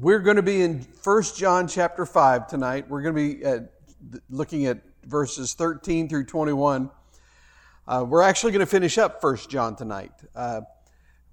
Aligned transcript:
we're 0.00 0.20
going 0.20 0.36
to 0.36 0.42
be 0.42 0.62
in 0.62 0.86
1 1.04 1.22
John 1.36 1.68
chapter 1.68 2.06
5 2.06 2.46
tonight. 2.46 2.88
We're 2.88 3.02
going 3.02 3.14
to 3.14 3.36
be 3.36 3.44
at, 3.44 3.70
looking 4.30 4.64
at 4.64 4.80
verses 5.04 5.52
13 5.52 6.08
through 6.08 6.24
21. 6.24 6.90
Uh, 7.86 8.06
we're 8.08 8.22
actually 8.22 8.52
going 8.52 8.60
to 8.60 8.66
finish 8.66 8.96
up 8.96 9.22
1 9.22 9.36
John 9.50 9.76
tonight. 9.76 10.12
Uh, 10.34 10.62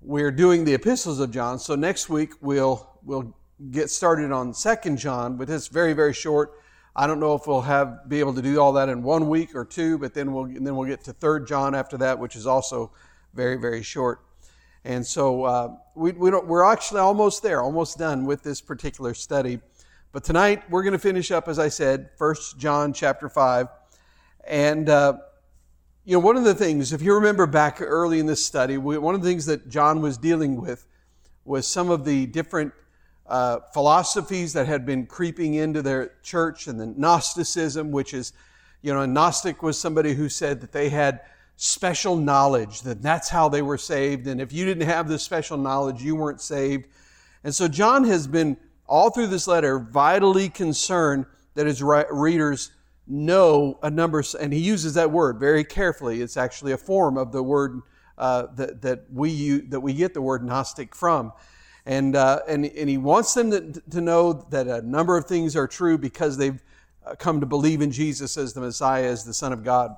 we're 0.02 0.32
doing 0.32 0.66
the 0.66 0.74
epistles 0.74 1.22
of 1.22 1.32
John, 1.32 1.60
so 1.60 1.76
next 1.76 2.10
week 2.10 2.32
we'll 2.42 2.90
we'll 3.04 3.34
get 3.72 3.90
started 3.90 4.32
on 4.34 4.54
2 4.54 4.96
John, 4.98 5.38
but 5.38 5.50
it's 5.50 5.68
very 5.68 5.94
very 5.94 6.14
short. 6.14 6.52
I 6.94 7.08
don't 7.08 7.22
know 7.22 7.36
if 7.36 7.48
we'll 7.48 7.62
have 7.62 8.10
be 8.10 8.20
able 8.20 8.34
to 8.34 8.42
do 8.42 8.60
all 8.60 8.74
that 8.74 8.90
in 8.90 9.02
one 9.02 9.30
week 9.30 9.56
or 9.56 9.64
two, 9.64 9.98
but 9.98 10.14
then 10.14 10.34
we'll 10.34 10.46
then 10.46 10.76
we'll 10.76 10.88
get 10.88 11.06
to 11.06 11.14
3 11.14 11.46
John 11.46 11.74
after 11.74 11.98
that, 12.00 12.20
which 12.20 12.36
is 12.36 12.46
also 12.46 12.92
very 13.34 13.56
very 13.56 13.82
short. 13.82 14.27
And 14.88 15.06
so 15.06 15.44
uh, 15.44 15.76
we, 15.96 16.14
we 16.14 16.32
we're 16.32 16.64
actually 16.64 17.02
almost 17.02 17.44
there, 17.44 17.62
almost 17.62 17.98
done 17.98 18.26
with 18.26 18.42
this 18.42 18.62
particular 18.62 19.14
study. 19.14 19.60
But 20.14 20.24
tonight 20.24 20.64
we're 20.70 20.84
going 20.84 20.94
to 20.94 20.98
finish 20.98 21.30
up, 21.30 21.50
as 21.50 21.60
I 21.60 21.68
said, 21.68 22.12
1 22.18 22.36
John 22.58 22.94
chapter 22.94 23.28
5. 23.28 23.68
And, 24.46 24.88
uh, 24.88 25.18
you 26.06 26.14
know, 26.14 26.22
one 26.22 26.38
of 26.38 26.46
the 26.46 26.56
things, 26.56 26.94
if 26.94 27.02
you 27.02 27.16
remember 27.16 27.46
back 27.46 27.82
early 27.82 28.20
in 28.20 28.28
this 28.28 28.46
study, 28.46 28.78
we, 28.78 28.98
one 28.98 29.14
of 29.14 29.22
the 29.22 29.28
things 29.28 29.46
that 29.48 29.68
John 29.68 30.00
was 30.02 30.18
dealing 30.18 30.56
with 30.56 30.88
was 31.44 31.68
some 31.68 31.90
of 31.90 32.06
the 32.06 32.26
different 32.26 32.72
uh, 33.28 33.60
philosophies 33.74 34.54
that 34.54 34.68
had 34.68 34.86
been 34.86 35.06
creeping 35.06 35.56
into 35.56 35.82
their 35.82 36.14
church 36.24 36.68
and 36.68 36.80
the 36.80 36.86
Gnosticism, 36.86 37.92
which 37.92 38.14
is, 38.14 38.32
you 38.82 38.94
know, 38.94 39.02
a 39.02 39.08
Gnostic 39.08 39.62
was 39.62 39.78
somebody 39.78 40.14
who 40.14 40.30
said 40.30 40.62
that 40.62 40.72
they 40.72 40.88
had 40.88 41.20
special 41.58 42.16
knowledge, 42.16 42.82
that 42.82 43.02
that's 43.02 43.30
how 43.30 43.50
they 43.50 43.64
were 43.64 43.78
saved. 43.78 44.28
And 44.28 44.40
if 44.40 44.54
you 44.54 44.64
didn't 44.64 44.88
have 44.88 45.10
this 45.10 45.24
special 45.24 45.58
knowledge, 45.58 46.02
you 46.02 46.16
weren't 46.16 46.40
saved. 46.40 46.88
And 47.44 47.54
so 47.54 47.68
John 47.68 48.04
has 48.06 48.28
been, 48.28 48.58
all 48.86 49.10
through 49.10 49.28
this 49.28 49.48
letter, 49.48 49.80
vitally 49.80 50.50
concerned 50.50 51.26
that 51.56 51.66
his 51.66 51.82
readers 51.82 52.72
know 53.08 53.80
a 53.82 53.90
number, 53.90 54.24
and 54.40 54.54
he 54.54 54.60
uses 54.60 54.94
that 54.94 55.12
word 55.12 55.40
very 55.40 55.64
carefully. 55.64 56.22
It's 56.22 56.38
actually 56.38 56.74
a 56.74 56.78
form 56.78 57.18
of 57.18 57.32
the 57.32 57.42
word 57.42 57.82
uh, 58.18 58.48
that, 58.56 58.82
that, 58.84 59.06
we 59.12 59.32
use, 59.32 59.64
that 59.70 59.80
we 59.80 59.94
get 59.94 60.14
the 60.14 60.22
word 60.22 60.44
Gnostic 60.44 60.94
from. 60.96 61.34
And, 61.88 62.16
uh, 62.16 62.42
and, 62.48 62.66
and 62.66 62.90
he 62.90 62.98
wants 62.98 63.34
them 63.34 63.50
to, 63.52 63.82
to 63.92 64.02
know 64.02 64.34
that 64.52 64.68
a 64.68 64.82
number 64.82 65.18
of 65.18 65.26
things 65.26 65.56
are 65.56 65.68
true 65.68 65.98
because 65.98 66.38
they've 66.38 66.62
uh, 67.06 67.16
come 67.16 67.40
to 67.40 67.46
believe 67.46 67.82
in 67.82 67.92
Jesus 67.92 68.38
as 68.38 68.54
the 68.54 68.62
Messiah, 68.62 69.06
as 69.06 69.24
the 69.24 69.34
Son 69.34 69.54
of 69.54 69.64
God. 69.64 69.96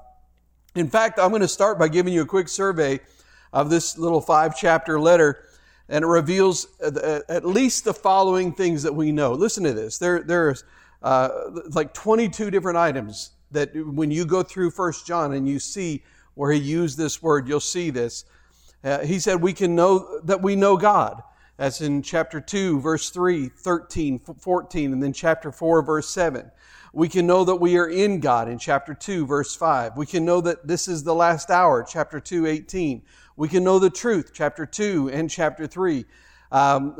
In 0.75 0.87
fact, 0.87 1.19
I'm 1.19 1.29
going 1.29 1.41
to 1.41 1.47
start 1.47 1.79
by 1.79 1.87
giving 1.87 2.13
you 2.13 2.21
a 2.21 2.25
quick 2.25 2.47
survey 2.47 2.99
of 3.51 3.69
this 3.69 3.97
little 3.97 4.21
five 4.21 4.55
chapter 4.55 4.99
letter, 4.99 5.45
and 5.87 6.03
it 6.03 6.07
reveals 6.07 6.67
uh, 6.81 7.21
at 7.27 7.45
least 7.45 7.85
the 7.85 7.93
following 7.93 8.53
things 8.53 8.83
that 8.83 8.93
we 8.93 9.11
know. 9.11 9.33
Listen 9.33 9.63
to 9.63 9.73
this. 9.73 9.97
There, 9.97 10.21
there's 10.21 10.63
uh, 11.01 11.29
like 11.71 11.93
22 11.93 12.51
different 12.51 12.77
items 12.77 13.31
that 13.51 13.71
when 13.75 14.11
you 14.11 14.25
go 14.25 14.43
through 14.43 14.69
First 14.71 15.07
John 15.07 15.33
and 15.33 15.47
you 15.47 15.57
see 15.59 16.03
where 16.35 16.51
he 16.51 16.59
used 16.59 16.97
this 16.97 17.21
word, 17.21 17.47
you'll 17.47 17.59
see 17.59 17.89
this. 17.89 18.25
Uh, 18.83 18.99
he 18.99 19.19
said, 19.19 19.41
We 19.41 19.53
can 19.53 19.75
know 19.75 20.19
that 20.21 20.41
we 20.41 20.55
know 20.55 20.77
God. 20.77 21.23
That's 21.57 21.81
in 21.81 22.03
chapter 22.03 22.39
2, 22.39 22.79
verse 22.79 23.09
3, 23.09 23.49
13, 23.49 24.19
14, 24.19 24.93
and 24.93 25.03
then 25.03 25.11
chapter 25.11 25.51
4, 25.51 25.81
verse 25.81 26.07
7. 26.09 26.49
We 26.93 27.07
can 27.07 27.27
know 27.27 27.43
that 27.43 27.55
we 27.55 27.77
are 27.77 27.87
in 27.87 28.19
God 28.19 28.49
in 28.49 28.57
chapter 28.57 28.93
2, 28.93 29.25
verse 29.25 29.55
5. 29.55 29.95
We 29.95 30.05
can 30.05 30.25
know 30.25 30.41
that 30.41 30.67
this 30.67 30.87
is 30.87 31.03
the 31.03 31.13
last 31.13 31.49
hour, 31.49 31.85
chapter 31.87 32.19
2, 32.19 32.47
18. 32.47 33.03
We 33.35 33.47
can 33.47 33.63
know 33.63 33.79
the 33.79 33.89
truth, 33.89 34.31
chapter 34.33 34.65
2 34.65 35.09
and 35.09 35.29
chapter 35.29 35.67
3. 35.67 36.05
Um, 36.51 36.95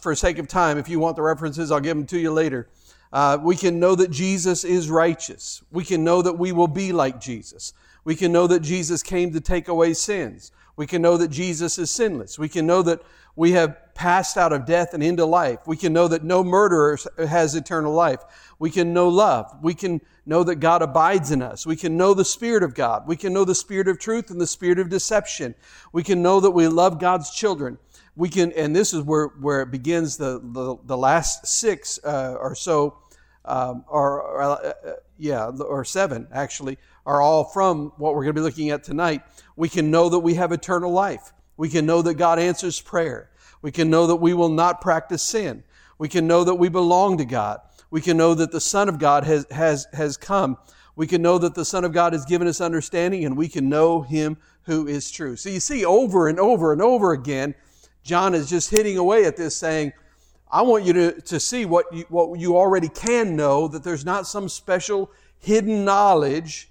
for 0.00 0.14
sake 0.14 0.38
of 0.38 0.48
time, 0.48 0.76
if 0.76 0.88
you 0.88 1.00
want 1.00 1.16
the 1.16 1.22
references, 1.22 1.70
I'll 1.70 1.80
give 1.80 1.96
them 1.96 2.06
to 2.06 2.18
you 2.18 2.30
later. 2.30 2.68
Uh, 3.12 3.38
we 3.40 3.56
can 3.56 3.80
know 3.80 3.94
that 3.94 4.10
Jesus 4.10 4.64
is 4.64 4.90
righteous. 4.90 5.62
We 5.70 5.84
can 5.84 6.04
know 6.04 6.22
that 6.22 6.38
we 6.38 6.52
will 6.52 6.68
be 6.68 6.92
like 6.92 7.20
Jesus. 7.20 7.72
We 8.04 8.14
can 8.16 8.32
know 8.32 8.46
that 8.46 8.60
Jesus 8.60 9.02
came 9.02 9.32
to 9.32 9.40
take 9.40 9.68
away 9.68 9.94
sins. 9.94 10.52
We 10.76 10.86
can 10.86 11.02
know 11.02 11.16
that 11.16 11.28
Jesus 11.28 11.78
is 11.78 11.90
sinless. 11.90 12.38
We 12.38 12.48
can 12.48 12.66
know 12.66 12.82
that 12.82 13.02
we 13.36 13.52
have 13.52 13.94
passed 13.94 14.36
out 14.36 14.52
of 14.52 14.64
death 14.64 14.94
and 14.94 15.02
into 15.02 15.24
life. 15.24 15.60
We 15.66 15.76
can 15.76 15.92
know 15.92 16.08
that 16.08 16.24
no 16.24 16.42
murderer 16.42 16.98
has 17.18 17.54
eternal 17.54 17.92
life. 17.92 18.20
We 18.58 18.70
can 18.70 18.92
know 18.92 19.08
love. 19.08 19.54
We 19.62 19.74
can 19.74 20.00
know 20.24 20.44
that 20.44 20.56
God 20.56 20.82
abides 20.82 21.30
in 21.30 21.42
us. 21.42 21.66
We 21.66 21.76
can 21.76 21.96
know 21.96 22.14
the 22.14 22.24
Spirit 22.24 22.62
of 22.62 22.74
God. 22.74 23.06
We 23.06 23.16
can 23.16 23.32
know 23.32 23.44
the 23.44 23.54
Spirit 23.54 23.88
of 23.88 23.98
truth 23.98 24.30
and 24.30 24.40
the 24.40 24.46
Spirit 24.46 24.78
of 24.78 24.88
deception. 24.88 25.54
We 25.92 26.02
can 26.02 26.22
know 26.22 26.40
that 26.40 26.50
we 26.50 26.68
love 26.68 26.98
God's 26.98 27.30
children. 27.30 27.78
We 28.16 28.28
can, 28.28 28.52
and 28.52 28.76
this 28.76 28.92
is 28.92 29.02
where, 29.02 29.28
where 29.28 29.62
it 29.62 29.70
begins 29.70 30.16
the, 30.16 30.40
the, 30.42 30.76
the 30.84 30.96
last 30.96 31.46
six 31.46 31.98
uh, 32.04 32.36
or 32.38 32.54
so, 32.54 32.98
um, 33.44 33.84
or, 33.88 34.22
or 34.22 34.42
uh, 34.42 34.72
yeah, 35.18 35.46
or 35.46 35.84
seven 35.84 36.28
actually, 36.32 36.78
are 37.06 37.20
all 37.20 37.44
from 37.44 37.92
what 37.96 38.14
we're 38.14 38.22
going 38.22 38.34
to 38.34 38.40
be 38.40 38.44
looking 38.44 38.70
at 38.70 38.84
tonight. 38.84 39.22
We 39.56 39.68
can 39.68 39.90
know 39.90 40.08
that 40.10 40.20
we 40.20 40.34
have 40.34 40.52
eternal 40.52 40.92
life. 40.92 41.32
We 41.56 41.68
can 41.68 41.86
know 41.86 42.02
that 42.02 42.14
God 42.14 42.38
answers 42.38 42.80
prayer. 42.80 43.30
We 43.60 43.70
can 43.70 43.90
know 43.90 44.06
that 44.06 44.16
we 44.16 44.34
will 44.34 44.48
not 44.48 44.80
practice 44.80 45.22
sin. 45.22 45.64
We 45.98 46.08
can 46.08 46.26
know 46.26 46.44
that 46.44 46.56
we 46.56 46.68
belong 46.68 47.18
to 47.18 47.24
God. 47.24 47.60
We 47.90 48.00
can 48.00 48.16
know 48.16 48.34
that 48.34 48.50
the 48.50 48.60
Son 48.60 48.88
of 48.88 48.98
God 48.98 49.24
has, 49.24 49.46
has, 49.50 49.86
has 49.92 50.16
come. 50.16 50.58
We 50.96 51.06
can 51.06 51.22
know 51.22 51.38
that 51.38 51.54
the 51.54 51.64
Son 51.64 51.84
of 51.84 51.92
God 51.92 52.12
has 52.12 52.24
given 52.24 52.48
us 52.48 52.60
understanding, 52.60 53.24
and 53.24 53.36
we 53.36 53.48
can 53.48 53.68
know 53.68 54.02
Him 54.02 54.36
who 54.62 54.86
is 54.86 55.10
true. 55.10 55.36
So 55.36 55.48
you 55.48 55.60
see, 55.60 55.84
over 55.84 56.28
and 56.28 56.40
over 56.40 56.72
and 56.72 56.82
over 56.82 57.12
again, 57.12 57.54
John 58.02 58.34
is 58.34 58.50
just 58.50 58.70
hitting 58.70 58.98
away 58.98 59.24
at 59.24 59.36
this, 59.36 59.56
saying, 59.56 59.92
I 60.50 60.62
want 60.62 60.84
you 60.84 60.92
to, 60.94 61.20
to 61.20 61.40
see 61.40 61.64
what 61.64 61.86
you, 61.92 62.04
what 62.08 62.38
you 62.38 62.56
already 62.56 62.88
can 62.88 63.36
know, 63.36 63.68
that 63.68 63.84
there's 63.84 64.04
not 64.04 64.26
some 64.26 64.48
special 64.48 65.10
hidden 65.38 65.84
knowledge 65.84 66.70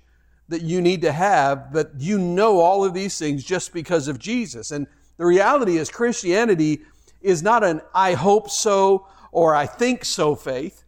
that 0.52 0.62
you 0.62 0.82
need 0.82 1.02
to 1.02 1.12
have, 1.12 1.74
but 1.74 1.92
you 1.98 2.18
know 2.18 2.60
all 2.60 2.86
of 2.86 2.94
these 2.94 3.18
things 3.18 3.44
just 3.44 3.74
because 3.74 4.08
of 4.08 4.20
Jesus. 4.20 4.72
And 4.72 4.86
the 5.18 5.26
reality 5.26 5.78
is, 5.78 5.90
Christianity 5.90 6.82
is 7.22 7.42
not 7.42 7.64
an 7.64 7.82
I 7.96 8.14
hope 8.14 8.50
so 8.50 9.08
or 9.32 9.56
I 9.56 9.66
think 9.66 10.06
so 10.06 10.36
faith. 10.36 10.84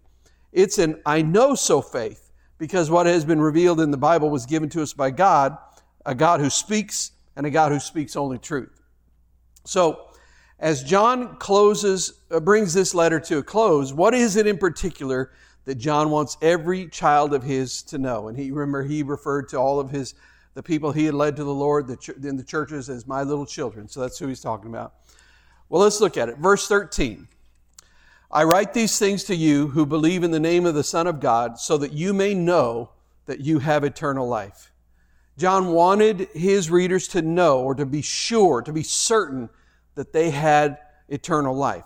It's 0.51 0.77
an 0.77 1.01
I 1.05 1.21
know 1.21 1.55
so 1.55 1.81
faith 1.81 2.31
because 2.57 2.91
what 2.91 3.05
has 3.05 3.25
been 3.25 3.41
revealed 3.41 3.79
in 3.79 3.89
the 3.89 3.97
Bible 3.97 4.29
was 4.29 4.45
given 4.45 4.69
to 4.69 4.81
us 4.81 4.93
by 4.93 5.11
God, 5.11 5.57
a 6.05 6.13
God 6.13 6.41
who 6.41 6.49
speaks 6.49 7.11
and 7.35 7.45
a 7.45 7.49
God 7.49 7.71
who 7.71 7.79
speaks 7.79 8.15
only 8.15 8.37
truth. 8.37 8.81
So, 9.65 10.09
as 10.59 10.83
John 10.83 11.37
closes, 11.37 12.21
uh, 12.31 12.39
brings 12.39 12.73
this 12.73 12.93
letter 12.93 13.19
to 13.21 13.39
a 13.39 13.43
close, 13.43 13.93
what 13.93 14.13
is 14.13 14.35
it 14.35 14.45
in 14.45 14.57
particular 14.57 15.31
that 15.65 15.75
John 15.75 16.09
wants 16.09 16.37
every 16.41 16.87
child 16.87 17.33
of 17.33 17.43
his 17.43 17.83
to 17.83 17.97
know. 17.97 18.27
And 18.27 18.37
he 18.37 18.51
remember 18.51 18.83
he 18.83 19.03
referred 19.03 19.49
to 19.49 19.57
all 19.57 19.79
of 19.79 19.89
his 19.89 20.13
the 20.55 20.63
people 20.63 20.91
he 20.91 21.05
had 21.05 21.15
led 21.15 21.35
to 21.37 21.43
the 21.43 21.53
Lord 21.53 21.89
in 22.23 22.37
the 22.37 22.43
churches 22.43 22.89
as 22.89 23.07
my 23.07 23.23
little 23.23 23.45
children. 23.45 23.87
So 23.87 24.01
that's 24.01 24.19
who 24.19 24.27
he's 24.27 24.41
talking 24.41 24.69
about. 24.69 24.93
Well, 25.67 25.81
let's 25.81 25.99
look 25.99 26.15
at 26.17 26.29
it. 26.29 26.37
Verse 26.37 26.67
13. 26.67 27.27
I 28.29 28.43
write 28.43 28.73
these 28.73 28.97
things 28.97 29.23
to 29.25 29.35
you 29.35 29.67
who 29.69 29.85
believe 29.85 30.23
in 30.23 30.31
the 30.31 30.39
name 30.39 30.65
of 30.65 30.75
the 30.75 30.83
Son 30.83 31.07
of 31.07 31.19
God, 31.19 31.59
so 31.59 31.77
that 31.77 31.93
you 31.93 32.13
may 32.13 32.33
know 32.33 32.89
that 33.25 33.39
you 33.39 33.59
have 33.59 33.83
eternal 33.83 34.27
life. 34.27 34.71
John 35.37 35.67
wanted 35.67 36.29
his 36.33 36.69
readers 36.69 37.07
to 37.09 37.21
know 37.21 37.61
or 37.61 37.75
to 37.75 37.85
be 37.85 38.01
sure, 38.01 38.61
to 38.61 38.73
be 38.73 38.83
certain 38.83 39.49
that 39.95 40.13
they 40.13 40.29
had 40.29 40.79
eternal 41.09 41.55
life. 41.55 41.85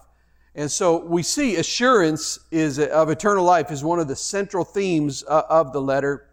And 0.57 0.71
so 0.71 0.97
we 0.97 1.21
see 1.21 1.57
assurance 1.57 2.39
is 2.49 2.79
of 2.79 3.11
eternal 3.11 3.45
life 3.45 3.69
is 3.69 3.83
one 3.83 3.99
of 3.99 4.07
the 4.07 4.15
central 4.15 4.65
themes 4.65 5.23
uh, 5.27 5.43
of 5.47 5.71
the 5.71 5.79
letter, 5.79 6.25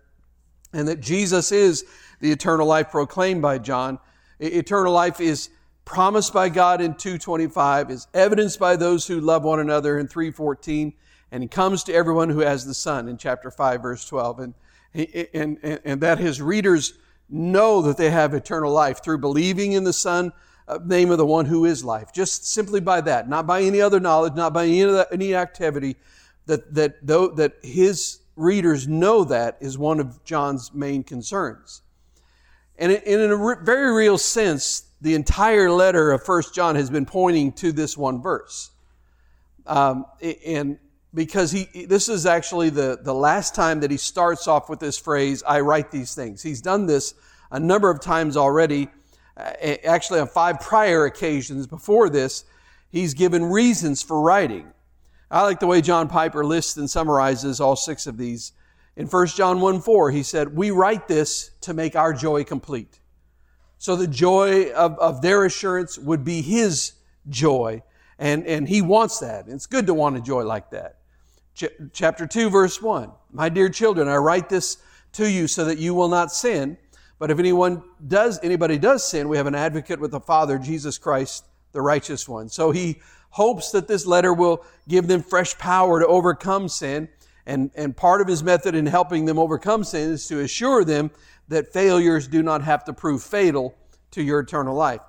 and 0.72 0.88
that 0.88 1.02
Jesus 1.02 1.52
is 1.52 1.84
the 2.20 2.32
eternal 2.32 2.66
life 2.66 2.90
proclaimed 2.90 3.42
by 3.42 3.58
John. 3.58 3.98
Eternal 4.40 4.94
life 4.94 5.20
is 5.20 5.50
promised 5.84 6.32
by 6.32 6.48
God 6.48 6.80
in 6.80 6.94
225, 6.94 7.90
is 7.90 8.08
evidenced 8.14 8.58
by 8.58 8.76
those 8.76 9.06
who 9.06 9.20
love 9.20 9.44
one 9.44 9.60
another 9.60 9.98
in 9.98 10.08
314, 10.08 10.94
and 11.30 11.50
comes 11.50 11.84
to 11.84 11.92
everyone 11.92 12.30
who 12.30 12.40
has 12.40 12.64
the 12.64 12.72
Son 12.72 13.08
in 13.08 13.18
chapter 13.18 13.50
5, 13.50 13.82
verse 13.82 14.06
12. 14.06 14.40
And, 14.40 14.54
and, 15.34 15.58
and, 15.62 15.80
and 15.84 16.00
that 16.00 16.18
his 16.18 16.40
readers 16.40 16.94
know 17.28 17.82
that 17.82 17.98
they 17.98 18.10
have 18.10 18.32
eternal 18.32 18.72
life 18.72 19.04
through 19.04 19.18
believing 19.18 19.72
in 19.72 19.84
the 19.84 19.92
Son 19.92 20.32
name 20.84 21.10
of 21.10 21.18
the 21.18 21.26
one 21.26 21.46
who 21.46 21.64
is 21.64 21.84
life. 21.84 22.12
Just 22.12 22.46
simply 22.46 22.80
by 22.80 23.00
that, 23.02 23.28
not 23.28 23.46
by 23.46 23.62
any 23.62 23.80
other 23.80 24.00
knowledge, 24.00 24.34
not 24.34 24.52
by 24.52 24.64
any, 24.64 25.04
any 25.12 25.34
activity, 25.34 25.96
that, 26.46 26.74
that, 26.74 27.06
though, 27.06 27.28
that 27.28 27.54
his 27.62 28.20
readers 28.36 28.88
know 28.88 29.24
that 29.24 29.56
is 29.60 29.78
one 29.78 30.00
of 30.00 30.24
John's 30.24 30.72
main 30.72 31.02
concerns. 31.02 31.82
And 32.78 32.90
in 32.92 33.30
a 33.30 33.56
very 33.62 33.92
real 33.92 34.18
sense, 34.18 34.84
the 35.00 35.14
entire 35.14 35.70
letter 35.70 36.10
of 36.10 36.24
First 36.24 36.54
John 36.54 36.74
has 36.74 36.90
been 36.90 37.06
pointing 37.06 37.52
to 37.52 37.72
this 37.72 37.96
one 37.96 38.20
verse. 38.20 38.70
Um, 39.66 40.06
and 40.44 40.78
because 41.14 41.52
he, 41.52 41.86
this 41.86 42.08
is 42.08 42.26
actually 42.26 42.70
the, 42.70 42.98
the 43.00 43.14
last 43.14 43.54
time 43.54 43.80
that 43.80 43.90
he 43.90 43.96
starts 43.96 44.48
off 44.48 44.68
with 44.68 44.80
this 44.80 44.98
phrase, 44.98 45.42
I 45.46 45.60
write 45.60 45.90
these 45.90 46.14
things. 46.14 46.42
He's 46.42 46.60
done 46.60 46.86
this 46.86 47.14
a 47.50 47.60
number 47.60 47.88
of 47.90 48.00
times 48.00 48.36
already 48.36 48.84
uh, 48.84 48.90
Uh, 49.36 49.52
actually 49.84 50.20
on 50.20 50.28
five 50.28 50.60
prior 50.60 51.06
occasions 51.06 51.66
before 51.66 52.08
this, 52.08 52.44
he's 52.90 53.14
given 53.14 53.44
reasons 53.44 54.02
for 54.02 54.20
writing. 54.20 54.72
I 55.30 55.42
like 55.42 55.58
the 55.58 55.66
way 55.66 55.80
John 55.80 56.08
Piper 56.08 56.44
lists 56.44 56.76
and 56.76 56.88
summarizes 56.88 57.60
all 57.60 57.76
six 57.76 58.06
of 58.06 58.16
these. 58.16 58.52
In 58.96 59.06
1 59.06 59.26
John 59.28 59.60
1 59.60 59.80
4, 59.80 60.10
he 60.12 60.22
said, 60.22 60.54
We 60.54 60.70
write 60.70 61.08
this 61.08 61.50
to 61.62 61.74
make 61.74 61.96
our 61.96 62.12
joy 62.12 62.44
complete. 62.44 63.00
So 63.78 63.96
the 63.96 64.06
joy 64.06 64.70
of, 64.70 64.98
of 64.98 65.20
their 65.20 65.44
assurance 65.44 65.98
would 65.98 66.24
be 66.24 66.40
his 66.40 66.92
joy. 67.28 67.82
And, 68.18 68.46
and 68.46 68.68
he 68.68 68.80
wants 68.80 69.18
that. 69.18 69.46
It's 69.48 69.66
good 69.66 69.88
to 69.88 69.94
want 69.94 70.16
a 70.16 70.20
joy 70.20 70.44
like 70.44 70.70
that. 70.70 70.98
Ch- 71.54 71.74
chapter 71.92 72.26
2, 72.26 72.50
verse 72.50 72.80
1. 72.80 73.10
My 73.32 73.48
dear 73.48 73.68
children, 73.68 74.06
I 74.06 74.16
write 74.16 74.48
this 74.48 74.78
to 75.14 75.28
you 75.28 75.48
so 75.48 75.64
that 75.64 75.78
you 75.78 75.94
will 75.94 76.08
not 76.08 76.32
sin. 76.32 76.76
But 77.18 77.30
if 77.30 77.38
anyone 77.38 77.82
does, 78.06 78.40
anybody 78.42 78.78
does 78.78 79.08
sin, 79.08 79.28
we 79.28 79.36
have 79.36 79.46
an 79.46 79.54
advocate 79.54 80.00
with 80.00 80.10
the 80.10 80.20
Father, 80.20 80.58
Jesus 80.58 80.98
Christ, 80.98 81.46
the 81.72 81.80
righteous 81.80 82.28
one. 82.28 82.48
So 82.48 82.70
he 82.70 83.00
hopes 83.30 83.70
that 83.72 83.88
this 83.88 84.06
letter 84.06 84.32
will 84.32 84.64
give 84.88 85.06
them 85.06 85.22
fresh 85.22 85.56
power 85.58 86.00
to 86.00 86.06
overcome 86.06 86.68
sin. 86.68 87.08
And, 87.46 87.70
and 87.74 87.96
part 87.96 88.20
of 88.20 88.26
his 88.26 88.42
method 88.42 88.74
in 88.74 88.86
helping 88.86 89.24
them 89.24 89.38
overcome 89.38 89.84
sin 89.84 90.12
is 90.12 90.26
to 90.28 90.40
assure 90.40 90.84
them 90.84 91.10
that 91.48 91.72
failures 91.72 92.26
do 92.26 92.42
not 92.42 92.62
have 92.62 92.84
to 92.84 92.92
prove 92.92 93.22
fatal 93.22 93.74
to 94.12 94.22
your 94.22 94.40
eternal 94.40 94.74
life. 94.74 95.00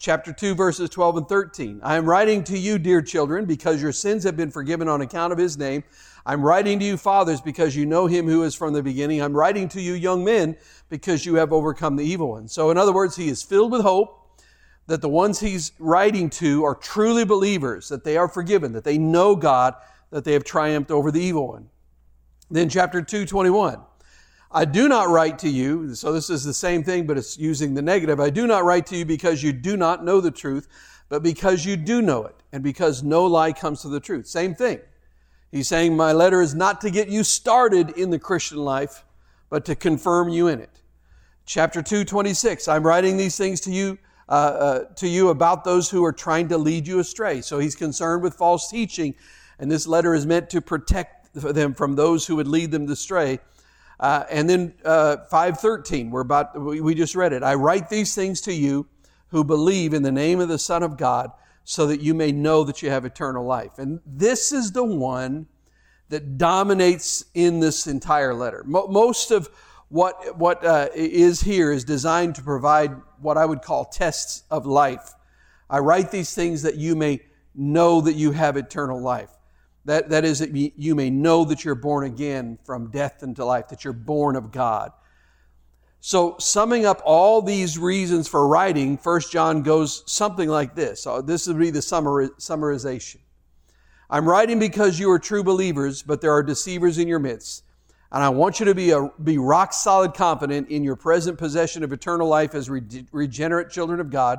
Chapter 0.00 0.32
2, 0.32 0.54
verses 0.54 0.88
12 0.88 1.16
and 1.18 1.28
13. 1.28 1.80
I 1.82 1.96
am 1.96 2.08
writing 2.08 2.42
to 2.44 2.56
you, 2.56 2.78
dear 2.78 3.02
children, 3.02 3.44
because 3.44 3.82
your 3.82 3.92
sins 3.92 4.24
have 4.24 4.34
been 4.34 4.50
forgiven 4.50 4.88
on 4.88 5.02
account 5.02 5.30
of 5.30 5.38
his 5.38 5.58
name. 5.58 5.84
I'm 6.24 6.42
writing 6.42 6.78
to 6.78 6.84
you, 6.86 6.96
fathers, 6.96 7.42
because 7.42 7.76
you 7.76 7.84
know 7.84 8.06
him 8.06 8.26
who 8.26 8.42
is 8.44 8.54
from 8.54 8.72
the 8.72 8.82
beginning. 8.82 9.20
I'm 9.20 9.36
writing 9.36 9.68
to 9.68 9.80
you, 9.80 9.92
young 9.92 10.24
men, 10.24 10.56
because 10.88 11.26
you 11.26 11.34
have 11.34 11.52
overcome 11.52 11.96
the 11.96 12.02
evil 12.02 12.30
one. 12.30 12.48
So, 12.48 12.70
in 12.70 12.78
other 12.78 12.94
words, 12.94 13.14
he 13.14 13.28
is 13.28 13.42
filled 13.42 13.72
with 13.72 13.82
hope 13.82 14.40
that 14.86 15.02
the 15.02 15.08
ones 15.10 15.38
he's 15.38 15.72
writing 15.78 16.30
to 16.30 16.64
are 16.64 16.74
truly 16.74 17.26
believers, 17.26 17.90
that 17.90 18.02
they 18.02 18.16
are 18.16 18.26
forgiven, 18.26 18.72
that 18.72 18.84
they 18.84 18.96
know 18.96 19.36
God, 19.36 19.74
that 20.08 20.24
they 20.24 20.32
have 20.32 20.44
triumphed 20.44 20.90
over 20.90 21.10
the 21.10 21.20
evil 21.20 21.46
one. 21.46 21.68
Then, 22.50 22.70
chapter 22.70 23.02
2, 23.02 23.26
21. 23.26 23.82
I 24.52 24.64
do 24.64 24.88
not 24.88 25.08
write 25.08 25.38
to 25.40 25.48
you, 25.48 25.94
so 25.94 26.12
this 26.12 26.28
is 26.28 26.42
the 26.42 26.54
same 26.54 26.82
thing, 26.82 27.06
but 27.06 27.16
it's 27.16 27.38
using 27.38 27.74
the 27.74 27.82
negative. 27.82 28.18
I 28.18 28.30
do 28.30 28.48
not 28.48 28.64
write 28.64 28.86
to 28.86 28.96
you 28.96 29.04
because 29.04 29.42
you 29.42 29.52
do 29.52 29.76
not 29.76 30.04
know 30.04 30.20
the 30.20 30.32
truth, 30.32 30.66
but 31.08 31.22
because 31.22 31.64
you 31.64 31.76
do 31.76 32.02
know 32.02 32.24
it, 32.24 32.34
and 32.52 32.62
because 32.62 33.02
no 33.04 33.26
lie 33.26 33.52
comes 33.52 33.82
to 33.82 33.88
the 33.88 34.00
truth. 34.00 34.26
Same 34.26 34.54
thing. 34.56 34.80
He's 35.52 35.68
saying, 35.68 35.96
My 35.96 36.12
letter 36.12 36.42
is 36.42 36.54
not 36.54 36.80
to 36.80 36.90
get 36.90 37.08
you 37.08 37.22
started 37.22 37.90
in 37.90 38.10
the 38.10 38.18
Christian 38.18 38.58
life, 38.58 39.04
but 39.50 39.64
to 39.66 39.76
confirm 39.76 40.28
you 40.28 40.48
in 40.48 40.60
it. 40.60 40.80
Chapter 41.46 41.80
2, 41.80 42.04
26. 42.04 42.66
I'm 42.66 42.84
writing 42.84 43.16
these 43.16 43.36
things 43.36 43.60
to 43.62 43.70
you. 43.70 43.98
Uh, 44.28 44.32
uh, 44.32 44.84
to 44.94 45.08
you 45.08 45.30
about 45.30 45.64
those 45.64 45.90
who 45.90 46.04
are 46.04 46.12
trying 46.12 46.46
to 46.46 46.56
lead 46.56 46.86
you 46.86 47.00
astray. 47.00 47.40
So 47.40 47.58
he's 47.58 47.74
concerned 47.74 48.22
with 48.22 48.34
false 48.34 48.70
teaching, 48.70 49.16
and 49.58 49.68
this 49.68 49.88
letter 49.88 50.14
is 50.14 50.24
meant 50.24 50.48
to 50.50 50.60
protect 50.60 51.34
them 51.34 51.74
from 51.74 51.96
those 51.96 52.28
who 52.28 52.36
would 52.36 52.46
lead 52.46 52.70
them 52.70 52.88
astray. 52.88 53.40
Uh, 54.00 54.24
and 54.30 54.48
then 54.48 54.72
uh, 54.82 55.18
513, 55.30 56.10
we're 56.10 56.22
about, 56.22 56.58
we, 56.58 56.80
we 56.80 56.94
just 56.94 57.14
read 57.14 57.34
it. 57.34 57.42
I 57.42 57.54
write 57.54 57.90
these 57.90 58.14
things 58.14 58.40
to 58.42 58.52
you 58.52 58.86
who 59.28 59.44
believe 59.44 59.92
in 59.92 60.02
the 60.02 60.10
name 60.10 60.40
of 60.40 60.48
the 60.48 60.58
Son 60.58 60.82
of 60.82 60.96
God 60.96 61.30
so 61.64 61.86
that 61.86 62.00
you 62.00 62.14
may 62.14 62.32
know 62.32 62.64
that 62.64 62.82
you 62.82 62.88
have 62.88 63.04
eternal 63.04 63.44
life. 63.44 63.78
And 63.78 64.00
this 64.06 64.52
is 64.52 64.72
the 64.72 64.82
one 64.82 65.46
that 66.08 66.38
dominates 66.38 67.26
in 67.34 67.60
this 67.60 67.86
entire 67.86 68.32
letter. 68.32 68.64
Mo- 68.66 68.88
most 68.88 69.30
of 69.30 69.50
what, 69.90 70.36
what 70.36 70.64
uh, 70.64 70.88
is 70.94 71.42
here 71.42 71.70
is 71.70 71.84
designed 71.84 72.36
to 72.36 72.42
provide 72.42 72.92
what 73.20 73.36
I 73.36 73.44
would 73.44 73.60
call 73.60 73.84
tests 73.84 74.44
of 74.50 74.64
life. 74.64 75.12
I 75.68 75.80
write 75.80 76.10
these 76.10 76.34
things 76.34 76.62
that 76.62 76.76
you 76.76 76.96
may 76.96 77.20
know 77.54 78.00
that 78.00 78.14
you 78.14 78.32
have 78.32 78.56
eternal 78.56 78.98
life. 78.98 79.30
That, 79.90 80.08
that 80.10 80.24
is, 80.24 80.38
that 80.38 80.54
you 80.54 80.94
may 80.94 81.10
know 81.10 81.44
that 81.46 81.64
you're 81.64 81.74
born 81.74 82.04
again 82.04 82.60
from 82.62 82.92
death 82.92 83.24
into 83.24 83.44
life, 83.44 83.66
that 83.70 83.82
you're 83.82 83.92
born 83.92 84.36
of 84.36 84.52
God. 84.52 84.92
So, 85.98 86.36
summing 86.38 86.86
up 86.86 87.02
all 87.04 87.42
these 87.42 87.76
reasons 87.76 88.28
for 88.28 88.46
writing, 88.46 88.96
First 88.96 89.32
John 89.32 89.64
goes 89.64 90.04
something 90.06 90.48
like 90.48 90.76
this. 90.76 91.02
So 91.02 91.20
this 91.20 91.48
would 91.48 91.58
be 91.58 91.70
the 91.70 91.80
summarization. 91.80 93.16
I'm 94.08 94.28
writing 94.28 94.60
because 94.60 95.00
you 95.00 95.10
are 95.10 95.18
true 95.18 95.42
believers, 95.42 96.04
but 96.04 96.20
there 96.20 96.30
are 96.34 96.44
deceivers 96.44 96.98
in 96.98 97.08
your 97.08 97.18
midst. 97.18 97.64
And 98.12 98.22
I 98.22 98.28
want 98.28 98.60
you 98.60 98.66
to 98.66 98.76
be, 98.76 98.92
a, 98.92 99.10
be 99.24 99.38
rock 99.38 99.72
solid 99.72 100.14
confident 100.14 100.68
in 100.68 100.84
your 100.84 100.94
present 100.94 101.36
possession 101.36 101.82
of 101.82 101.92
eternal 101.92 102.28
life 102.28 102.54
as 102.54 102.70
re- 102.70 102.82
regenerate 103.10 103.70
children 103.70 103.98
of 103.98 104.08
God, 104.08 104.38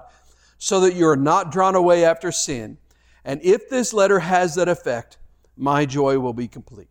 so 0.59 0.79
that 0.79 0.95
you 0.95 1.09
are 1.09 1.17
not 1.17 1.51
drawn 1.51 1.75
away 1.75 2.05
after 2.05 2.31
sin. 2.31 2.77
And 3.25 3.43
if 3.43 3.67
this 3.67 3.91
letter 3.91 4.19
has 4.19 4.55
that 4.55 4.69
effect, 4.69 5.17
my 5.61 5.85
joy 5.85 6.17
will 6.17 6.33
be 6.33 6.47
complete. 6.47 6.89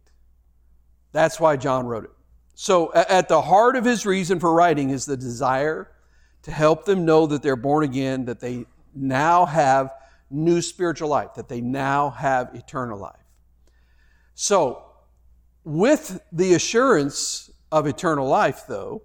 That's 1.10 1.40
why 1.40 1.56
John 1.56 1.86
wrote 1.86 2.04
it. 2.04 2.10
So, 2.54 2.92
at 2.94 3.28
the 3.28 3.42
heart 3.42 3.74
of 3.74 3.84
his 3.84 4.06
reason 4.06 4.38
for 4.38 4.52
writing 4.52 4.90
is 4.90 5.06
the 5.06 5.16
desire 5.16 5.90
to 6.42 6.52
help 6.52 6.84
them 6.84 7.04
know 7.04 7.26
that 7.26 7.42
they're 7.42 7.56
born 7.56 7.82
again, 7.82 8.26
that 8.26 8.38
they 8.38 8.66
now 8.94 9.44
have 9.46 9.92
new 10.30 10.62
spiritual 10.62 11.08
life, 11.08 11.34
that 11.34 11.48
they 11.48 11.60
now 11.60 12.10
have 12.10 12.54
eternal 12.54 12.98
life. 12.98 13.16
So, 14.34 14.84
with 15.64 16.20
the 16.30 16.54
assurance 16.54 17.50
of 17.72 17.88
eternal 17.88 18.28
life, 18.28 18.64
though, 18.68 19.02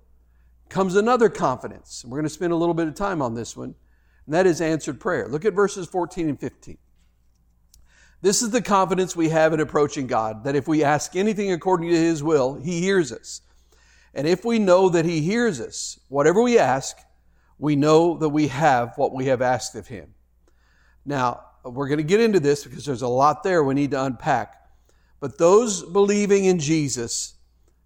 comes 0.70 0.96
another 0.96 1.30
confidence. 1.30 2.06
We're 2.06 2.18
going 2.18 2.24
to 2.24 2.30
spend 2.30 2.54
a 2.54 2.58
little 2.58 2.76
bit 2.76 2.88
of 2.88 2.94
time 2.94 3.22
on 3.22 3.34
this 3.34 3.58
one, 3.58 3.74
and 4.26 4.36
that 4.36 4.46
is 4.46 4.62
answered 4.62 5.00
prayer. 5.00 5.28
Look 5.28 5.44
at 5.44 5.54
verses 5.54 5.88
14 5.88 6.30
and 6.30 6.40
15. 6.40 6.78
This 8.22 8.42
is 8.42 8.50
the 8.50 8.62
confidence 8.62 9.16
we 9.16 9.30
have 9.30 9.54
in 9.54 9.60
approaching 9.60 10.08
God 10.08 10.44
that 10.46 10.56
if 10.56 10.68
we 10.68 10.84
ask 10.84 11.16
anything 11.16 11.52
according 11.52 11.90
to 11.90 11.96
His 11.96 12.24
will, 12.24 12.56
He 12.56 12.82
hears 12.82 13.12
us. 13.12 13.42
And 14.14 14.28
if 14.28 14.46
we 14.46 14.60
know 14.60 14.90
that 14.90 15.06
He 15.06 15.22
hears 15.22 15.60
us, 15.60 16.00
whatever 16.10 16.42
we 16.42 16.58
ask, 16.58 16.98
we 17.60 17.76
know 17.76 18.18
that 18.18 18.30
we 18.30 18.48
have 18.48 18.98
what 18.98 19.14
we 19.14 19.26
have 19.26 19.42
asked 19.42 19.76
of 19.76 19.88
Him. 19.88 20.14
Now, 21.06 21.42
we're 21.64 21.88
going 21.88 21.98
to 21.98 22.04
get 22.04 22.20
into 22.20 22.40
this 22.40 22.64
because 22.64 22.86
there's 22.86 23.02
a 23.02 23.08
lot 23.08 23.44
there 23.44 23.64
we 23.64 23.74
need 23.74 23.92
to 23.92 24.04
unpack. 24.04 24.56
But 25.20 25.38
those 25.38 25.84
believing 25.84 26.46
in 26.46 26.60
Jesus, 26.60 27.36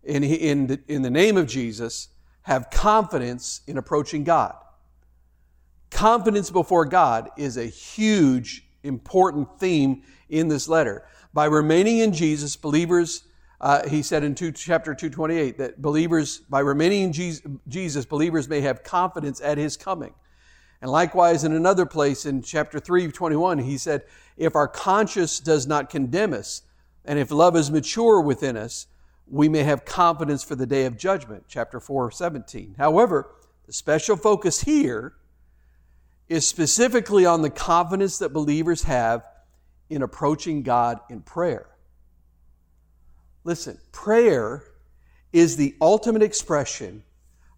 in, 0.04 0.24
in, 0.24 0.68
the, 0.68 0.80
in 0.88 1.02
the 1.02 1.10
name 1.10 1.38
of 1.38 1.48
Jesus, 1.48 2.10
have 2.44 2.70
confidence 2.70 3.62
in 3.68 3.78
approaching 3.78 4.24
God. 4.24 4.56
Confidence 5.92 6.50
before 6.50 6.86
God 6.86 7.30
is 7.38 7.58
a 7.58 7.66
huge, 7.66 8.66
important 8.84 9.60
theme 9.60 10.04
in 10.30 10.48
this 10.48 10.68
letter. 10.68 11.06
By 11.34 11.46
remaining 11.46 12.00
in 12.00 12.14
Jesus, 12.14 12.56
believers, 12.56 13.24
uh, 13.62 13.88
he 13.88 14.02
said 14.02 14.24
in 14.24 14.36
two, 14.36 14.52
chapter 14.52 14.96
228, 14.96 15.58
that 15.58 15.82
believers, 15.82 16.40
by 16.50 16.60
remaining 16.60 17.04
in 17.04 17.14
Jesus, 17.14 17.46
Jesus, 17.68 18.06
believers 18.06 18.48
may 18.48 18.62
have 18.62 18.84
confidence 18.84 19.42
at 19.42 19.58
his 19.58 19.78
coming. 19.78 20.14
And 20.82 20.90
likewise, 20.90 21.44
in 21.44 21.54
another 21.54 21.86
place 21.86 22.26
in 22.26 22.42
chapter 22.42 22.80
3, 22.80 23.12
21, 23.12 23.60
he 23.60 23.78
said, 23.78 24.04
If 24.38 24.56
our 24.56 24.68
conscience 24.68 25.40
does 25.40 25.68
not 25.68 25.90
condemn 25.90 26.34
us, 26.34 26.62
and 27.04 27.20
if 27.20 27.32
love 27.32 27.56
is 27.56 27.70
mature 27.70 28.22
within 28.22 28.56
us, 28.56 28.88
we 29.28 29.50
may 29.50 29.64
have 29.64 29.86
confidence 29.86 30.44
for 30.44 30.56
the 30.56 30.66
day 30.66 30.86
of 30.86 30.98
judgment, 30.98 31.44
chapter 31.48 31.80
4, 31.80 32.12
17. 32.12 32.76
However, 32.78 33.32
the 33.68 33.74
special 33.74 34.16
focus 34.16 34.62
here 34.62 35.14
is 36.30 36.48
specifically 36.48 37.26
on 37.26 37.42
the 37.42 37.50
confidence 37.50 38.20
that 38.20 38.30
believers 38.30 38.84
have 38.84 39.24
in 39.90 40.02
approaching 40.02 40.64
God 40.64 41.00
in 41.10 41.22
prayer. 41.22 41.68
Listen, 43.44 43.80
prayer 43.92 44.64
is 45.34 45.56
the 45.56 45.76
ultimate 45.82 46.22
expression 46.22 47.04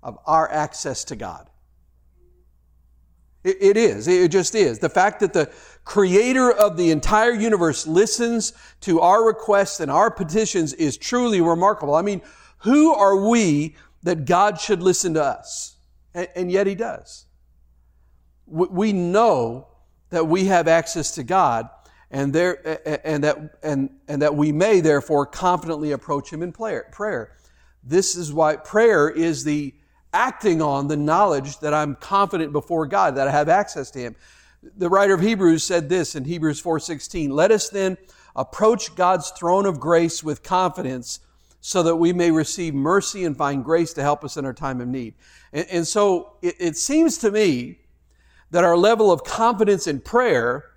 of 0.03 0.17
our 0.25 0.49
access 0.51 1.03
to 1.05 1.15
God. 1.15 1.49
It, 3.43 3.57
it 3.61 3.77
is. 3.77 4.07
It 4.07 4.29
just 4.31 4.55
is. 4.55 4.79
The 4.79 4.89
fact 4.89 5.19
that 5.21 5.33
the 5.33 5.51
creator 5.83 6.51
of 6.51 6.77
the 6.77 6.91
entire 6.91 7.33
universe 7.33 7.87
listens 7.87 8.53
to 8.81 8.99
our 9.01 9.25
requests 9.25 9.79
and 9.79 9.89
our 9.89 10.11
petitions 10.11 10.73
is 10.73 10.97
truly 10.97 11.41
remarkable. 11.41 11.95
I 11.95 12.01
mean, 12.01 12.21
who 12.59 12.93
are 12.93 13.27
we 13.27 13.75
that 14.03 14.25
God 14.25 14.59
should 14.59 14.81
listen 14.81 15.15
to 15.15 15.23
us? 15.23 15.75
And, 16.13 16.27
and 16.35 16.51
yet 16.51 16.67
he 16.67 16.75
does. 16.75 17.25
We 18.45 18.91
know 18.91 19.67
that 20.09 20.27
we 20.27 20.45
have 20.45 20.67
access 20.67 21.11
to 21.15 21.23
God 21.23 21.69
and 22.11 22.33
there 22.33 23.05
and 23.05 23.23
that 23.23 23.57
and 23.63 23.89
and 24.07 24.21
that 24.21 24.35
we 24.35 24.51
may 24.51 24.81
therefore 24.81 25.25
confidently 25.25 25.93
approach 25.93 26.31
him 26.31 26.43
in 26.43 26.51
prayer. 26.51 26.87
Prayer. 26.91 27.35
This 27.83 28.15
is 28.15 28.31
why 28.31 28.57
prayer 28.57 29.09
is 29.09 29.43
the 29.43 29.73
acting 30.13 30.61
on 30.61 30.87
the 30.87 30.97
knowledge 30.97 31.59
that 31.59 31.73
I'm 31.73 31.95
confident 31.95 32.51
before 32.51 32.85
God 32.85 33.15
that 33.15 33.27
I 33.27 33.31
have 33.31 33.47
access 33.47 33.89
to 33.91 33.99
him. 33.99 34.15
The 34.77 34.89
writer 34.89 35.13
of 35.13 35.21
Hebrews 35.21 35.63
said 35.63 35.89
this 35.89 36.13
in 36.13 36.25
Hebrews 36.25 36.59
4:16, 36.59 37.31
"Let 37.31 37.49
us 37.49 37.69
then 37.69 37.97
approach 38.35 38.93
God's 38.95 39.29
throne 39.31 39.65
of 39.65 39.79
grace 39.79 40.21
with 40.21 40.43
confidence 40.43 41.21
so 41.61 41.81
that 41.83 41.95
we 41.95 42.11
may 42.11 42.29
receive 42.29 42.73
mercy 42.73 43.23
and 43.23 43.37
find 43.37 43.63
grace 43.63 43.93
to 43.93 44.01
help 44.01 44.23
us 44.23 44.35
in 44.35 44.45
our 44.45 44.53
time 44.53 44.81
of 44.81 44.87
need." 44.89 45.15
And, 45.53 45.65
and 45.69 45.87
so 45.87 46.33
it, 46.41 46.55
it 46.59 46.77
seems 46.77 47.17
to 47.19 47.31
me 47.31 47.79
that 48.51 48.65
our 48.65 48.75
level 48.75 49.11
of 49.11 49.23
confidence 49.23 49.87
in 49.87 50.01
prayer 50.01 50.70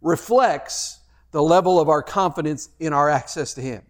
reflects 0.00 1.00
the 1.30 1.42
level 1.42 1.78
of 1.80 1.88
our 1.88 2.02
confidence 2.02 2.70
in 2.80 2.92
our 2.92 3.08
access 3.08 3.54
to 3.54 3.60
Him. 3.60 3.82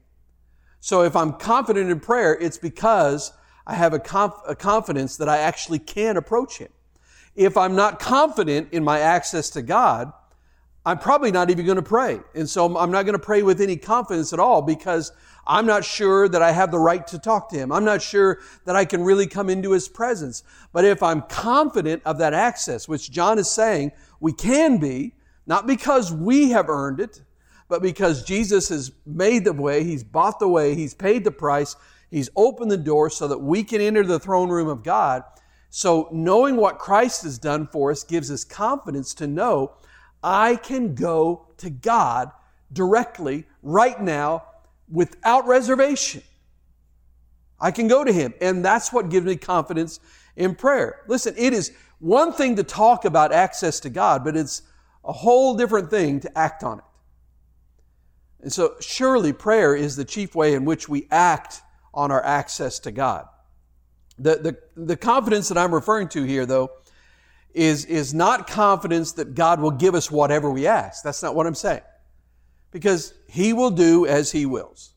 So 0.81 1.03
if 1.03 1.17
I'm 1.17 1.33
confident 1.33 1.91
in 1.91 2.01
prayer, 2.01 2.35
it's 2.35 2.59
because 2.59 3.33
I 3.67 3.75
have 3.75 3.93
a, 3.93 3.99
conf- 3.99 4.41
a 4.47 4.55
confidence 4.55 5.17
that 5.19 5.29
I 5.29 5.39
actually 5.39 5.79
can 5.79 6.17
approach 6.17 6.59
Him. 6.59 6.71
If 7.35 7.57
I'm 7.57 7.77
not 7.77 8.01
confident 8.01 8.73
in 8.73 8.83
my 8.83 9.01
access 9.01 9.51
to 9.51 9.63
God, 9.63 10.13
I'm 10.85 10.99
probably 10.99 11.31
not 11.31 11.51
even 11.51 11.67
going 11.67 11.77
to 11.77 11.83
pray. 11.83 12.21
And 12.35 12.49
so 12.49 12.79
I'm 12.79 12.91
not 12.91 13.03
going 13.03 13.13
to 13.13 13.19
pray 13.19 13.43
with 13.43 13.61
any 13.61 13.77
confidence 13.77 14.33
at 14.33 14.41
all 14.41 14.63
because 14.63 15.13
I'm 15.47 15.67
not 15.67 15.85
sure 15.85 16.29
that 16.29 16.43
I 16.43 16.51
have 16.53 16.71
the 16.71 16.79
right 16.79 17.07
to 17.09 17.19
talk 17.19 17.51
to 17.51 17.57
him. 17.57 17.73
I'm 17.73 17.85
not 17.85 18.01
sure 18.01 18.39
that 18.65 18.75
I 18.75 18.85
can 18.85 19.03
really 19.03 19.27
come 19.27 19.51
into 19.51 19.73
his 19.73 19.89
presence. 19.89 20.43
But 20.73 20.85
if 20.85 21.03
I'm 21.03 21.23
confident 21.23 22.03
of 22.05 22.19
that 22.19 22.35
access, 22.35 22.89
which 22.89 23.11
John 23.11 23.39
is 23.39 23.51
saying 23.51 23.93
we 24.21 24.33
can 24.33 24.79
be, 24.79 25.15
not 25.49 25.67
because 25.67 26.13
we 26.13 26.51
have 26.51 26.69
earned 26.69 27.01
it, 27.01 27.23
but 27.69 27.83
because 27.83 28.23
Jesus 28.23 28.69
has 28.69 28.93
made 29.07 29.45
the 29.45 29.53
way, 29.53 29.83
he's 29.83 30.05
bought 30.05 30.39
the 30.39 30.49
way, 30.49 30.75
he's 30.75 30.95
paid 30.95 31.25
the 31.25 31.31
price, 31.31 31.75
he's 32.11 32.29
opened 32.37 32.71
the 32.71 32.77
door 32.77 33.09
so 33.09 33.27
that 33.27 33.39
we 33.39 33.65
can 33.65 33.81
enter 33.81 34.05
the 34.05 34.21
throne 34.21 34.51
room 34.51 34.69
of 34.69 34.85
God. 34.85 35.25
So 35.71 36.09
knowing 36.13 36.57
what 36.57 36.79
Christ 36.79 37.23
has 37.23 37.39
done 37.39 37.67
for 37.67 37.91
us 37.91 38.05
gives 38.05 38.31
us 38.31 38.45
confidence 38.45 39.15
to 39.15 39.27
know 39.27 39.73
I 40.23 40.57
can 40.57 40.95
go 40.95 41.49
to 41.59 41.71
God 41.71 42.31
directly 42.73 43.47
right 43.63 44.01
now 44.01 44.45
without 44.91 45.47
reservation. 45.47 46.23
I 47.61 47.71
can 47.71 47.89
go 47.89 48.05
to 48.05 48.13
Him. 48.13 48.35
And 48.41 48.65
that's 48.65 48.93
what 48.93 49.09
gives 49.09 49.27
me 49.27 49.37
confidence 49.37 50.01
in 50.37 50.55
prayer. 50.55 51.03
Listen, 51.09 51.35
it 51.37 51.53
is 51.53 51.73
one 52.01 52.33
thing 52.33 52.57
to 52.57 52.63
talk 52.63 53.05
about 53.05 53.33
access 53.33 53.81
to 53.81 53.91
God, 53.91 54.25
but 54.25 54.37
it's 54.37 54.63
a 55.09 55.13
whole 55.13 55.57
different 55.57 55.91
thing 55.91 56.21
to 56.21 56.39
act 56.39 56.63
on 56.63 56.79
it. 56.79 56.85
And 58.41 58.53
so, 58.53 58.77
surely 58.79 59.33
prayer 59.33 59.75
is 59.75 59.97
the 59.97 60.05
chief 60.05 60.35
way 60.35 60.55
in 60.55 60.65
which 60.65 60.89
we 60.89 61.09
act 61.11 61.63
on 61.93 62.13
our 62.13 62.25
access 62.25 62.79
to 62.81 62.93
God. 62.93 63.27
The, 64.19 64.37
the, 64.77 64.85
the 64.85 64.97
confidence 64.97 65.49
that 65.49 65.59
I'm 65.59 65.75
referring 65.75 66.09
to 66.11 66.23
here, 66.23 66.47
though, 66.47 66.71
is, 67.55 67.85
is 67.87 68.15
not 68.15 68.47
confidence 68.47 69.13
that 69.13 69.35
God 69.35 69.61
will 69.61 69.73
give 69.73 69.95
us 69.95 70.11
whatever 70.11 70.51
we 70.51 70.67
ask. 70.67 71.03
That's 71.03 71.23
not 71.23 71.35
what 71.35 71.47
I'm 71.47 71.55
saying 71.55 71.81
because 72.71 73.15
he 73.29 73.53
will 73.53 73.71
do 73.71 74.07
as 74.07 74.31
he 74.31 74.47
wills. 74.47 74.93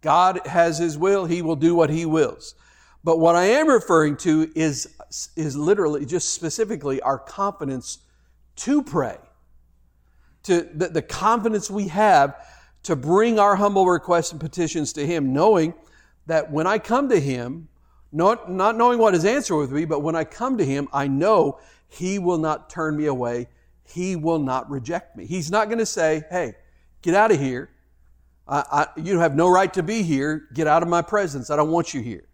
God 0.00 0.40
has 0.46 0.78
his 0.78 0.96
will, 0.96 1.26
he 1.26 1.42
will 1.42 1.56
do 1.56 1.74
what 1.74 1.90
he 1.90 2.06
wills. 2.06 2.54
But 3.02 3.18
what 3.18 3.34
I 3.34 3.44
am 3.44 3.68
referring 3.68 4.16
to 4.18 4.50
is, 4.54 4.94
is 5.36 5.56
literally, 5.56 6.06
just 6.06 6.34
specifically, 6.34 7.00
our 7.00 7.18
confidence 7.18 7.98
to 8.58 8.82
pray. 8.82 9.16
To 10.44 10.68
the, 10.74 10.88
the 10.88 11.02
confidence 11.02 11.70
we 11.70 11.88
have 11.88 12.36
to 12.84 12.96
bring 12.96 13.38
our 13.38 13.56
humble 13.56 13.86
requests 13.86 14.32
and 14.32 14.40
petitions 14.40 14.92
to 14.94 15.04
him, 15.04 15.32
knowing 15.32 15.74
that 16.26 16.50
when 16.50 16.66
I 16.66 16.78
come 16.78 17.08
to 17.08 17.20
him, 17.20 17.68
not, 18.12 18.50
not 18.50 18.76
knowing 18.76 18.98
what 18.98 19.14
his 19.14 19.24
answer 19.24 19.54
will 19.56 19.66
be, 19.66 19.84
but 19.84 20.00
when 20.00 20.14
I 20.14 20.24
come 20.24 20.56
to 20.58 20.64
him, 20.64 20.88
I 20.92 21.08
know 21.08 21.58
he 21.88 22.18
will 22.18 22.38
not 22.38 22.70
turn 22.70 22.96
me 22.96 23.06
away. 23.06 23.48
He 23.84 24.16
will 24.16 24.38
not 24.38 24.70
reject 24.70 25.16
me. 25.16 25.26
He's 25.26 25.50
not 25.50 25.66
going 25.66 25.78
to 25.78 25.86
say, 25.86 26.24
hey, 26.30 26.54
Get 27.02 27.14
out 27.14 27.30
of 27.30 27.38
here. 27.38 27.70
I, 28.46 28.86
I, 28.96 29.00
you 29.00 29.18
have 29.18 29.36
no 29.36 29.48
right 29.48 29.72
to 29.74 29.82
be 29.82 30.02
here. 30.02 30.48
Get 30.52 30.66
out 30.66 30.82
of 30.82 30.88
my 30.88 31.02
presence. 31.02 31.50
I 31.50 31.56
don't 31.56 31.70
want 31.70 31.94
you 31.94 32.00
here. 32.00 32.26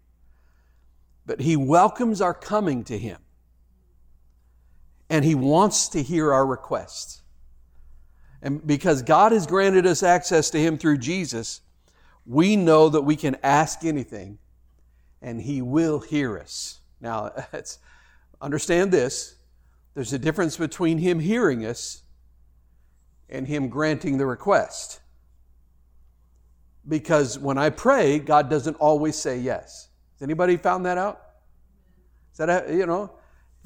But 1.25 1.41
He 1.41 1.55
welcomes 1.55 2.21
our 2.21 2.33
coming 2.33 2.83
to 2.85 2.97
Him. 2.97 3.19
And 5.09 5.23
He 5.23 5.35
wants 5.35 5.89
to 5.89 6.01
hear 6.01 6.33
our 6.33 6.45
requests. 6.45 7.21
And 8.41 8.65
because 8.65 9.01
God 9.01 9.31
has 9.31 9.47
granted 9.47 9.85
us 9.85 10.03
access 10.03 10.49
to 10.51 10.59
Him 10.59 10.77
through 10.77 10.99
Jesus, 10.99 11.61
we 12.25 12.55
know 12.55 12.89
that 12.89 13.01
we 13.01 13.15
can 13.15 13.37
ask 13.43 13.83
anything 13.83 14.37
and 15.21 15.41
He 15.41 15.61
will 15.61 15.99
hear 15.99 16.37
us. 16.37 16.79
Now, 17.01 17.31
understand 18.41 18.91
this 18.91 19.35
there's 19.95 20.11
a 20.13 20.19
difference 20.19 20.57
between 20.57 20.97
Him 20.97 21.19
hearing 21.19 21.65
us 21.65 22.03
and 23.29 23.47
Him 23.47 23.69
granting 23.69 24.17
the 24.17 24.25
request. 24.25 24.99
Because 26.87 27.39
when 27.39 27.57
I 27.57 27.69
pray, 27.69 28.19
God 28.19 28.49
doesn't 28.49 28.75
always 28.75 29.15
say 29.15 29.39
yes. 29.39 29.89
Has 30.13 30.21
anybody 30.21 30.57
found 30.57 30.85
that 30.85 30.97
out? 30.97 31.21
Is 32.33 32.37
that, 32.37 32.69
you 32.69 32.85
know? 32.85 33.11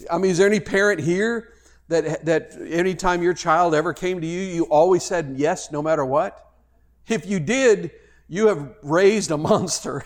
I 0.09 0.17
mean, 0.17 0.31
is 0.31 0.37
there 0.37 0.47
any 0.47 0.59
parent 0.59 1.01
here 1.01 1.53
that, 1.87 2.25
that 2.25 2.51
anytime 2.69 3.21
your 3.21 3.33
child 3.33 3.73
ever 3.73 3.93
came 3.93 4.21
to 4.21 4.27
you, 4.27 4.41
you 4.41 4.63
always 4.65 5.03
said 5.03 5.35
yes 5.37 5.71
no 5.71 5.81
matter 5.81 6.05
what? 6.05 6.45
If 7.07 7.25
you 7.25 7.39
did, 7.39 7.91
you 8.27 8.47
have 8.47 8.75
raised 8.83 9.31
a 9.31 9.37
monster. 9.37 10.05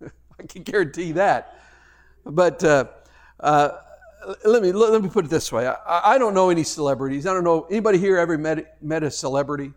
I 0.40 0.42
can 0.48 0.62
guarantee 0.62 1.12
that. 1.12 1.58
But 2.24 2.62
uh, 2.64 2.86
uh, 3.38 3.70
let 4.44 4.62
me 4.62 4.72
let 4.72 5.02
me 5.02 5.08
put 5.08 5.24
it 5.24 5.30
this 5.30 5.50
way. 5.50 5.66
I, 5.66 6.14
I, 6.14 6.18
don't 6.18 6.34
know 6.34 6.50
any 6.50 6.62
celebrities. 6.62 7.26
I 7.26 7.32
don't 7.32 7.44
know 7.44 7.62
anybody 7.64 7.98
here 7.98 8.18
ever 8.18 8.38
met 8.38 8.82
met 8.82 9.02
a 9.02 9.10
celebrity. 9.10 9.72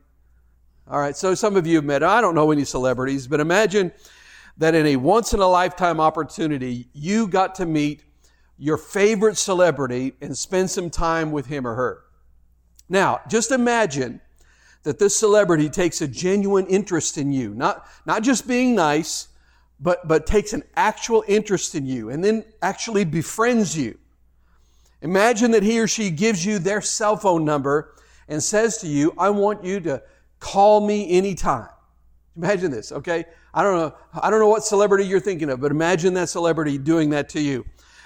All 0.87 0.99
right, 0.99 1.15
so 1.15 1.33
some 1.33 1.55
of 1.55 1.65
you 1.65 1.77
have 1.77 1.85
met. 1.85 2.03
I 2.03 2.21
don't 2.21 2.35
know 2.35 2.51
any 2.51 2.63
celebrities, 2.63 3.27
but 3.27 3.39
imagine 3.39 3.91
that 4.57 4.75
in 4.75 4.85
a 4.85 4.95
once 4.97 5.33
in 5.33 5.39
a 5.39 5.47
lifetime 5.47 5.99
opportunity, 5.99 6.87
you 6.93 7.27
got 7.27 7.55
to 7.55 7.65
meet 7.65 8.03
your 8.57 8.77
favorite 8.77 9.37
celebrity 9.37 10.13
and 10.21 10.37
spend 10.37 10.69
some 10.69 10.89
time 10.89 11.31
with 11.31 11.47
him 11.47 11.67
or 11.67 11.75
her. 11.75 12.03
Now, 12.87 13.21
just 13.27 13.51
imagine 13.51 14.21
that 14.83 14.99
this 14.99 15.17
celebrity 15.17 15.69
takes 15.69 16.01
a 16.01 16.07
genuine 16.07 16.67
interest 16.67 17.17
in 17.17 17.31
you, 17.31 17.53
not 17.53 17.85
not 18.05 18.23
just 18.23 18.47
being 18.47 18.75
nice, 18.75 19.29
but 19.79 20.07
but 20.07 20.25
takes 20.25 20.53
an 20.53 20.63
actual 20.75 21.23
interest 21.27 21.75
in 21.75 21.85
you, 21.85 22.09
and 22.09 22.23
then 22.23 22.45
actually 22.61 23.03
befriends 23.03 23.77
you 23.77 23.97
Imagine 25.05 25.51
that 25.51 25.61
he 25.61 25.79
or 25.79 25.87
she 25.87 26.09
gives 26.09 26.43
you 26.43 26.57
their 26.57 26.81
cell 26.81 27.15
phone 27.15 27.45
number 27.45 27.93
and 28.27 28.41
says 28.41 28.79
to 28.79 28.87
you, 28.87 29.13
I 29.19 29.29
want 29.29 29.63
you 29.63 29.79
to 29.81 30.01
call 30.39 30.85
me 30.85 31.11
anytime. 31.11 31.69
Imagine 32.35 32.71
this, 32.71 32.91
okay? 32.91 33.25
I 33.53 33.61
don't 33.61 33.77
know, 33.77 33.95
I 34.19 34.31
don't 34.31 34.39
know 34.39 34.47
what 34.47 34.63
celebrity 34.63 35.05
you're 35.05 35.19
thinking 35.19 35.51
of, 35.51 35.61
but 35.61 35.69
imagine 35.69 36.15
that 36.15 36.29
celebrity 36.29 36.79
doing 36.79 37.11
that 37.11 37.29
to 37.29 37.39
you. 37.39 37.65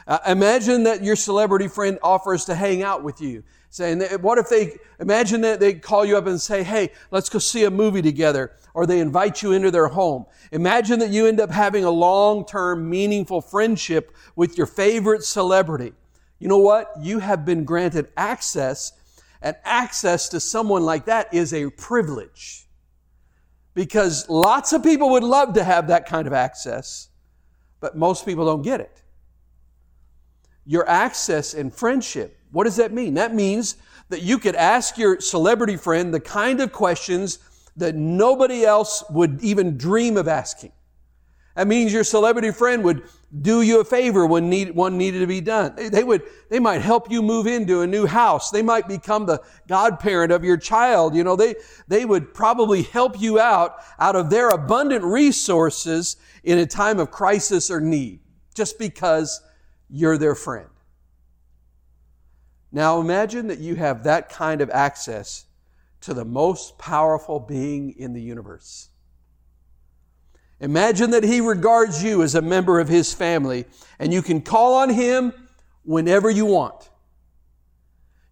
Uh, 0.09 0.17
imagine 0.25 0.81
that 0.81 1.03
your 1.03 1.15
celebrity 1.15 1.67
friend 1.67 1.99
offers 2.01 2.43
to 2.43 2.55
hang 2.55 2.81
out 2.81 3.03
with 3.03 3.21
you. 3.21 3.43
Saying, 3.69 4.01
what 4.21 4.39
if 4.39 4.49
they, 4.49 4.75
imagine 4.99 5.41
that 5.41 5.59
they 5.59 5.75
call 5.75 6.03
you 6.03 6.17
up 6.17 6.25
and 6.25 6.41
say, 6.41 6.63
hey, 6.63 6.91
let's 7.11 7.29
go 7.29 7.37
see 7.37 7.65
a 7.65 7.69
movie 7.69 8.01
together. 8.01 8.53
Or 8.73 8.87
they 8.87 9.01
invite 9.01 9.43
you 9.43 9.51
into 9.51 9.69
their 9.69 9.87
home. 9.87 10.25
Imagine 10.51 10.97
that 10.99 11.11
you 11.11 11.27
end 11.27 11.39
up 11.39 11.51
having 11.51 11.83
a 11.83 11.91
long-term, 11.91 12.89
meaningful 12.89 13.39
friendship 13.39 14.15
with 14.35 14.57
your 14.57 14.65
favorite 14.65 15.23
celebrity. 15.23 15.93
You 16.39 16.47
know 16.47 16.57
what? 16.57 16.91
You 16.99 17.19
have 17.19 17.45
been 17.45 17.63
granted 17.63 18.07
access, 18.17 18.93
and 19.43 19.55
access 19.63 20.27
to 20.29 20.39
someone 20.39 20.85
like 20.85 21.05
that 21.05 21.31
is 21.31 21.53
a 21.53 21.69
privilege. 21.69 22.67
Because 23.75 24.27
lots 24.27 24.73
of 24.73 24.81
people 24.81 25.11
would 25.11 25.23
love 25.23 25.53
to 25.53 25.63
have 25.63 25.87
that 25.89 26.07
kind 26.07 26.25
of 26.25 26.33
access, 26.33 27.09
but 27.79 27.95
most 27.95 28.25
people 28.25 28.47
don't 28.47 28.63
get 28.63 28.79
it. 28.79 28.98
Your 30.69 30.87
access 30.87 31.55
and 31.55 31.73
friendship, 31.73 32.37
what 32.51 32.65
does 32.65 32.75
that 32.75 32.93
mean? 32.93 33.15
That 33.15 33.33
means 33.33 33.75
that 34.09 34.21
you 34.21 34.37
could 34.37 34.53
ask 34.53 34.99
your 34.99 35.19
celebrity 35.19 35.75
friend 35.75 36.13
the 36.13 36.19
kind 36.19 36.61
of 36.61 36.71
questions 36.71 37.39
that 37.75 37.95
nobody 37.95 38.63
else 38.65 39.03
would 39.09 39.41
even 39.41 39.79
dream 39.79 40.15
of 40.15 40.27
asking. 40.27 40.71
That 41.55 41.65
means 41.65 41.91
your 41.91 42.03
celebrity 42.03 42.51
friend 42.51 42.83
would 42.83 43.01
do 43.41 43.63
you 43.63 43.79
a 43.79 43.83
favor 43.83 44.27
when 44.27 44.47
need, 44.47 44.75
one 44.75 44.95
needed 44.95 45.21
to 45.21 45.25
be 45.25 45.41
done. 45.41 45.73
They, 45.75 45.89
they, 45.89 46.03
would, 46.03 46.21
they 46.51 46.59
might 46.59 46.83
help 46.83 47.09
you 47.09 47.23
move 47.23 47.47
into 47.47 47.81
a 47.81 47.87
new 47.87 48.05
house. 48.05 48.51
They 48.51 48.61
might 48.61 48.87
become 48.87 49.25
the 49.25 49.41
godparent 49.67 50.31
of 50.31 50.43
your 50.43 50.57
child. 50.57 51.15
You 51.15 51.23
know, 51.23 51.35
they, 51.35 51.55
they 51.87 52.05
would 52.05 52.31
probably 52.31 52.83
help 52.83 53.19
you 53.19 53.39
out 53.39 53.77
out 53.97 54.15
of 54.15 54.29
their 54.29 54.49
abundant 54.49 55.03
resources 55.03 56.15
in 56.43 56.59
a 56.59 56.67
time 56.67 56.99
of 56.99 57.09
crisis 57.09 57.71
or 57.71 57.81
need, 57.81 58.19
just 58.53 58.77
because 58.77 59.41
you're 59.89 60.17
their 60.17 60.35
friend. 60.35 60.69
Now 62.71 62.99
imagine 62.99 63.47
that 63.47 63.59
you 63.59 63.75
have 63.75 64.03
that 64.03 64.29
kind 64.29 64.61
of 64.61 64.69
access 64.69 65.45
to 66.01 66.13
the 66.13 66.25
most 66.25 66.77
powerful 66.77 67.39
being 67.39 67.95
in 67.97 68.13
the 68.13 68.21
universe. 68.21 68.89
Imagine 70.59 71.11
that 71.11 71.23
He 71.23 71.41
regards 71.41 72.03
you 72.03 72.21
as 72.21 72.35
a 72.35 72.41
member 72.41 72.79
of 72.79 72.87
His 72.87 73.13
family 73.13 73.65
and 73.97 74.13
you 74.13 74.21
can 74.21 74.41
call 74.41 74.75
on 74.75 74.89
Him 74.89 75.33
whenever 75.83 76.29
you 76.29 76.45
want. 76.45 76.89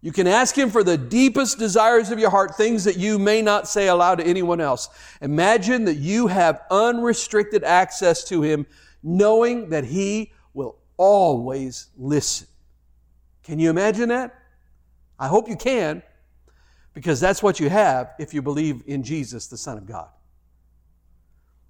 You 0.00 0.12
can 0.12 0.28
ask 0.28 0.56
Him 0.56 0.70
for 0.70 0.84
the 0.84 0.96
deepest 0.96 1.58
desires 1.58 2.10
of 2.10 2.18
your 2.18 2.30
heart, 2.30 2.54
things 2.54 2.84
that 2.84 2.96
you 2.96 3.18
may 3.18 3.42
not 3.42 3.66
say 3.66 3.88
aloud 3.88 4.16
to 4.16 4.26
anyone 4.26 4.60
else. 4.60 4.88
Imagine 5.20 5.84
that 5.86 5.96
you 5.96 6.28
have 6.28 6.62
unrestricted 6.70 7.64
access 7.64 8.22
to 8.24 8.42
Him, 8.42 8.66
knowing 9.02 9.70
that 9.70 9.84
He 9.84 10.32
always 10.98 11.86
listen. 11.96 12.46
Can 13.42 13.58
you 13.58 13.70
imagine 13.70 14.10
that? 14.10 14.34
I 15.18 15.28
hope 15.28 15.48
you 15.48 15.56
can. 15.56 16.02
Because 16.92 17.20
that's 17.20 17.42
what 17.42 17.60
you 17.60 17.70
have 17.70 18.14
if 18.18 18.34
you 18.34 18.42
believe 18.42 18.82
in 18.86 19.02
Jesus, 19.02 19.46
the 19.46 19.56
Son 19.56 19.78
of 19.78 19.86
God. 19.86 20.08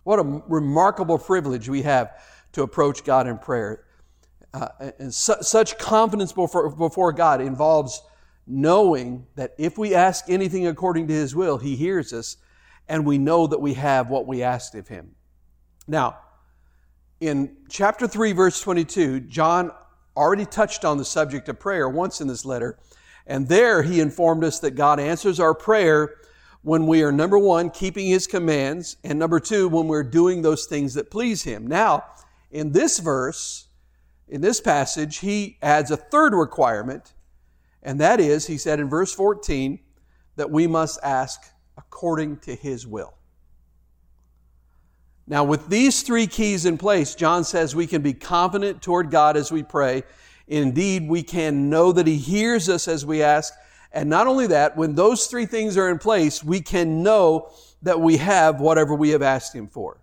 What 0.03 0.19
a 0.19 0.43
remarkable 0.49 1.19
privilege 1.19 1.69
we 1.69 1.83
have 1.83 2.19
to 2.53 2.63
approach 2.63 3.05
God 3.05 3.27
in 3.27 3.39
prayer. 3.39 3.85
Uh, 4.55 4.69
and 4.99 5.13
su- 5.13 5.43
such 5.43 5.77
confidence 5.77 6.33
before, 6.33 6.71
before 6.71 7.13
God 7.13 7.43
involves 7.43 8.01
knowing 8.47 9.27
that 9.35 9.55
if 9.59 9.77
we 9.77 9.95
ask 9.95 10.31
anything 10.31 10.67
according 10.67 11.07
to 11.09 11.13
His 11.13 11.37
will, 11.37 11.59
He 11.59 11.77
hears 11.77 12.15
us, 12.15 12.39
and 12.89 13.05
we 13.05 13.19
know 13.19 13.47
that 13.47 13.61
we 13.61 13.75
have 13.75 14.09
what 14.09 14.27
we 14.27 14.43
asked 14.43 14.75
of 14.75 14.89
Him. 14.89 15.15
Now, 15.87 16.19
in 17.21 17.57
chapter 17.69 18.07
3, 18.07 18.33
verse 18.33 18.61
22, 18.61 19.21
John 19.21 19.73
already 20.17 20.47
touched 20.47 20.85
on 20.85 20.99
the 20.99 21.05
subject 21.05 21.49
of 21.49 21.59
prayer 21.59 21.89
once 21.89 22.21
in 22.21 22.29
this 22.29 22.45
letter, 22.45 22.79
and 23.27 23.49
there 23.49 23.83
he 23.83 24.01
informed 24.01 24.45
us 24.45 24.61
that 24.61 24.73
God 24.73 25.01
answers 25.01 25.41
our 25.41 25.55
prayer 25.55 26.15
when 26.63 26.87
we 26.87 27.03
are 27.03 27.13
number 27.13 27.39
one, 27.39 27.71
keeping 27.71 28.07
his 28.07 28.27
commands, 28.27 28.97
and 29.05 29.19
number 29.19 29.41
two, 29.41 29.69
when 29.69 29.87
we're 29.87 30.03
doing 30.03 30.43
those 30.43 30.67
things 30.67 30.95
that 30.95 31.11
please 31.11 31.43
him. 31.43 31.67
Now, 31.67 32.05
in 32.51 32.73
this 32.73 32.99
verse, 32.99 33.69
in 34.27 34.41
this 34.41 34.61
passage, 34.61 35.19
he 35.19 35.57
adds 35.63 35.91
a 35.91 35.97
third 35.97 36.35
requirement, 36.35 37.15
and 37.83 38.01
that 38.01 38.21
is, 38.21 38.47
he 38.47 38.59
said 38.59 38.81
in 38.81 38.89
verse 38.89 39.15
14, 39.15 39.79
that 40.37 40.51
we 40.51 40.67
must 40.67 40.99
ask 41.03 41.41
according 41.77 42.39
to 42.39 42.55
his 42.55 42.87
will. 42.87 43.18
Now, 45.29 45.45
with 45.45 45.69
these 45.69 46.03
three 46.03 46.27
keys 46.27 46.65
in 46.65 46.79
place, 46.79 47.15
John 47.15 47.45
says 47.45 47.77
we 47.77 47.87
can 47.87 48.03
be 48.03 48.15
confident 48.15 48.83
toward 48.83 49.11
God 49.11 49.37
as 49.37 49.53
we 49.53 49.63
pray. 49.63 50.03
Indeed, 50.47 51.07
we 51.09 51.23
can 51.23 51.69
know 51.69 51.93
that 51.93 52.07
he 52.07 52.17
hears 52.17 52.69
us 52.69 52.89
as 52.89 53.05
we 53.05 53.23
ask 53.23 53.53
and 53.93 54.11
not 54.11 54.27
only 54.27 54.49
that, 54.49 54.77
when 54.77 54.95
those 54.95 55.27
three 55.27 55.47
things 55.47 55.77
are 55.77 55.89
in 55.89 55.99
place, 55.99 56.45
we 56.45 56.61
can 56.61 57.03
know 57.03 57.51
that 57.83 58.01
we 58.01 58.19
have 58.19 58.61
whatever 58.61 58.95
we 58.95 59.11
have 59.11 59.23
asked 59.23 59.55
Him 59.55 59.69
for. 59.69 59.99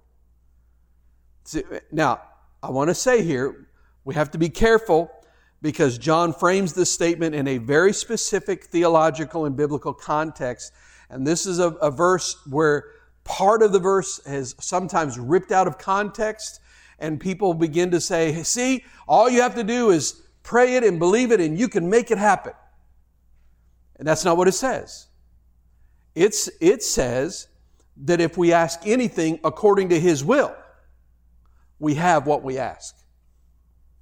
Now, 1.91 2.22
I 2.63 2.72
want 2.72 2.89
to 2.89 2.96
say 2.96 3.24
here, 3.24 3.67
we 4.03 4.15
have 4.15 4.32
to 4.32 4.38
be 4.38 4.50
careful 4.50 5.12
because 5.62 5.98
John 5.98 6.34
frames 6.34 6.74
this 6.74 6.91
statement 6.91 7.36
in 7.36 7.48
a 7.48 7.58
very 7.60 7.94
specific 7.94 8.65
theological 8.65 9.46
and 9.46 9.55
biblical 9.55 9.94
context. 9.94 10.74
And 11.10 11.25
this 11.25 11.46
is 11.46 11.60
a, 11.60 11.70
a 11.70 11.91
verse 11.91 12.38
where 12.50 12.86
part 13.25 13.62
of 13.62 13.74
the 13.74 13.79
verse 13.79 14.20
is 14.25 14.55
sometimes 14.62 15.20
ripped 15.20 15.51
out 15.51 15.67
of 15.67 15.77
context, 15.77 16.62
and 17.00 17.20
people 17.20 17.53
begin 17.53 17.91
to 17.91 18.00
say, 18.00 18.41
See, 18.44 18.86
all 19.08 19.29
you 19.29 19.41
have 19.41 19.55
to 19.55 19.63
do 19.63 19.89
is 19.89 20.22
pray 20.44 20.75
it 20.75 20.84
and 20.86 20.98
believe 20.98 21.34
it, 21.34 21.41
and 21.41 21.60
you 21.60 21.67
can 21.67 21.89
make 21.89 22.12
it 22.12 22.17
happen. 22.17 22.53
And 23.98 24.08
that's 24.08 24.24
not 24.24 24.38
what 24.38 24.48
it 24.48 24.53
says. 24.53 25.08
It's, 26.13 26.50
it 26.62 26.84
says 26.84 27.48
that 27.98 28.22
if 28.22 28.38
we 28.38 28.53
ask 28.53 28.79
anything 28.86 29.39
according 29.44 29.89
to 29.89 30.00
His 30.00 30.24
will, 30.24 30.55
we 31.79 31.96
have 31.96 32.25
what 32.25 32.44
we 32.44 32.58
ask. 32.58 32.96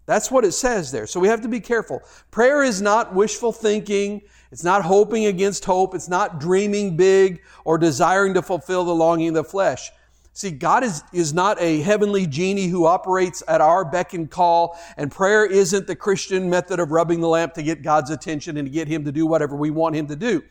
That's 0.06 0.30
what 0.30 0.44
it 0.44 0.52
says 0.52 0.92
there. 0.92 1.08
So 1.08 1.20
we 1.20 1.30
have 1.30 1.42
to 1.42 1.48
be 1.48 1.60
careful. 1.60 2.02
Prayer 2.30 2.64
is 2.64 2.82
not 2.82 3.16
wishful 3.16 3.52
thinking. 3.52 4.22
It's 4.54 4.64
not 4.64 4.84
hoping 4.84 5.26
against 5.26 5.66
hope. 5.66 5.96
It's 5.96 6.08
not 6.08 6.40
dreaming 6.40 6.96
big 6.96 7.42
or 7.66 7.80
desiring 7.80 8.36
to 8.36 8.44
fulfill 8.44 8.86
the 8.86 8.94
longing 8.94 9.30
of 9.30 9.34
the 9.34 9.44
flesh. 9.44 9.90
See, 10.34 10.52
God 10.52 10.84
is, 10.84 11.02
is 11.12 11.34
not 11.34 11.60
a 11.60 11.82
heavenly 11.82 12.28
genie 12.28 12.68
who 12.68 12.86
operates 12.86 13.42
at 13.48 13.62
our 13.62 13.84
beck 13.84 14.14
and 14.14 14.30
call, 14.30 14.78
and 14.96 15.12
prayer 15.12 15.44
isn't 15.44 15.88
the 15.88 15.96
Christian 15.96 16.52
method 16.52 16.80
of 16.80 16.92
rubbing 16.92 17.20
the 17.20 17.28
lamp 17.28 17.56
to 17.56 17.64
get 17.64 17.82
God's 17.82 18.12
attention 18.12 18.58
and 18.58 18.68
to 18.68 18.72
get 18.72 18.88
Him 18.88 19.04
to 19.06 19.12
do 19.12 19.26
whatever 19.26 19.56
we 19.56 19.72
want 19.72 19.96
Him 19.96 20.06
to 20.06 20.16
do. 20.16 20.44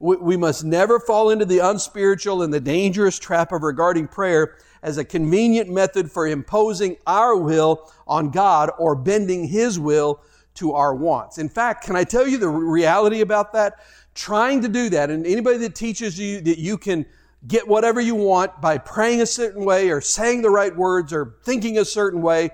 We, 0.00 0.16
we 0.16 0.36
must 0.36 0.64
never 0.64 0.98
fall 0.98 1.30
into 1.30 1.44
the 1.44 1.60
unspiritual 1.60 2.42
and 2.42 2.52
the 2.52 2.58
dangerous 2.58 3.20
trap 3.20 3.52
of 3.52 3.62
regarding 3.62 4.08
prayer 4.08 4.56
as 4.82 4.98
a 4.98 5.04
convenient 5.04 5.70
method 5.70 6.10
for 6.10 6.26
imposing 6.26 6.96
our 7.06 7.36
will 7.36 7.88
on 8.08 8.30
God 8.30 8.72
or 8.78 8.96
bending 8.96 9.46
His 9.46 9.78
will 9.78 10.20
to 10.54 10.72
our 10.72 10.94
wants. 10.94 11.38
In 11.38 11.48
fact, 11.48 11.84
can 11.84 11.96
I 11.96 12.04
tell 12.04 12.26
you 12.26 12.38
the 12.38 12.48
reality 12.48 13.20
about 13.20 13.52
that? 13.52 13.80
Trying 14.14 14.62
to 14.62 14.68
do 14.68 14.88
that, 14.90 15.10
and 15.10 15.26
anybody 15.26 15.58
that 15.58 15.74
teaches 15.74 16.18
you 16.18 16.40
that 16.42 16.58
you 16.58 16.78
can 16.78 17.04
get 17.46 17.66
whatever 17.66 18.00
you 18.00 18.14
want 18.14 18.60
by 18.60 18.78
praying 18.78 19.20
a 19.20 19.26
certain 19.26 19.64
way 19.64 19.90
or 19.90 20.00
saying 20.00 20.42
the 20.42 20.50
right 20.50 20.74
words 20.74 21.12
or 21.12 21.36
thinking 21.44 21.78
a 21.78 21.84
certain 21.84 22.22
way, 22.22 22.50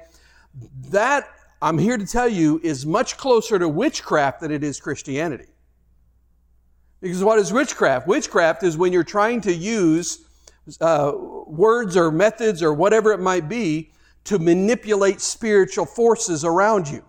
that, 0.89 1.29
I'm 1.63 1.79
here 1.79 1.97
to 1.97 2.07
tell 2.07 2.29
you, 2.29 2.61
is 2.65 2.87
much 2.87 3.17
closer 3.17 3.59
to 3.59 3.69
witchcraft 3.69 4.41
than 4.41 4.51
it 4.51 4.65
is 4.65 4.81
Christianity. 4.81 5.47
Because 7.01 7.23
what 7.23 7.39
is 7.39 7.53
witchcraft? 7.53 8.07
Witchcraft 8.07 8.63
is 8.63 8.77
when 8.77 8.93
you're 8.93 9.05
trying 9.05 9.41
to 9.43 9.53
use 9.53 10.27
uh, 10.81 11.13
words 11.47 11.97
or 11.97 12.11
methods 12.11 12.63
or 12.63 12.75
whatever 12.75 13.13
it 13.13 13.21
might 13.21 13.49
be 13.49 13.93
to 14.25 14.39
manipulate 14.39 15.21
spiritual 15.21 15.87
forces 15.87 16.45
around 16.45 16.89
you. 16.89 17.05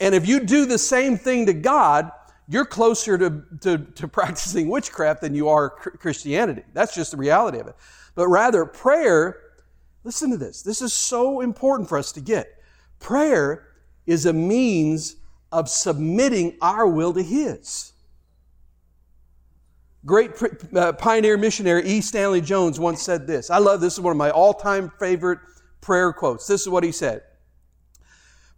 And 0.00 0.14
if 0.14 0.26
you 0.26 0.40
do 0.40 0.66
the 0.66 0.78
same 0.78 1.16
thing 1.16 1.46
to 1.46 1.52
God, 1.52 2.10
you're 2.48 2.66
closer 2.66 3.16
to, 3.16 3.42
to, 3.60 3.78
to, 3.78 4.08
practicing 4.08 4.68
witchcraft 4.68 5.20
than 5.20 5.34
you 5.34 5.48
are 5.48 5.70
Christianity. 5.70 6.62
That's 6.72 6.94
just 6.94 7.12
the 7.12 7.16
reality 7.16 7.58
of 7.58 7.66
it. 7.66 7.76
But 8.14 8.28
rather, 8.28 8.64
prayer, 8.64 9.40
listen 10.04 10.30
to 10.30 10.36
this. 10.36 10.62
This 10.62 10.82
is 10.82 10.92
so 10.92 11.40
important 11.40 11.88
for 11.88 11.98
us 11.98 12.12
to 12.12 12.20
get. 12.20 12.62
Prayer 13.00 13.68
is 14.06 14.26
a 14.26 14.32
means 14.32 15.16
of 15.50 15.68
submitting 15.68 16.56
our 16.60 16.86
will 16.86 17.12
to 17.14 17.22
His. 17.22 17.92
Great 20.04 20.32
uh, 20.76 20.92
pioneer 20.92 21.38
missionary 21.38 21.86
E. 21.86 22.00
Stanley 22.02 22.42
Jones 22.42 22.78
once 22.78 23.00
said 23.00 23.26
this. 23.26 23.48
I 23.48 23.56
love 23.56 23.80
this. 23.80 23.94
is 23.94 24.00
one 24.00 24.10
of 24.10 24.18
my 24.18 24.30
all 24.30 24.52
time 24.52 24.92
favorite 24.98 25.38
prayer 25.80 26.12
quotes. 26.12 26.46
This 26.46 26.60
is 26.60 26.68
what 26.68 26.84
he 26.84 26.92
said 26.92 27.22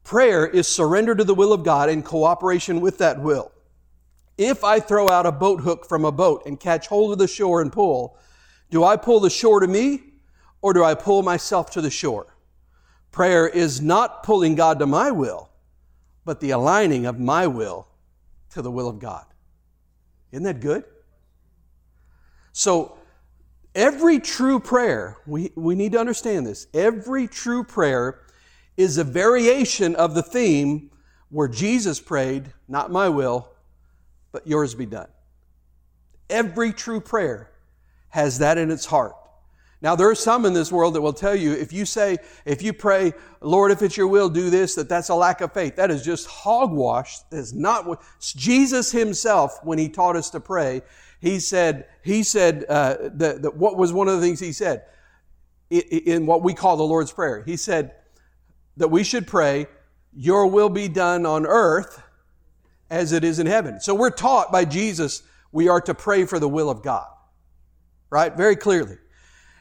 Prayer 0.07 0.47
is 0.47 0.69
surrender 0.69 1.17
to 1.17 1.25
the 1.25 1.35
will 1.35 1.53
of 1.53 1.65
God 1.65 1.91
in 1.91 2.01
cooperation 2.01 2.81
with 2.81 2.99
that 2.99 3.21
will. 3.21 3.51
If 4.39 4.63
I 4.63 4.79
throw 4.79 5.09
out 5.09 5.27
a 5.27 5.33
boat 5.33 5.63
hook 5.63 5.85
from 5.85 6.05
a 6.05 6.13
boat 6.13 6.45
and 6.47 6.61
catch 6.61 6.87
hold 6.87 7.11
of 7.11 7.19
the 7.19 7.27
shore 7.27 7.61
and 7.61 7.73
pull, 7.73 8.17
do 8.71 8.85
I 8.85 8.99
pull 8.99 9.19
the 9.19 9.29
shore 9.29 9.59
to 9.59 9.67
me 9.67 10.05
or 10.63 10.73
do 10.73 10.85
I 10.85 10.95
pull 10.95 11.25
myself 11.25 11.73
to 11.73 11.81
the 11.81 11.91
shore? 11.91 12.37
Prayer 13.11 13.49
is 13.49 13.81
not 13.81 14.23
pulling 14.23 14.55
God 14.55 14.79
to 14.79 14.87
my 14.87 15.11
will, 15.11 15.51
but 16.25 16.39
the 16.39 16.53
aligning 16.53 17.05
of 17.07 17.19
my 17.19 17.49
will 17.49 17.89
to 18.51 18.63
the 18.63 18.71
will 18.71 18.89
of 18.89 19.01
God. 19.01 19.25
Isn't 20.31 20.45
that 20.45 20.61
good? 20.61 20.85
So, 22.53 22.97
every 23.75 24.21
true 24.21 24.61
prayer, 24.61 25.17
we, 25.27 25.51
we 25.57 25.75
need 25.75 25.91
to 25.93 25.99
understand 25.99 26.47
this. 26.47 26.69
Every 26.73 27.27
true 27.27 27.65
prayer 27.65 28.21
is 28.77 28.99
a 28.99 29.05
variation 29.05 29.95
of 29.97 30.15
the 30.15 30.23
theme 30.23 30.91
where 31.31 31.49
Jesus 31.49 32.01
prayed, 32.01 32.53
Not 32.69 32.91
my 32.91 33.09
will, 33.09 33.49
but 34.33 34.47
yours 34.47 34.75
be 34.75 34.87
done. 34.87 35.09
Every 36.29 36.73
true 36.73 37.01
prayer 37.01 37.51
has 38.11 38.39
that 38.39 38.59
in 38.59 38.71
its 38.71 38.87
heart. 38.87 39.15
Now, 39.83 39.95
there 39.95 40.09
are 40.09 40.15
some 40.15 40.47
in 40.47 40.55
this 40.55 40.73
world 40.73 40.95
that 40.95 41.03
will 41.03 41.13
tell 41.13 41.35
you 41.35 41.53
if 41.53 41.73
you 41.73 41.85
say, 41.85 42.17
if 42.45 42.63
you 42.63 42.73
pray, 42.73 43.13
Lord, 43.41 43.71
if 43.71 43.83
it's 43.83 43.97
your 43.97 44.09
will, 44.09 44.31
do 44.31 44.49
this, 44.49 44.75
that 44.75 44.89
that's 44.89 45.11
a 45.11 45.15
lack 45.15 45.43
of 45.43 45.53
faith. 45.53 45.77
That 45.77 45.91
is 45.91 46.03
just 46.03 46.27
hogwash. 46.27 47.19
That 47.31 47.37
is 47.37 47.53
not 47.53 47.87
what 47.87 48.01
Jesus 48.21 48.91
himself, 48.91 49.59
when 49.63 49.79
he 49.79 49.89
taught 49.89 50.17
us 50.17 50.31
to 50.31 50.41
pray, 50.41 50.83
he 51.21 51.39
said, 51.41 51.87
he 52.03 52.23
said, 52.23 52.65
uh, 52.69 52.97
that, 53.15 53.43
that 53.43 53.57
what 53.57 53.77
was 53.77 53.93
one 53.93 54.09
of 54.09 54.19
the 54.19 54.27
things 54.27 54.41
he 54.41 54.53
said 54.53 54.85
in 55.71 56.27
what 56.27 56.43
we 56.43 56.55
call 56.55 56.77
the 56.77 56.83
Lord's 56.83 57.13
Prayer? 57.13 57.43
He 57.45 57.57
said 57.57 57.95
that 58.77 58.89
we 58.89 59.05
should 59.05 59.27
pray, 59.27 59.67
Your 60.15 60.47
will 60.47 60.69
be 60.69 60.89
done 60.89 61.27
on 61.27 61.47
earth 61.47 62.03
as 62.91 63.13
it 63.13 63.25
is 63.25 63.39
in 63.39 63.47
heaven. 63.47 63.81
So 63.81 63.95
we're 63.95 64.11
taught 64.11 64.53
by 64.53 64.65
Jesus 64.65 65.23
we 65.53 65.69
are 65.69 65.81
to 65.81 65.95
pray 65.95 66.25
for 66.25 66.39
the 66.39 66.49
will 66.49 66.71
of 66.71 66.83
God. 66.83 67.09
Right? 68.11 68.37
Very 68.37 68.57
clearly. 68.57 68.99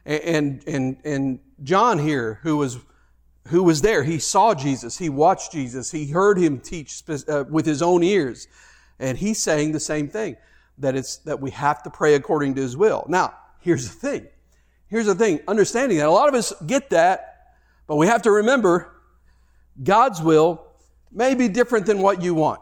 And, 0.05 0.63
and, 0.67 0.97
and 1.03 1.39
John 1.63 1.97
here, 1.97 2.39
who 2.43 2.57
was, 2.57 2.77
who 3.47 3.63
was 3.63 3.81
there, 3.81 4.03
he 4.03 4.19
saw 4.19 4.53
Jesus, 4.53 4.97
he 4.97 5.09
watched 5.09 5.51
Jesus, 5.51 5.91
he 5.91 6.11
heard 6.11 6.37
him 6.37 6.59
teach 6.59 7.01
uh, 7.27 7.45
with 7.49 7.65
his 7.65 7.81
own 7.81 8.03
ears. 8.03 8.47
And 8.99 9.17
he's 9.17 9.41
saying 9.41 9.71
the 9.71 9.79
same 9.79 10.07
thing 10.07 10.37
that 10.77 10.95
it's 10.95 11.17
that 11.17 11.39
we 11.39 11.51
have 11.51 11.81
to 11.83 11.89
pray 11.89 12.15
according 12.15 12.55
to 12.55 12.61
his 12.61 12.75
will. 12.77 13.05
Now, 13.07 13.33
here's 13.61 13.89
the 13.89 13.95
thing. 13.95 14.27
Here's 14.87 15.07
the 15.07 15.15
thing, 15.15 15.39
understanding 15.47 15.97
that 15.97 16.07
a 16.07 16.11
lot 16.11 16.29
of 16.29 16.35
us 16.35 16.53
get 16.67 16.91
that, 16.91 17.55
but 17.87 17.95
we 17.95 18.07
have 18.07 18.21
to 18.23 18.31
remember 18.31 18.94
God's 19.83 20.21
will 20.21 20.65
may 21.11 21.35
be 21.35 21.47
different 21.47 21.85
than 21.85 21.99
what 21.99 22.21
you 22.21 22.33
want 22.33 22.61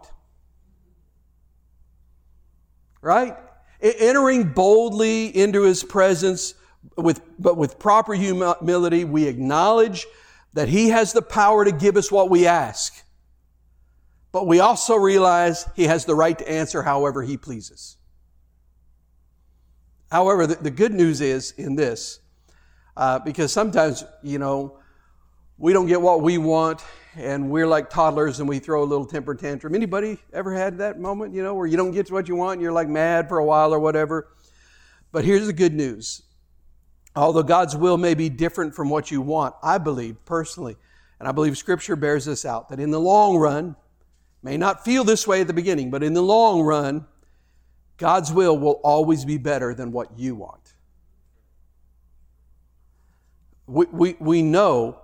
right? 3.04 3.36
Entering 3.82 4.54
boldly 4.54 5.28
into 5.38 5.64
his 5.64 5.84
presence 5.84 6.56
with, 6.98 7.22
but 7.38 7.58
with 7.58 7.78
proper 7.78 8.14
humility, 8.14 9.04
we 9.04 9.28
acknowledge 9.28 10.08
that 10.54 10.70
he 10.70 10.90
has 10.90 11.14
the 11.14 11.22
power 11.22 11.66
to 11.66 11.72
give 11.72 11.98
us 11.98 12.12
what 12.12 12.30
we 12.30 12.48
ask. 12.48 12.94
But 14.32 14.48
we 14.48 14.62
also 14.62 14.96
realize 14.96 15.68
he 15.76 15.84
has 15.84 16.06
the 16.06 16.16
right 16.16 16.38
to 16.40 16.50
answer 16.50 16.82
however 16.82 17.22
he 17.22 17.38
pleases. 17.38 17.98
However, 20.10 20.48
the, 20.48 20.56
the 20.56 20.72
good 20.72 20.94
news 20.94 21.22
is 21.22 21.52
in 21.52 21.76
this, 21.76 22.20
uh, 22.96 23.20
because 23.20 23.52
sometimes, 23.52 24.06
you 24.22 24.40
know, 24.40 24.80
we 25.58 25.74
don't 25.74 25.88
get 25.88 26.02
what 26.02 26.22
we 26.22 26.38
want 26.38 26.84
and 27.16 27.50
we're 27.50 27.68
like 27.68 27.90
toddlers 27.90 28.40
and 28.40 28.50
we 28.50 28.60
throw 28.60 28.84
a 28.84 28.86
little 28.86 29.06
temper 29.06 29.36
tantrum. 29.36 29.76
Anybody 29.76 30.20
ever 30.32 30.54
had 30.54 30.78
that 30.80 31.00
moment, 31.00 31.34
you 31.34 31.44
know, 31.44 31.54
where 31.54 31.68
you 31.68 31.78
don't 31.78 31.92
get 31.92 32.12
what 32.12 32.28
you 32.28 32.36
want 32.36 32.54
and 32.54 32.62
you're 32.62 32.72
like 32.72 32.88
mad 32.88 33.30
for 33.30 33.38
a 33.38 33.46
while 33.46 33.74
or 33.74 33.80
whatever? 33.80 34.30
But 35.12 35.26
here's 35.26 35.46
the 35.46 35.54
good 35.54 35.74
news. 35.74 36.24
Although 37.16 37.44
God's 37.44 37.76
will 37.76 37.98
may 37.98 38.16
be 38.16 38.30
different 38.30 38.74
from 38.74 38.90
what 38.90 39.12
you 39.12 39.22
want, 39.22 39.54
I 39.62 39.78
believe 39.78 40.18
personally, 40.26 40.76
and 41.20 41.28
I 41.28 41.32
believe 41.32 41.58
Scripture 41.58 41.96
bears 41.96 42.26
this 42.26 42.44
out, 42.44 42.70
that 42.70 42.80
in 42.80 42.90
the 42.90 43.00
long 43.00 43.38
run, 43.38 43.76
may 44.42 44.58
not 44.58 44.84
feel 44.84 45.04
this 45.04 45.28
way 45.28 45.42
at 45.42 45.48
the 45.48 45.54
beginning, 45.54 45.92
but 45.92 46.02
in 46.02 46.14
the 46.14 46.24
long 46.24 46.62
run, 46.62 47.06
God's 47.98 48.34
will 48.34 48.58
will 48.58 48.82
always 48.84 49.24
be 49.24 49.38
better 49.38 49.76
than 49.76 49.92
what 49.92 50.18
you 50.18 50.36
want. 50.36 50.74
We, 53.68 53.86
we, 53.92 54.16
we 54.20 54.42
know 54.42 55.03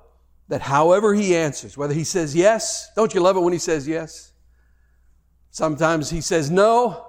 that 0.49 0.61
however 0.61 1.13
He 1.13 1.35
answers, 1.35 1.77
whether 1.77 1.93
He 1.93 2.03
says 2.03 2.35
yes, 2.35 2.91
don't 2.95 3.13
you 3.13 3.21
love 3.21 3.37
it 3.37 3.39
when 3.39 3.53
He 3.53 3.59
says 3.59 3.87
yes? 3.87 4.33
Sometimes 5.51 6.09
He 6.09 6.21
says 6.21 6.51
no. 6.51 7.07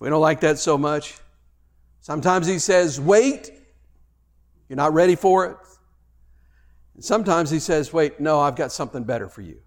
We 0.00 0.08
don't 0.08 0.20
like 0.20 0.40
that 0.40 0.58
so 0.58 0.76
much. 0.76 1.14
Sometimes 2.00 2.46
He 2.46 2.58
says 2.58 3.00
wait. 3.00 3.52
You're 4.68 4.76
not 4.76 4.94
ready 4.94 5.14
for 5.14 5.46
it. 5.46 5.56
And 6.94 7.04
sometimes 7.04 7.50
He 7.50 7.58
says, 7.58 7.92
wait, 7.92 8.18
no, 8.20 8.40
I've 8.40 8.56
got 8.56 8.72
something 8.72 9.04
better 9.04 9.28
for 9.28 9.42
you. 9.42 9.60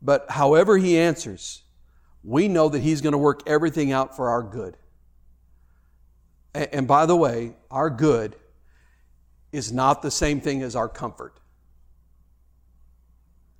But 0.00 0.30
however 0.30 0.78
He 0.78 0.98
answers, 0.98 1.62
we 2.24 2.48
know 2.48 2.68
that 2.70 2.80
He's 2.80 3.00
going 3.00 3.12
to 3.12 3.18
work 3.18 3.42
everything 3.46 3.92
out 3.92 4.16
for 4.16 4.30
our 4.30 4.42
good. 4.42 4.76
And 6.54 6.88
by 6.88 7.06
the 7.06 7.16
way, 7.16 7.54
our 7.70 7.90
good 7.90 8.34
is 9.52 9.72
not 9.72 10.02
the 10.02 10.10
same 10.10 10.40
thing 10.40 10.62
as 10.62 10.76
our 10.76 10.88
comfort. 10.88 11.40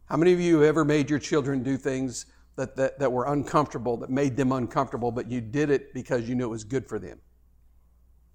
How 0.06 0.16
many 0.16 0.32
of 0.32 0.40
you 0.40 0.56
have 0.60 0.64
ever 0.64 0.84
made 0.84 1.08
your 1.08 1.18
children 1.18 1.62
do 1.62 1.76
things 1.76 2.26
that, 2.56 2.76
that, 2.76 2.98
that 2.98 3.12
were 3.12 3.26
uncomfortable, 3.32 3.96
that 3.98 4.10
made 4.10 4.36
them 4.36 4.52
uncomfortable, 4.52 5.12
but 5.12 5.30
you 5.30 5.40
did 5.40 5.70
it 5.70 5.94
because 5.94 6.28
you 6.28 6.34
knew 6.34 6.44
it 6.44 6.50
was 6.50 6.64
good 6.64 6.88
for 6.88 6.98
them? 6.98 7.18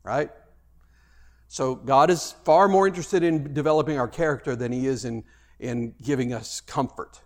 Right? 0.03 0.29
So 1.47 1.75
God 1.75 2.09
is 2.09 2.33
far 2.43 2.67
more 2.67 2.87
interested 2.87 3.23
in 3.23 3.53
developing 3.53 3.99
our 3.99 4.07
character 4.07 4.55
than 4.55 4.71
He 4.71 4.87
is 4.87 5.05
in, 5.05 5.23
in 5.59 5.95
giving 6.01 6.33
us 6.33 6.61
comfort. 6.61 7.21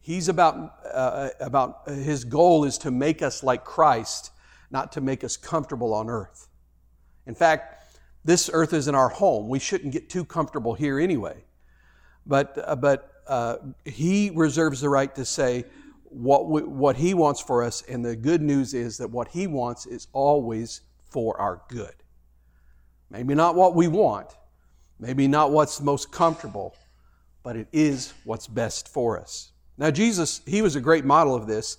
He's 0.00 0.28
about, 0.28 0.72
uh, 0.90 1.28
about 1.38 1.86
his 1.86 2.24
goal 2.24 2.64
is 2.64 2.78
to 2.78 2.90
make 2.90 3.20
us 3.20 3.42
like 3.42 3.64
Christ, 3.64 4.30
not 4.70 4.90
to 4.92 5.02
make 5.02 5.22
us 5.22 5.36
comfortable 5.36 5.92
on 5.92 6.08
earth. 6.08 6.48
In 7.26 7.34
fact, 7.34 7.77
this 8.28 8.50
earth 8.52 8.74
isn't 8.74 8.94
our 8.94 9.08
home. 9.08 9.48
We 9.48 9.58
shouldn't 9.58 9.90
get 9.90 10.10
too 10.10 10.22
comfortable 10.22 10.74
here 10.74 11.00
anyway. 11.00 11.44
But, 12.26 12.62
uh, 12.62 12.76
but 12.76 13.22
uh, 13.26 13.56
he 13.86 14.30
reserves 14.34 14.82
the 14.82 14.90
right 14.90 15.14
to 15.14 15.24
say 15.24 15.64
what, 16.04 16.46
we, 16.46 16.60
what 16.60 16.96
he 16.96 17.14
wants 17.14 17.40
for 17.40 17.64
us, 17.64 17.82
and 17.88 18.04
the 18.04 18.14
good 18.14 18.42
news 18.42 18.74
is 18.74 18.98
that 18.98 19.08
what 19.08 19.28
he 19.28 19.46
wants 19.46 19.86
is 19.86 20.08
always 20.12 20.82
for 21.08 21.40
our 21.40 21.62
good. 21.68 21.94
Maybe 23.10 23.34
not 23.34 23.54
what 23.54 23.74
we 23.74 23.88
want, 23.88 24.36
maybe 25.00 25.26
not 25.26 25.50
what's 25.50 25.80
most 25.80 26.12
comfortable, 26.12 26.76
but 27.42 27.56
it 27.56 27.68
is 27.72 28.12
what's 28.24 28.46
best 28.46 28.88
for 28.88 29.18
us. 29.18 29.52
Now, 29.78 29.90
Jesus, 29.90 30.42
he 30.44 30.60
was 30.60 30.76
a 30.76 30.82
great 30.82 31.06
model 31.06 31.34
of 31.34 31.46
this. 31.46 31.78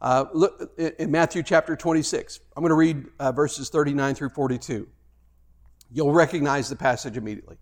Uh, 0.00 0.24
look 0.32 0.72
in 0.78 1.10
Matthew 1.10 1.42
chapter 1.42 1.76
26. 1.76 2.40
I'm 2.56 2.62
going 2.62 2.70
to 2.70 2.74
read 2.74 3.04
uh, 3.18 3.32
verses 3.32 3.68
39 3.68 4.14
through 4.14 4.30
42. 4.30 4.88
You'll 5.92 6.12
recognize 6.12 6.68
the 6.68 6.76
passage 6.76 7.16
immediately. 7.16 7.56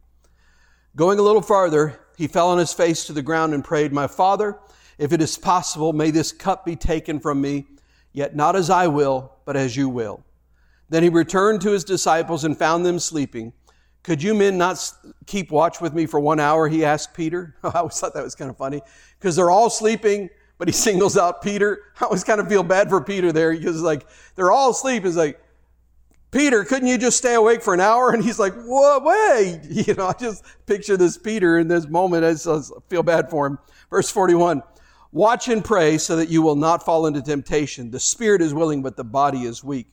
Going 0.96 1.18
a 1.18 1.22
little 1.22 1.42
farther, 1.42 1.98
he 2.16 2.26
fell 2.26 2.48
on 2.48 2.58
his 2.58 2.72
face 2.72 3.06
to 3.06 3.12
the 3.12 3.22
ground 3.22 3.54
and 3.54 3.64
prayed, 3.64 3.92
My 3.92 4.06
Father, 4.06 4.58
if 4.98 5.12
it 5.12 5.22
is 5.22 5.38
possible, 5.38 5.92
may 5.92 6.10
this 6.10 6.32
cup 6.32 6.64
be 6.64 6.76
taken 6.76 7.20
from 7.20 7.40
me, 7.40 7.68
yet 8.12 8.34
not 8.34 8.56
as 8.56 8.68
I 8.68 8.88
will, 8.88 9.32
but 9.44 9.56
as 9.56 9.76
you 9.76 9.88
will. 9.88 10.24
Then 10.88 11.02
he 11.02 11.08
returned 11.08 11.60
to 11.62 11.70
his 11.70 11.84
disciples 11.84 12.44
and 12.44 12.58
found 12.58 12.84
them 12.84 12.98
sleeping. 12.98 13.52
Could 14.02 14.22
you 14.22 14.34
men 14.34 14.58
not 14.58 14.92
keep 15.26 15.50
watch 15.50 15.80
with 15.80 15.92
me 15.92 16.06
for 16.06 16.18
one 16.18 16.40
hour? 16.40 16.66
He 16.68 16.84
asked 16.84 17.14
Peter. 17.14 17.54
I 17.62 17.78
always 17.78 17.98
thought 17.98 18.14
that 18.14 18.24
was 18.24 18.34
kind 18.34 18.50
of 18.50 18.56
funny 18.56 18.80
because 19.18 19.36
they're 19.36 19.50
all 19.50 19.70
sleeping, 19.70 20.30
but 20.56 20.66
he 20.66 20.72
singles 20.86 21.16
out 21.16 21.42
Peter. 21.42 21.80
I 22.00 22.06
always 22.06 22.24
kind 22.24 22.40
of 22.40 22.48
feel 22.48 22.62
bad 22.62 22.88
for 22.88 23.00
Peter 23.00 23.32
there 23.32 23.54
because 23.54 23.82
like 23.82 24.06
they're 24.34 24.50
all 24.50 24.70
asleep. 24.70 25.04
He's 25.04 25.16
like, 25.16 25.40
Peter, 26.30 26.62
couldn't 26.64 26.88
you 26.88 26.98
just 26.98 27.16
stay 27.16 27.34
awake 27.34 27.62
for 27.62 27.72
an 27.72 27.80
hour? 27.80 28.10
And 28.10 28.22
he's 28.22 28.38
like, 28.38 28.54
what 28.54 29.02
way? 29.02 29.60
You 29.68 29.94
know, 29.94 30.08
I 30.08 30.12
just 30.12 30.44
picture 30.66 30.96
this 30.96 31.16
Peter 31.16 31.58
in 31.58 31.68
this 31.68 31.88
moment. 31.88 32.24
I, 32.24 32.32
just, 32.32 32.72
feel 32.88 33.02
bad 33.02 33.30
for 33.30 33.46
him. 33.46 33.58
Verse 33.90 34.10
41. 34.10 34.62
Watch 35.10 35.48
and 35.48 35.64
pray 35.64 35.96
so 35.96 36.16
that 36.16 36.28
you 36.28 36.42
will 36.42 36.56
not 36.56 36.84
fall 36.84 37.06
into 37.06 37.22
temptation. 37.22 37.90
The 37.90 38.00
spirit 38.00 38.42
is 38.42 38.52
willing, 38.52 38.82
but 38.82 38.96
the 38.96 39.04
body 39.04 39.44
is 39.44 39.64
weak. 39.64 39.86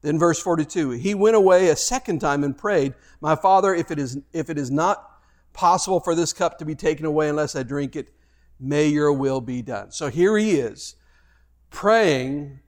Then 0.00 0.18
verse 0.18 0.38
42, 0.40 0.90
he 0.90 1.14
went 1.14 1.36
away 1.36 1.68
a 1.68 1.76
second 1.76 2.20
time 2.20 2.44
and 2.44 2.56
prayed, 2.56 2.94
My 3.20 3.36
Father, 3.36 3.74
if 3.74 3.90
it 3.90 3.98
is, 3.98 4.18
if 4.32 4.50
it 4.50 4.58
is 4.58 4.70
not 4.70 5.10
possible 5.52 6.00
for 6.00 6.14
this 6.14 6.32
cup 6.32 6.58
to 6.58 6.64
be 6.64 6.74
taken 6.74 7.06
away 7.06 7.28
unless 7.28 7.56
I 7.56 7.62
drink 7.62 7.96
it, 7.96 8.10
may 8.60 8.86
your 8.86 9.12
will 9.12 9.40
be 9.40 9.62
done. 9.62 9.92
So 9.92 10.08
here 10.08 10.36
he 10.36 10.52
is 10.52 10.96
praying 11.70 12.60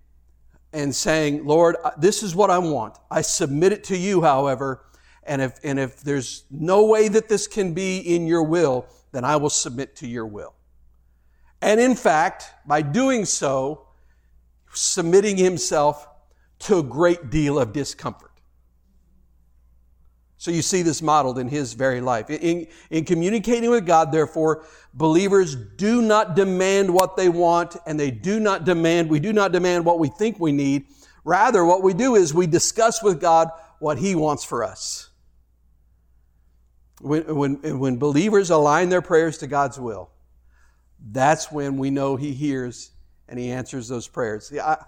and 0.76 0.94
saying, 0.94 1.46
Lord, 1.46 1.76
uh, 1.82 1.92
this 1.96 2.22
is 2.22 2.34
what 2.34 2.50
I 2.50 2.58
want. 2.58 2.98
I 3.10 3.22
submit 3.22 3.72
it 3.72 3.84
to 3.84 3.96
you, 3.96 4.20
however, 4.20 4.84
and 5.22 5.40
if, 5.40 5.58
and 5.64 5.78
if 5.78 6.02
there's 6.02 6.44
no 6.50 6.84
way 6.84 7.08
that 7.08 7.28
this 7.28 7.46
can 7.46 7.72
be 7.72 7.98
in 7.98 8.26
your 8.26 8.42
will, 8.42 8.86
then 9.10 9.24
I 9.24 9.36
will 9.36 9.50
submit 9.50 9.96
to 9.96 10.06
your 10.06 10.26
will. 10.26 10.52
And 11.62 11.80
in 11.80 11.94
fact, 11.94 12.44
by 12.66 12.82
doing 12.82 13.24
so, 13.24 13.86
submitting 14.74 15.38
himself 15.38 16.06
to 16.60 16.78
a 16.78 16.82
great 16.82 17.30
deal 17.30 17.58
of 17.58 17.72
discomfort. 17.72 18.25
So 20.38 20.51
you 20.51 20.62
see 20.62 20.83
this 20.83 21.01
modeled 21.01 21.38
in 21.38 21.49
his 21.49 21.72
very 21.72 22.01
life. 22.01 22.29
In, 22.29 22.66
in, 22.90 23.05
communicating 23.05 23.70
with 23.70 23.87
God, 23.87 24.12
therefore, 24.12 24.64
believers 24.92 25.57
do 25.57 26.03
not 26.03 26.37
demand 26.37 26.92
what 26.92 27.16
they 27.16 27.29
want 27.29 27.77
and 27.87 27.99
they 27.99 28.11
do 28.11 28.38
not 28.38 28.64
demand, 28.64 29.09
we 29.09 29.18
do 29.18 29.33
not 29.33 29.53
demand 29.53 29.85
what 29.85 29.99
we 29.99 30.09
think 30.09 30.38
we 30.38 30.53
need. 30.53 30.87
Rather, 31.25 31.64
what 31.64 31.83
we 31.83 31.94
do 31.94 32.16
is 32.16 32.35
we 32.35 32.46
discuss 32.46 33.03
with 33.03 33.20
God 33.20 33.49
what 33.79 33.99
he 33.99 34.14
wants 34.14 34.44
for 34.44 34.62
us. 34.62 35.09
When, 37.01 37.35
when, 37.35 37.79
when 37.79 37.96
believers 37.99 38.51
align 38.51 38.90
their 38.90 39.03
prayers 39.03 39.38
to 39.38 39.46
God's 39.46 39.79
will, 39.81 40.11
that's 41.11 41.51
when 41.51 41.79
we 41.79 41.90
know 41.90 42.16
he 42.16 42.33
hears 42.33 42.90
and 43.29 43.38
he 43.38 43.51
answers 43.51 43.88
those 43.88 44.07
prayers. 44.07 44.49
See, 44.49 44.61
I, 44.61 44.85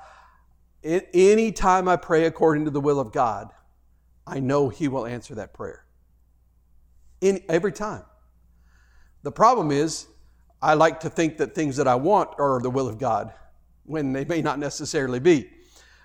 any 0.83 1.53
time 1.53 1.89
I 1.89 1.97
pray 1.97 2.25
according 2.27 2.65
to 2.67 2.71
the 2.71 2.81
will 2.81 3.01
of 3.01 3.13
God, 3.13 3.51
I 4.29 4.41
know 4.41 4.69
He 4.69 4.89
will 4.89 5.07
answer 5.07 5.35
that 5.37 5.55
prayer. 5.55 5.85
In, 7.21 7.43
every 7.49 7.73
time. 7.73 8.05
The 9.23 9.33
problem 9.33 9.71
is, 9.73 10.07
I 10.61 10.75
like 10.75 11.01
to 11.01 11.11
think 11.11 11.39
that 11.39 11.55
things 11.55 11.77
that 11.77 11.89
I 11.89 11.95
want 11.95 12.31
are 12.39 12.61
the 12.61 12.71
will 12.71 12.89
of 12.89 12.99
God 12.99 13.33
when 13.85 14.13
they 14.13 14.25
may 14.25 14.43
not 14.43 14.59
necessarily 14.59 15.19
be. 15.19 15.51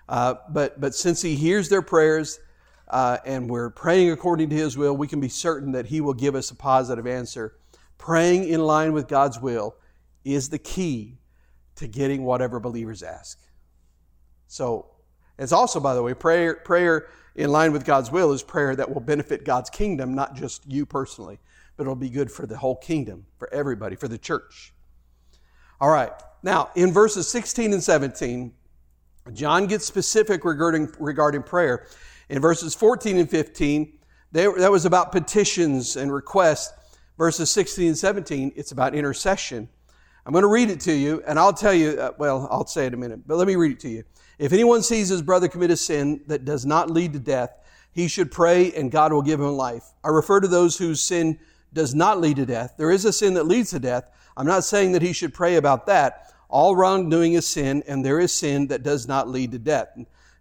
Uh, 0.07 0.35
but, 0.49 0.79
but 0.79 0.95
since 0.95 1.21
He 1.21 1.35
hears 1.35 1.69
their 1.69 1.81
prayers 1.81 2.39
uh, 2.87 3.17
and 3.25 3.49
we're 3.49 3.69
praying 3.69 4.11
according 4.11 4.49
to 4.49 4.55
His 4.55 4.77
will, 4.77 4.95
we 4.95 5.07
can 5.07 5.19
be 5.19 5.29
certain 5.29 5.71
that 5.73 5.87
He 5.87 6.01
will 6.01 6.13
give 6.13 6.35
us 6.35 6.49
a 6.51 6.55
positive 6.55 7.05
answer. 7.05 7.55
Praying 7.97 8.47
in 8.47 8.61
line 8.61 8.93
with 8.93 9.07
God's 9.07 9.39
will 9.39 9.75
is 10.23 10.49
the 10.49 10.59
key 10.59 11.17
to 11.75 11.87
getting 11.87 12.23
whatever 12.23 12.59
believers 12.59 13.03
ask. 13.03 13.39
So 14.47 14.87
it's 15.37 15.51
also, 15.51 15.79
by 15.79 15.93
the 15.93 16.03
way, 16.03 16.13
prayer, 16.13 16.55
prayer 16.55 17.07
in 17.35 17.51
line 17.51 17.71
with 17.71 17.85
God's 17.85 18.11
will 18.11 18.31
is 18.31 18.43
prayer 18.43 18.75
that 18.75 18.93
will 18.93 19.01
benefit 19.01 19.43
God's 19.43 19.69
kingdom, 19.69 20.13
not 20.13 20.35
just 20.35 20.69
you 20.69 20.85
personally, 20.85 21.39
but 21.75 21.83
it'll 21.83 21.95
be 21.95 22.09
good 22.09 22.31
for 22.31 22.45
the 22.45 22.57
whole 22.57 22.75
kingdom, 22.75 23.25
for 23.37 23.51
everybody, 23.53 23.95
for 23.95 24.07
the 24.07 24.17
church. 24.17 24.73
All 25.81 25.89
right. 25.89 26.11
Now, 26.43 26.69
in 26.75 26.91
verses 26.91 27.27
16 27.27 27.73
and 27.73 27.83
17, 27.83 28.53
John 29.33 29.67
gets 29.67 29.85
specific 29.85 30.45
regarding, 30.45 30.93
regarding 30.99 31.43
prayer. 31.43 31.87
In 32.29 32.41
verses 32.41 32.75
14 32.75 33.17
and 33.17 33.29
15, 33.29 33.93
they, 34.31 34.47
that 34.57 34.71
was 34.71 34.85
about 34.85 35.11
petitions 35.11 35.95
and 35.95 36.13
requests. 36.13 36.73
Verses 37.17 37.51
16 37.51 37.89
and 37.89 37.97
17, 37.97 38.53
it's 38.55 38.71
about 38.71 38.95
intercession. 38.95 39.69
I'm 40.25 40.33
going 40.33 40.43
to 40.43 40.47
read 40.47 40.69
it 40.69 40.79
to 40.81 40.93
you, 40.93 41.21
and 41.27 41.37
I'll 41.37 41.53
tell 41.53 41.73
you, 41.73 41.91
uh, 41.91 42.11
well, 42.17 42.47
I'll 42.49 42.65
say 42.65 42.85
it 42.85 42.87
in 42.87 42.93
a 42.95 42.97
minute, 42.97 43.27
but 43.27 43.37
let 43.37 43.47
me 43.47 43.55
read 43.55 43.73
it 43.73 43.79
to 43.81 43.89
you. 43.89 44.03
If 44.39 44.53
anyone 44.53 44.81
sees 44.81 45.09
his 45.09 45.21
brother 45.21 45.47
commit 45.47 45.71
a 45.71 45.77
sin 45.77 46.21
that 46.27 46.45
does 46.45 46.65
not 46.65 46.89
lead 46.89 47.13
to 47.13 47.19
death, 47.19 47.51
he 47.91 48.07
should 48.07 48.31
pray 48.31 48.71
and 48.73 48.91
God 48.91 49.13
will 49.13 49.21
give 49.21 49.39
him 49.39 49.51
life. 49.51 49.83
I 50.03 50.09
refer 50.09 50.39
to 50.39 50.47
those 50.47 50.77
whose 50.77 51.01
sin 51.01 51.39
does 51.73 51.93
not 51.93 52.19
lead 52.19 52.37
to 52.37 52.45
death. 52.45 52.75
There 52.77 52.91
is 52.91 53.05
a 53.05 53.13
sin 53.13 53.35
that 53.35 53.45
leads 53.45 53.71
to 53.71 53.79
death. 53.79 54.05
I'm 54.35 54.47
not 54.47 54.63
saying 54.63 54.93
that 54.93 55.01
he 55.01 55.13
should 55.13 55.33
pray 55.33 55.55
about 55.55 55.85
that. 55.87 56.33
All 56.49 56.75
wrongdoing 56.75 57.33
is 57.33 57.47
sin, 57.47 57.83
and 57.87 58.05
there 58.05 58.19
is 58.19 58.31
sin 58.31 58.67
that 58.67 58.83
does 58.83 59.07
not 59.07 59.27
lead 59.27 59.51
to 59.51 59.59
death. 59.59 59.89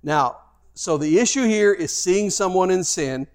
Now, 0.02 0.38
so 0.74 0.96
the 0.96 1.18
issue 1.18 1.44
here 1.44 1.72
is 1.72 1.96
seeing 1.96 2.31
someone 2.31 2.70
in 2.70 2.85
sin. 2.85 3.26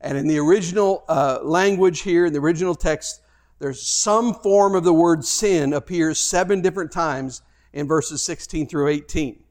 And 0.00 0.16
in 0.16 0.28
the 0.28 0.38
original 0.38 1.04
uh, 1.08 1.40
language 1.42 2.00
here, 2.00 2.26
in 2.26 2.32
the 2.32 2.38
original 2.38 2.74
text, 2.74 3.20
there's 3.58 3.84
some 3.84 4.34
form 4.34 4.74
of 4.74 4.84
the 4.84 4.92
word 4.92 5.24
sin 5.24 5.72
appears 5.72 6.18
seven 6.18 6.60
different 6.60 6.92
times 6.92 7.42
in 7.72 7.88
verses 7.88 8.22
16 8.22 8.68
through 8.68 8.88
18. 8.88 9.42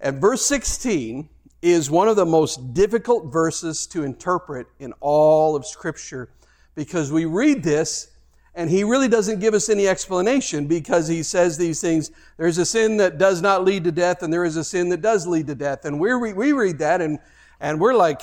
And 0.00 0.20
verse 0.20 0.44
16 0.46 1.28
is 1.60 1.90
one 1.90 2.08
of 2.08 2.16
the 2.16 2.26
most 2.26 2.72
difficult 2.72 3.32
verses 3.32 3.86
to 3.88 4.04
interpret 4.04 4.68
in 4.78 4.92
all 5.00 5.56
of 5.56 5.66
Scripture 5.66 6.30
because 6.74 7.10
we 7.10 7.24
read 7.24 7.62
this 7.62 8.12
and 8.58 8.68
he 8.68 8.82
really 8.82 9.06
doesn't 9.06 9.38
give 9.38 9.54
us 9.54 9.68
any 9.68 9.86
explanation 9.86 10.66
because 10.66 11.06
he 11.06 11.22
says 11.22 11.56
these 11.56 11.80
things. 11.80 12.10
There's 12.38 12.58
a 12.58 12.66
sin 12.66 12.96
that 12.96 13.16
does 13.16 13.40
not 13.40 13.64
lead 13.64 13.84
to 13.84 13.92
death, 13.92 14.24
and 14.24 14.32
there 14.32 14.44
is 14.44 14.56
a 14.56 14.64
sin 14.64 14.88
that 14.88 15.00
does 15.00 15.28
lead 15.28 15.46
to 15.46 15.54
death. 15.54 15.84
And 15.84 16.00
we 16.00 16.32
we 16.32 16.52
read 16.52 16.78
that, 16.78 17.00
and, 17.00 17.20
and 17.60 17.78
we're 17.78 17.94
like, 17.94 18.22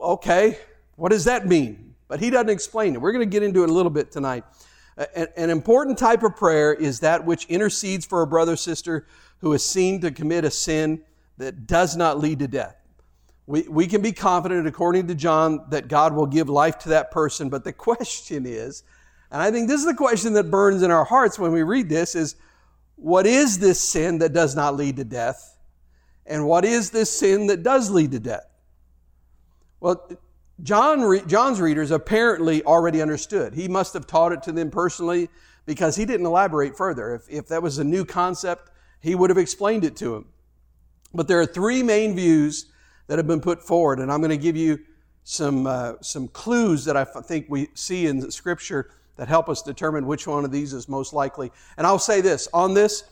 okay, 0.00 0.58
what 0.94 1.10
does 1.10 1.24
that 1.24 1.46
mean? 1.46 1.94
But 2.08 2.20
he 2.20 2.30
doesn't 2.30 2.48
explain 2.48 2.94
it. 2.94 3.00
We're 3.02 3.12
going 3.12 3.28
to 3.28 3.30
get 3.30 3.42
into 3.42 3.64
it 3.64 3.68
a 3.68 3.72
little 3.72 3.90
bit 3.90 4.10
tonight. 4.10 4.44
An, 5.14 5.26
an 5.36 5.50
important 5.50 5.98
type 5.98 6.22
of 6.22 6.34
prayer 6.34 6.72
is 6.72 7.00
that 7.00 7.22
which 7.22 7.44
intercedes 7.46 8.06
for 8.06 8.22
a 8.22 8.26
brother 8.26 8.56
sister 8.56 9.06
who 9.38 9.52
is 9.52 9.64
seen 9.64 10.00
to 10.00 10.10
commit 10.10 10.44
a 10.44 10.50
sin 10.50 11.02
that 11.38 11.66
does 11.66 11.96
not 11.96 12.18
lead 12.18 12.38
to 12.40 12.48
death. 12.48 12.76
We, 13.46 13.62
we 13.68 13.86
can 13.86 14.02
be 14.02 14.12
confident, 14.12 14.66
according 14.66 15.06
to 15.08 15.14
John, 15.14 15.66
that 15.70 15.88
God 15.88 16.14
will 16.14 16.26
give 16.26 16.48
life 16.48 16.78
to 16.80 16.88
that 16.90 17.10
person. 17.10 17.48
But 17.48 17.64
the 17.64 17.72
question 17.72 18.44
is, 18.46 18.82
and 19.30 19.42
I 19.42 19.50
think 19.50 19.68
this 19.68 19.80
is 19.80 19.86
the 19.86 19.94
question 19.94 20.32
that 20.34 20.50
burns 20.50 20.82
in 20.82 20.90
our 20.90 21.04
hearts 21.04 21.38
when 21.38 21.52
we 21.52 21.62
read 21.62 21.88
this, 21.88 22.14
is 22.14 22.36
what 22.96 23.26
is 23.26 23.58
this 23.58 23.80
sin 23.80 24.18
that 24.18 24.32
does 24.32 24.56
not 24.56 24.76
lead 24.76 24.96
to 24.96 25.04
death? 25.04 25.58
And 26.24 26.46
what 26.46 26.64
is 26.64 26.90
this 26.90 27.10
sin 27.16 27.46
that 27.48 27.62
does 27.62 27.90
lead 27.90 28.12
to 28.12 28.18
death? 28.18 28.46
Well, 29.78 30.10
John, 30.62 31.28
John's 31.28 31.60
readers 31.60 31.90
apparently 31.90 32.64
already 32.64 33.02
understood. 33.02 33.54
He 33.54 33.68
must 33.68 33.92
have 33.92 34.06
taught 34.06 34.32
it 34.32 34.42
to 34.44 34.52
them 34.52 34.70
personally 34.70 35.28
because 35.66 35.96
he 35.96 36.04
didn't 36.04 36.26
elaborate 36.26 36.76
further. 36.76 37.14
If, 37.14 37.28
if 37.28 37.48
that 37.48 37.62
was 37.62 37.78
a 37.78 37.84
new 37.84 38.04
concept, 38.04 38.70
he 39.00 39.14
would 39.14 39.30
have 39.30 39.38
explained 39.38 39.84
it 39.84 39.96
to 39.96 40.14
him. 40.16 40.26
But 41.14 41.28
there 41.28 41.40
are 41.40 41.46
three 41.46 41.82
main 41.82 42.14
views 42.14 42.66
that 43.06 43.18
have 43.18 43.26
been 43.26 43.40
put 43.40 43.62
forward. 43.62 44.00
And 44.00 44.10
I'm 44.12 44.20
going 44.20 44.30
to 44.30 44.36
give 44.36 44.56
you 44.56 44.78
some, 45.24 45.66
uh, 45.66 45.94
some 46.00 46.28
clues 46.28 46.84
that 46.84 46.96
I 46.96 47.04
think 47.04 47.46
we 47.48 47.68
see 47.74 48.06
in 48.06 48.30
Scripture 48.30 48.90
that 49.16 49.28
help 49.28 49.48
us 49.48 49.62
determine 49.62 50.06
which 50.06 50.26
one 50.26 50.44
of 50.44 50.52
these 50.52 50.72
is 50.72 50.88
most 50.88 51.12
likely. 51.12 51.50
And 51.76 51.86
I'll 51.86 51.98
say 51.98 52.20
this 52.20 52.48
on 52.52 52.74
this, 52.74 53.04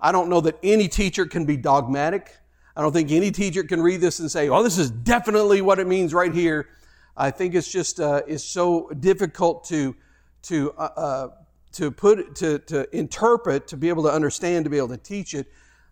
I 0.00 0.12
don't 0.12 0.30
know 0.30 0.40
that 0.40 0.58
any 0.62 0.88
teacher 0.88 1.26
can 1.26 1.44
be 1.44 1.56
dogmatic. 1.56 2.36
I 2.74 2.82
don't 2.82 2.92
think 2.92 3.10
any 3.10 3.30
teacher 3.30 3.62
can 3.62 3.82
read 3.82 4.00
this 4.00 4.20
and 4.20 4.30
say, 4.30 4.48
oh, 4.48 4.62
this 4.62 4.78
is 4.78 4.90
definitely 4.90 5.60
what 5.60 5.78
it 5.78 5.86
means 5.86 6.14
right 6.14 6.32
here. 6.32 6.68
I 7.16 7.30
think 7.30 7.54
it's 7.54 7.70
just 7.70 8.00
uh, 8.00 8.22
it's 8.26 8.44
so 8.44 8.88
difficult 9.00 9.64
to 9.64 9.94
to 10.42 10.72
uh, 10.78 10.88
uh 10.96 11.28
to 11.72 11.90
put 11.90 12.34
to 12.36 12.58
to 12.60 12.96
interpret, 12.96 13.66
to 13.68 13.76
be 13.76 13.88
able 13.88 14.02
to 14.04 14.12
understand, 14.12 14.64
to 14.64 14.70
be 14.70 14.78
able 14.78 14.88
to 14.88 14.96
teach 14.96 15.34
it 15.34 15.46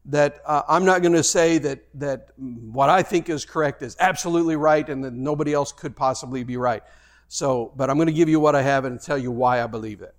that 0.08 0.40
uh, 0.46 0.62
I'm 0.68 0.84
not 0.84 1.02
going 1.02 1.12
to 1.12 1.22
say 1.22 1.58
that, 1.58 1.80
that 1.94 2.30
what 2.36 2.88
I 2.88 3.02
think 3.02 3.28
is 3.28 3.44
correct 3.44 3.82
is 3.82 3.94
absolutely 4.00 4.56
right 4.56 4.88
and 4.88 5.04
that 5.04 5.12
nobody 5.12 5.52
else 5.52 5.70
could 5.70 5.94
possibly 5.94 6.44
be 6.44 6.56
right. 6.56 6.82
So, 7.28 7.72
but 7.76 7.90
I'm 7.90 7.96
going 7.96 8.06
to 8.06 8.12
give 8.12 8.28
you 8.28 8.40
what 8.40 8.56
I 8.56 8.62
have 8.62 8.86
and 8.86 9.00
tell 9.00 9.18
you 9.18 9.30
why 9.30 9.62
I 9.62 9.66
believe 9.66 10.00
it. 10.00 10.14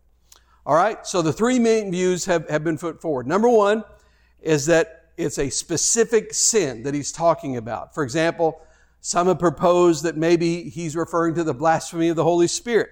All 0.66 0.76
right, 0.76 1.06
so 1.08 1.24
the 1.24 1.34
three 1.34 1.58
main 1.58 1.92
views 1.92 2.26
have, 2.26 2.48
have 2.50 2.64
been 2.64 2.78
put 2.78 3.02
forward. 3.02 3.26
Number 3.26 3.50
one 3.50 3.84
is 4.42 4.68
that 4.68 5.10
it's 5.18 5.40
a 5.40 5.50
specific 5.50 6.34
sin 6.36 6.84
that 6.84 6.94
he's 6.94 7.12
talking 7.12 7.58
about. 7.58 7.96
For 7.96 8.04
example, 8.04 8.62
some 9.02 9.28
have 9.28 9.40
proposed 9.40 10.04
that 10.04 10.16
maybe 10.16 10.70
he's 10.70 10.96
referring 10.96 11.34
to 11.36 11.44
the 11.44 11.54
blasphemy 11.54 12.10
of 12.10 12.16
the 12.16 12.24
Holy 12.24 12.48
Spirit. 12.48 12.92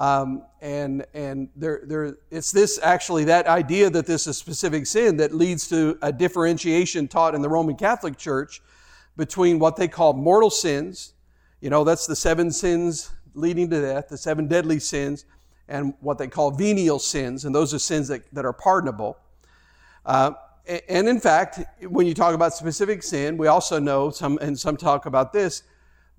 Um, 0.00 0.44
and 0.62 1.04
and 1.12 1.50
there, 1.54 1.82
there, 1.84 2.16
it's 2.30 2.50
this 2.50 2.80
actually 2.82 3.24
that 3.24 3.46
idea 3.46 3.90
that 3.90 4.06
this 4.06 4.26
is 4.26 4.38
specific 4.38 4.86
sin 4.86 5.18
that 5.18 5.34
leads 5.34 5.68
to 5.68 5.98
a 6.00 6.10
differentiation 6.10 7.06
taught 7.06 7.34
in 7.34 7.42
the 7.42 7.50
Roman 7.50 7.76
Catholic 7.76 8.16
Church 8.16 8.62
between 9.18 9.58
what 9.58 9.76
they 9.76 9.88
call 9.88 10.14
mortal 10.14 10.48
sins, 10.48 11.12
you 11.60 11.68
know, 11.68 11.84
that's 11.84 12.06
the 12.06 12.16
seven 12.16 12.50
sins 12.50 13.10
leading 13.34 13.68
to 13.68 13.78
death, 13.78 14.08
the 14.08 14.16
seven 14.16 14.48
deadly 14.48 14.80
sins, 14.80 15.26
and 15.68 15.92
what 16.00 16.16
they 16.16 16.28
call 16.28 16.50
venial 16.50 16.98
sins, 16.98 17.44
and 17.44 17.54
those 17.54 17.74
are 17.74 17.78
sins 17.78 18.08
that, 18.08 18.22
that 18.32 18.46
are 18.46 18.54
pardonable. 18.54 19.18
Uh, 20.06 20.32
and 20.88 21.08
in 21.08 21.20
fact, 21.20 21.60
when 21.86 22.06
you 22.06 22.14
talk 22.14 22.34
about 22.34 22.54
specific 22.54 23.02
sin, 23.02 23.36
we 23.36 23.48
also 23.48 23.78
know 23.78 24.08
some, 24.08 24.38
and 24.40 24.58
some 24.58 24.78
talk 24.78 25.04
about 25.04 25.30
this, 25.30 25.62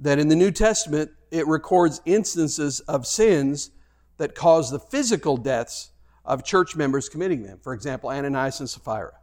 that 0.02 0.20
in 0.20 0.28
the 0.28 0.36
New 0.36 0.52
Testament, 0.52 1.12
it 1.30 1.48
records 1.48 2.02
instances 2.06 2.82
of 2.82 3.08
sins 3.08 3.72
that 4.18 4.36
cause 4.36 4.70
the 4.70 4.80
physical 4.80 5.38
deaths 5.38 5.92
of 6.26 6.44
church 6.44 6.76
members 6.76 7.08
committing 7.08 7.44
them. 7.44 7.60
For 7.62 7.74
example, 7.74 8.10
Ananias 8.10 8.60
and 8.60 8.70
Sapphira. 8.70 9.14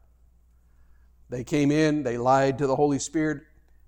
They 1.28 1.44
came 1.44 1.70
in, 1.70 2.02
they 2.02 2.16
lied 2.16 2.58
to 2.58 2.66
the 2.66 2.74
Holy 2.74 2.98
Spirit 2.98 3.42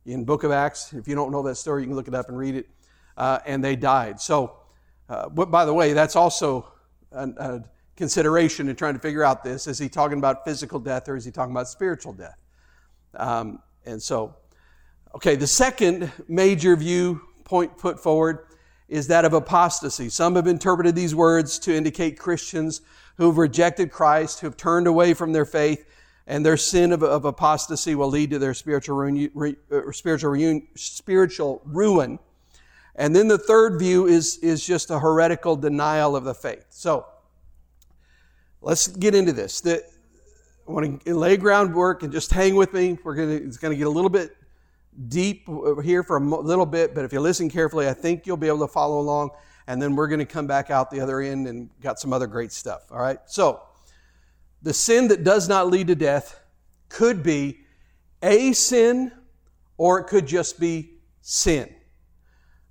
in 0.04 0.24
Book 0.24 0.44
of 0.44 0.50
Acts. 0.50 0.92
If 0.92 1.08
you 1.08 1.14
don't 1.14 1.32
know 1.32 1.42
that 1.42 1.54
story, 1.54 1.82
you 1.82 1.88
can 1.88 1.96
look 1.96 2.08
it 2.08 2.14
up 2.14 2.28
and 2.28 2.36
read 2.36 2.54
it. 2.54 2.68
Uh, 3.16 3.38
and 3.46 3.62
they 3.64 3.76
died. 3.76 4.20
So, 4.20 4.56
uh, 5.08 5.28
by 5.28 5.64
the 5.64 5.74
way, 5.74 5.92
that's 5.92 6.16
also 6.16 6.72
a, 7.12 7.28
a 7.28 7.64
consideration 7.96 8.68
in 8.68 8.76
trying 8.76 8.94
to 8.94 9.00
figure 9.00 9.24
out 9.24 9.42
this. 9.42 9.66
Is 9.66 9.78
he 9.78 9.88
talking 9.88 10.18
about 10.18 10.44
physical 10.44 10.78
death 10.78 11.08
or 11.08 11.16
is 11.16 11.24
he 11.24 11.30
talking 11.30 11.52
about 11.52 11.68
spiritual 11.68 12.12
death? 12.12 12.38
Um, 13.14 13.60
and 13.84 14.00
so, 14.02 14.36
okay, 15.14 15.36
the 15.36 15.46
second 15.46 16.12
major 16.28 16.76
view 16.76 17.22
point 17.44 17.76
put 17.76 18.00
forward 18.00 18.46
is 18.88 19.06
that 19.06 19.24
of 19.24 19.32
apostasy. 19.32 20.08
Some 20.08 20.34
have 20.36 20.46
interpreted 20.46 20.94
these 20.94 21.14
words 21.14 21.58
to 21.60 21.74
indicate 21.74 22.18
Christians 22.18 22.80
who've 23.16 23.38
rejected 23.38 23.92
Christ, 23.92 24.40
who've 24.40 24.56
turned 24.56 24.86
away 24.86 25.14
from 25.14 25.32
their 25.32 25.44
faith, 25.44 25.86
and 26.26 26.44
their 26.44 26.56
sin 26.56 26.92
of, 26.92 27.02
of 27.02 27.24
apostasy 27.24 27.94
will 27.94 28.08
lead 28.08 28.30
to 28.30 28.38
their 28.38 28.54
spiritual, 28.54 28.96
reun, 28.96 29.30
re, 29.34 29.56
uh, 29.70 29.92
spiritual, 29.92 30.60
spiritual 30.74 31.62
ruin. 31.64 32.18
And 32.96 33.14
then 33.14 33.28
the 33.28 33.38
third 33.38 33.78
view 33.78 34.06
is, 34.06 34.38
is 34.38 34.64
just 34.64 34.90
a 34.90 34.98
heretical 34.98 35.56
denial 35.56 36.16
of 36.16 36.24
the 36.24 36.34
faith. 36.34 36.66
So, 36.70 37.06
let's 38.60 38.88
get 38.88 39.14
into 39.14 39.32
this. 39.32 39.60
The, 39.60 39.84
I 40.68 40.72
want 40.72 41.04
to 41.04 41.14
lay 41.14 41.36
groundwork 41.36 42.02
and 42.02 42.12
just 42.12 42.30
hang 42.32 42.54
with 42.54 42.72
me. 42.72 42.98
We're 43.02 43.16
to, 43.16 43.44
it's 43.44 43.56
going 43.56 43.72
to 43.72 43.78
get 43.78 43.86
a 43.86 43.90
little 43.90 44.10
bit 44.10 44.36
deep 45.08 45.48
uh, 45.48 45.76
here 45.76 46.02
for 46.02 46.16
a 46.16 46.20
little 46.20 46.66
bit, 46.66 46.94
but 46.94 47.04
if 47.04 47.12
you 47.12 47.20
listen 47.20 47.48
carefully, 47.48 47.88
I 47.88 47.92
think 47.92 48.26
you'll 48.26 48.36
be 48.36 48.48
able 48.48 48.66
to 48.66 48.72
follow 48.72 49.00
along. 49.00 49.30
And 49.66 49.80
then 49.80 49.94
we're 49.94 50.08
going 50.08 50.20
to 50.20 50.26
come 50.26 50.46
back 50.46 50.70
out 50.70 50.90
the 50.90 51.00
other 51.00 51.20
end 51.20 51.46
and 51.46 51.70
got 51.80 52.00
some 52.00 52.12
other 52.12 52.26
great 52.26 52.50
stuff. 52.50 52.90
All 52.90 52.98
right? 52.98 53.18
So, 53.26 53.62
the 54.62 54.74
sin 54.74 55.08
that 55.08 55.24
does 55.24 55.48
not 55.48 55.68
lead 55.68 55.86
to 55.86 55.94
death 55.94 56.38
could 56.88 57.22
be 57.22 57.60
a 58.22 58.52
sin 58.52 59.12
or 59.78 60.00
it 60.00 60.06
could 60.08 60.26
just 60.26 60.60
be 60.60 60.90
sin. 61.22 61.74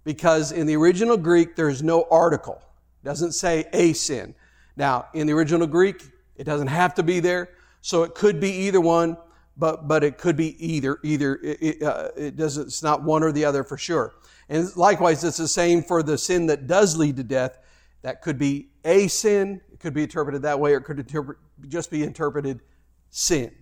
Because 0.03 0.51
in 0.51 0.67
the 0.67 0.75
original 0.75 1.17
Greek, 1.17 1.55
there's 1.55 1.81
no 1.81 2.05
article. 2.11 2.61
It 3.01 3.07
doesn't 3.07 3.31
say 3.31 3.65
a 3.73 3.93
sin. 3.93 4.35
Now, 4.75 5.07
in 5.13 5.25
the 5.25 5.33
original 5.33 5.67
Greek, 5.67 6.03
it 6.35 6.43
doesn't 6.43 6.67
have 6.67 6.95
to 6.95 7.03
be 7.03 7.19
there, 7.19 7.49
so 7.81 8.03
it 8.03 8.13
could 8.13 8.39
be 8.39 8.51
either 8.51 8.79
one 8.79 9.17
but 9.59 9.87
but 9.87 10.03
it 10.03 10.17
could 10.17 10.35
be 10.35 10.55
either 10.65 10.99
either 11.03 11.39
it, 11.43 11.83
uh, 11.83 12.09
it 12.15 12.35
doesn't 12.35 12.67
it's 12.67 12.81
not 12.81 13.03
one 13.03 13.23
or 13.23 13.31
the 13.31 13.45
other 13.45 13.63
for 13.63 13.77
sure. 13.77 14.15
And 14.47 14.75
likewise 14.75 15.23
it's 15.23 15.37
the 15.37 15.47
same 15.47 15.83
for 15.83 16.01
the 16.01 16.17
sin 16.17 16.47
that 16.47 16.65
does 16.65 16.97
lead 16.97 17.17
to 17.17 17.23
death. 17.23 17.59
That 18.01 18.21
could 18.21 18.37
be 18.37 18.69
a 18.85 19.07
sin 19.07 19.61
it 19.71 19.79
could 19.79 19.93
be 19.93 20.03
interpreted 20.03 20.41
that 20.41 20.59
way 20.59 20.73
or 20.73 20.77
it 20.77 20.83
could 20.83 20.99
interpret, 20.99 21.37
just 21.67 21.91
be 21.91 22.03
interpreted 22.03 22.61
sin. 23.09 23.53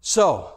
So 0.00 0.54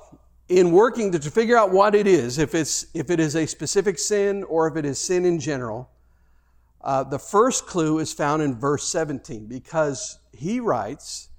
in 0.49 0.71
working 0.71 1.11
to, 1.11 1.19
to 1.19 1.31
figure 1.31 1.57
out 1.57 1.71
what 1.71 1.95
it 1.95 2.07
is 2.07 2.39
if 2.39 2.55
it's 2.55 2.87
if 2.93 3.09
it 3.09 3.19
is 3.19 3.35
a 3.35 3.45
specific 3.45 3.99
sin 3.99 4.43
or 4.45 4.67
if 4.67 4.75
it 4.75 4.85
is 4.85 4.99
sin 4.99 5.25
in 5.25 5.39
general 5.39 5.89
uh, 6.81 7.03
the 7.03 7.19
first 7.19 7.67
clue 7.67 7.99
is 7.99 8.11
found 8.11 8.41
in 8.41 8.55
verse 8.55 8.87
17 8.89 9.45
because 9.45 10.17
he 10.33 10.59
writes 10.59 11.29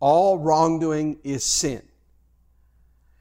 all 0.00 0.38
wrongdoing 0.38 1.18
is 1.24 1.44
sin 1.44 1.82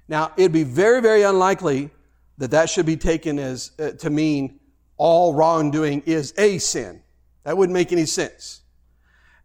now, 0.08 0.32
it'd 0.38 0.52
be 0.52 0.64
very, 0.64 1.02
very 1.02 1.24
unlikely 1.24 1.90
that 2.38 2.52
that 2.52 2.70
should 2.70 2.86
be 2.86 2.98
taken 2.98 3.40
as 3.40 3.72
uh, 3.80 3.92
to 3.92 4.10
mean 4.10 4.60
all 4.98 5.34
wrongdoing 5.34 6.04
is 6.06 6.34
a 6.38 6.58
sin. 6.58 7.02
That 7.44 7.58
wouldn't 7.58 7.74
make 7.74 7.92
any 7.92 8.06
sense. 8.06 8.62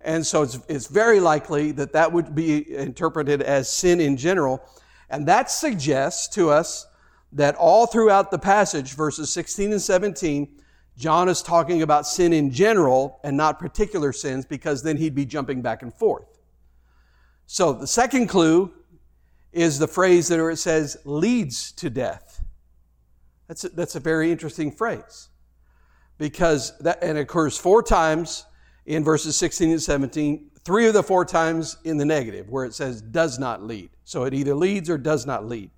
And 0.01 0.27
so 0.27 0.43
it's, 0.43 0.59
it's 0.69 0.87
very 0.87 1.21
likely 1.21 1.73
that 1.73 1.93
that 1.93 2.13
would 2.13 2.35
be 2.35 2.77
interpreted 2.77 3.43
as 3.43 3.69
sin 3.69 4.01
in 4.01 4.17
general. 4.17 4.63
And 5.11 5.27
that 5.27 5.51
suggests 5.51 6.29
to 6.35 6.51
us 6.51 6.87
that 7.33 7.55
all 7.57 7.87
throughout 7.87 8.31
the 8.31 8.39
passage, 8.39 8.95
verses 8.95 9.33
16 9.33 9.73
and 9.73 9.83
17, 9.83 10.49
John 10.97 11.29
is 11.29 11.43
talking 11.43 11.83
about 11.83 12.07
sin 12.07 12.33
in 12.33 12.51
general 12.51 13.21
and 13.23 13.37
not 13.37 13.59
particular 13.59 14.13
sins 14.13 14.45
because 14.45 14.83
then 14.83 14.97
he'd 14.97 15.15
be 15.15 15.25
jumping 15.25 15.63
back 15.63 15.83
and 15.83 15.93
forth. 15.93 16.39
So 17.47 17.73
the 17.73 17.87
second 17.87 18.29
clue 18.29 18.73
is 19.53 19.79
the 19.79 19.89
phrase 19.89 20.29
that 20.29 20.45
it 20.45 20.57
says 20.57 20.97
leads 21.05 21.73
to 21.73 21.91
death. 21.91 22.45
That's 23.47 23.65
a, 23.65 23.69
that's 23.71 23.95
a 23.97 24.01
very 24.01 24.31
interesting 24.31 24.71
phrase 24.71 25.29
because 26.19 26.77
that 26.79 27.03
and 27.03 27.17
it 27.17 27.23
occurs 27.23 27.57
four 27.57 27.83
times 27.83 28.45
in 28.87 29.05
verses 29.05 29.37
16 29.37 29.71
and 29.71 29.83
17, 29.83 30.51
three 30.65 30.87
of 30.87 30.95
the 30.95 31.03
four 31.03 31.25
times 31.25 31.77
in 31.85 31.97
the 31.97 32.05
negative 32.05 32.49
where 32.51 32.65
it 32.65 32.75
says 32.75 33.01
does 33.01 33.39
not 33.39 33.63
lead. 33.63 33.91
So 34.05 34.25
it 34.25 34.35
either 34.35 34.55
leads 34.55 34.91
or 34.91 34.99
does 34.99 35.27
not 35.27 35.47
lead. 35.47 35.71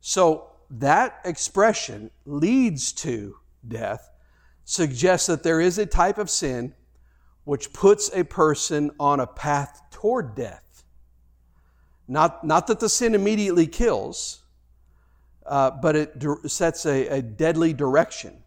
So 0.00 0.50
that 0.70 1.20
expression 1.24 2.10
leads 2.26 2.92
to 2.92 3.36
death 3.66 4.10
suggests 4.64 5.26
that 5.26 5.42
there 5.42 5.60
is 5.60 5.78
a 5.78 5.86
type 5.86 6.18
of 6.18 6.28
sin 6.28 6.74
which 7.44 7.72
puts 7.72 8.10
a 8.14 8.22
person 8.24 8.90
on 9.00 9.20
a 9.20 9.26
path 9.26 9.80
toward 9.90 10.34
death. 10.34 10.67
Not, 12.08 12.42
not 12.42 12.66
that 12.68 12.80
the 12.80 12.88
sin 12.88 13.14
immediately 13.14 13.66
kills, 13.66 14.42
uh, 15.44 15.70
but 15.70 15.94
it 15.94 16.24
sets 16.46 16.86
a, 16.86 17.06
a 17.08 17.22
deadly 17.22 17.74
direction. 17.74 18.42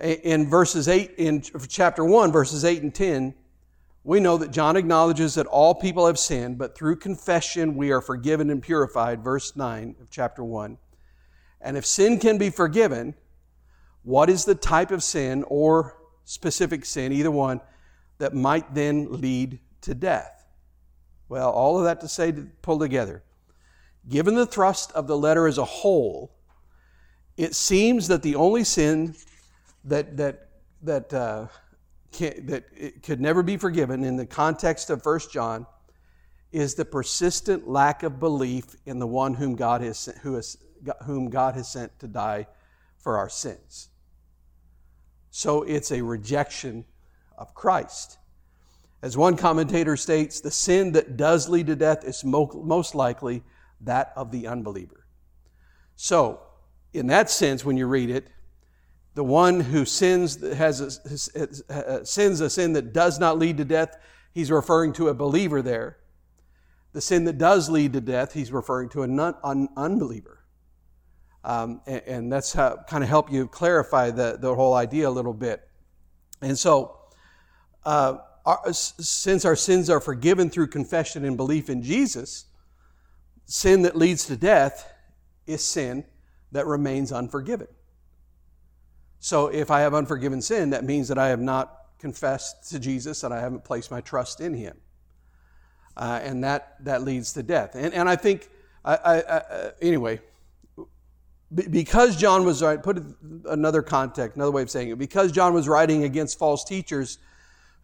In 0.00 0.48
verses 0.48 0.88
8, 0.88 1.12
in 1.18 1.42
chapter 1.68 2.04
1, 2.04 2.32
verses 2.32 2.64
8 2.64 2.82
and 2.82 2.94
10, 2.94 3.34
we 4.04 4.20
know 4.20 4.36
that 4.38 4.52
John 4.52 4.76
acknowledges 4.76 5.34
that 5.34 5.46
all 5.46 5.74
people 5.74 6.06
have 6.06 6.18
sinned, 6.18 6.58
but 6.58 6.76
through 6.76 6.96
confession 6.96 7.76
we 7.76 7.90
are 7.90 8.00
forgiven 8.00 8.50
and 8.50 8.62
purified, 8.62 9.24
verse 9.24 9.56
9 9.56 9.96
of 10.00 10.10
chapter 10.10 10.44
1. 10.44 10.78
And 11.60 11.76
if 11.76 11.84
sin 11.84 12.18
can 12.18 12.38
be 12.38 12.50
forgiven, 12.50 13.14
what 14.02 14.30
is 14.30 14.44
the 14.44 14.54
type 14.54 14.90
of 14.90 15.02
sin 15.02 15.44
or 15.48 15.96
specific 16.24 16.84
sin, 16.84 17.12
either 17.12 17.30
one, 17.30 17.60
that 18.18 18.34
might 18.34 18.74
then 18.74 19.20
lead 19.20 19.58
to 19.80 19.94
death? 19.94 20.35
Well, 21.28 21.50
all 21.50 21.78
of 21.78 21.84
that 21.84 22.00
to 22.00 22.08
say 22.08 22.32
to 22.32 22.48
pull 22.62 22.78
together. 22.78 23.22
Given 24.08 24.34
the 24.34 24.46
thrust 24.46 24.92
of 24.92 25.06
the 25.06 25.16
letter 25.16 25.46
as 25.46 25.58
a 25.58 25.64
whole, 25.64 26.32
it 27.36 27.54
seems 27.54 28.08
that 28.08 28.22
the 28.22 28.36
only 28.36 28.64
sin 28.64 29.14
that, 29.84 30.16
that, 30.16 30.48
that, 30.82 31.12
uh, 31.12 31.46
can, 32.12 32.46
that 32.46 32.64
it 32.76 33.02
could 33.02 33.20
never 33.20 33.42
be 33.42 33.56
forgiven 33.56 34.04
in 34.04 34.16
the 34.16 34.26
context 34.26 34.90
of 34.90 35.04
1 35.04 35.20
John 35.32 35.66
is 36.52 36.74
the 36.74 36.84
persistent 36.84 37.68
lack 37.68 38.02
of 38.02 38.20
belief 38.20 38.64
in 38.86 38.98
the 38.98 39.06
one 39.06 39.34
whom 39.34 39.56
God 39.56 39.82
has, 39.82 40.06
who 40.22 40.34
has, 40.34 40.56
whom 41.04 41.28
God 41.28 41.54
has 41.54 41.68
sent 41.70 41.98
to 41.98 42.08
die 42.08 42.46
for 42.98 43.18
our 43.18 43.28
sins. 43.28 43.88
So 45.30 45.62
it's 45.62 45.90
a 45.90 46.02
rejection 46.02 46.86
of 47.36 47.54
Christ. 47.54 48.18
As 49.02 49.16
one 49.16 49.36
commentator 49.36 49.96
states, 49.96 50.40
the 50.40 50.50
sin 50.50 50.92
that 50.92 51.16
does 51.16 51.48
lead 51.48 51.66
to 51.66 51.76
death 51.76 52.04
is 52.04 52.24
most 52.24 52.94
likely 52.94 53.42
that 53.82 54.12
of 54.16 54.30
the 54.30 54.46
unbeliever. 54.46 55.06
So, 55.96 56.40
in 56.92 57.06
that 57.08 57.30
sense, 57.30 57.64
when 57.64 57.76
you 57.76 57.86
read 57.86 58.10
it, 58.10 58.28
the 59.14 59.24
one 59.24 59.60
who 59.60 59.84
sins 59.84 60.40
has 60.54 60.80
a, 61.34 62.04
sins 62.04 62.40
a 62.40 62.50
sin 62.50 62.74
that 62.74 62.92
does 62.92 63.18
not 63.18 63.38
lead 63.38 63.56
to 63.56 63.64
death, 63.64 63.96
he's 64.32 64.50
referring 64.50 64.92
to 64.94 65.08
a 65.08 65.14
believer 65.14 65.62
there. 65.62 65.98
The 66.92 67.00
sin 67.00 67.24
that 67.24 67.38
does 67.38 67.68
lead 67.68 67.92
to 67.94 68.00
death, 68.00 68.32
he's 68.32 68.52
referring 68.52 68.88
to 68.90 69.02
an 69.02 69.18
un, 69.18 69.68
unbeliever. 69.76 70.44
Um, 71.44 71.80
and, 71.86 72.02
and, 72.06 72.32
that's 72.32 72.52
how 72.52 72.78
kind 72.88 73.04
of 73.04 73.08
help 73.08 73.30
you 73.30 73.46
clarify 73.46 74.10
the, 74.10 74.36
the 74.40 74.52
whole 74.54 74.74
idea 74.74 75.08
a 75.08 75.10
little 75.10 75.32
bit. 75.32 75.66
And 76.42 76.58
so, 76.58 76.98
uh, 77.84 78.16
our, 78.46 78.72
since 78.72 79.44
our 79.44 79.56
sins 79.56 79.90
are 79.90 80.00
forgiven 80.00 80.48
through 80.48 80.68
confession 80.68 81.24
and 81.24 81.36
belief 81.36 81.68
in 81.68 81.82
Jesus, 81.82 82.46
sin 83.44 83.82
that 83.82 83.96
leads 83.96 84.26
to 84.26 84.36
death 84.36 84.92
is 85.46 85.66
sin 85.66 86.04
that 86.52 86.66
remains 86.66 87.10
unforgiven. 87.10 87.66
So, 89.18 89.48
if 89.48 89.70
I 89.70 89.80
have 89.80 89.94
unforgiven 89.94 90.40
sin, 90.40 90.70
that 90.70 90.84
means 90.84 91.08
that 91.08 91.18
I 91.18 91.28
have 91.28 91.40
not 91.40 91.76
confessed 91.98 92.70
to 92.70 92.78
Jesus 92.78 93.24
and 93.24 93.34
I 93.34 93.40
haven't 93.40 93.64
placed 93.64 93.90
my 93.90 94.00
trust 94.00 94.40
in 94.40 94.54
Him. 94.54 94.76
Uh, 95.96 96.20
and 96.22 96.44
that, 96.44 96.76
that 96.84 97.02
leads 97.02 97.32
to 97.32 97.42
death. 97.42 97.74
And, 97.74 97.92
and 97.94 98.08
I 98.08 98.14
think, 98.14 98.48
I, 98.84 98.94
I, 98.94 99.14
I, 99.14 99.36
uh, 99.38 99.70
anyway, 99.82 100.20
because 101.54 102.16
John 102.16 102.44
was 102.44 102.62
put 102.82 103.02
another 103.46 103.82
context, 103.82 104.36
another 104.36 104.52
way 104.52 104.62
of 104.62 104.70
saying 104.70 104.90
it, 104.90 104.98
because 104.98 105.32
John 105.32 105.54
was 105.54 105.66
writing 105.66 106.04
against 106.04 106.38
false 106.38 106.62
teachers 106.62 107.18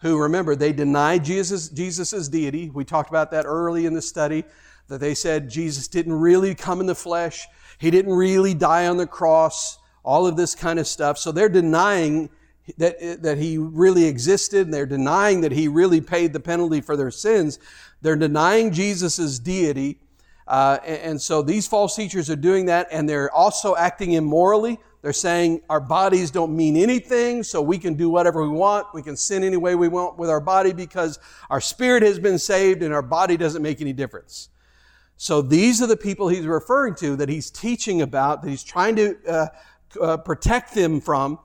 who, 0.02 0.18
remember, 0.18 0.54
they 0.54 0.72
denied 0.72 1.24
Jesus' 1.24 1.68
Jesus's 1.68 2.28
deity. 2.28 2.70
We 2.70 2.84
talked 2.84 3.08
about 3.08 3.30
that 3.30 3.46
early 3.46 3.86
in 3.86 3.94
the 3.94 4.02
study, 4.02 4.44
that 4.88 4.98
they 4.98 5.14
said 5.14 5.48
Jesus 5.48 5.88
didn't 5.88 6.12
really 6.12 6.54
come 6.54 6.80
in 6.80 6.86
the 6.86 6.94
flesh. 6.94 7.46
He 7.78 7.90
didn't 7.90 8.12
really 8.12 8.52
die 8.52 8.86
on 8.86 8.98
the 8.98 9.06
cross, 9.06 9.78
all 10.04 10.26
of 10.26 10.36
this 10.36 10.54
kind 10.54 10.78
of 10.78 10.86
stuff. 10.86 11.18
So 11.18 11.32
they're 11.32 11.48
denying 11.48 12.30
that, 12.78 13.22
that 13.22 13.38
he 13.38 13.58
really 13.58 14.04
existed, 14.04 14.66
and 14.66 14.74
they're 14.74 14.86
denying 14.86 15.40
that 15.40 15.52
he 15.52 15.68
really 15.68 16.00
paid 16.00 16.32
the 16.32 16.40
penalty 16.40 16.80
for 16.80 16.96
their 16.96 17.10
sins. 17.10 17.58
They're 18.02 18.16
denying 18.16 18.72
Jesus' 18.72 19.38
deity 19.38 19.98
uh, 20.46 20.78
and, 20.84 20.98
and 20.98 21.22
so 21.22 21.42
these 21.42 21.66
false 21.66 21.96
teachers 21.96 22.28
are 22.28 22.36
doing 22.36 22.66
that, 22.66 22.88
and 22.90 23.08
they're 23.08 23.32
also 23.32 23.76
acting 23.76 24.12
immorally. 24.12 24.78
They're 25.02 25.12
saying 25.12 25.62
our 25.68 25.80
bodies 25.80 26.30
don't 26.30 26.54
mean 26.56 26.76
anything, 26.76 27.42
so 27.42 27.60
we 27.60 27.76
can 27.76 27.94
do 27.94 28.08
whatever 28.08 28.42
we 28.42 28.56
want. 28.56 28.86
We 28.94 29.02
can 29.02 29.16
sin 29.16 29.42
any 29.42 29.56
way 29.56 29.74
we 29.74 29.88
want 29.88 30.16
with 30.16 30.30
our 30.30 30.40
body 30.40 30.72
because 30.72 31.18
our 31.50 31.60
spirit 31.60 32.04
has 32.04 32.20
been 32.20 32.38
saved 32.38 32.84
and 32.84 32.94
our 32.94 33.02
body 33.02 33.36
doesn't 33.36 33.62
make 33.62 33.80
any 33.80 33.92
difference. 33.92 34.48
So 35.16 35.42
these 35.42 35.82
are 35.82 35.88
the 35.88 35.96
people 35.96 36.28
he's 36.28 36.46
referring 36.46 36.94
to 36.96 37.16
that 37.16 37.28
he's 37.28 37.50
teaching 37.50 38.02
about, 38.02 38.42
that 38.42 38.48
he's 38.48 38.62
trying 38.62 38.94
to 38.96 39.16
uh, 39.28 39.46
uh, 40.00 40.16
protect 40.18 40.72
them 40.74 41.00
from. 41.00 41.40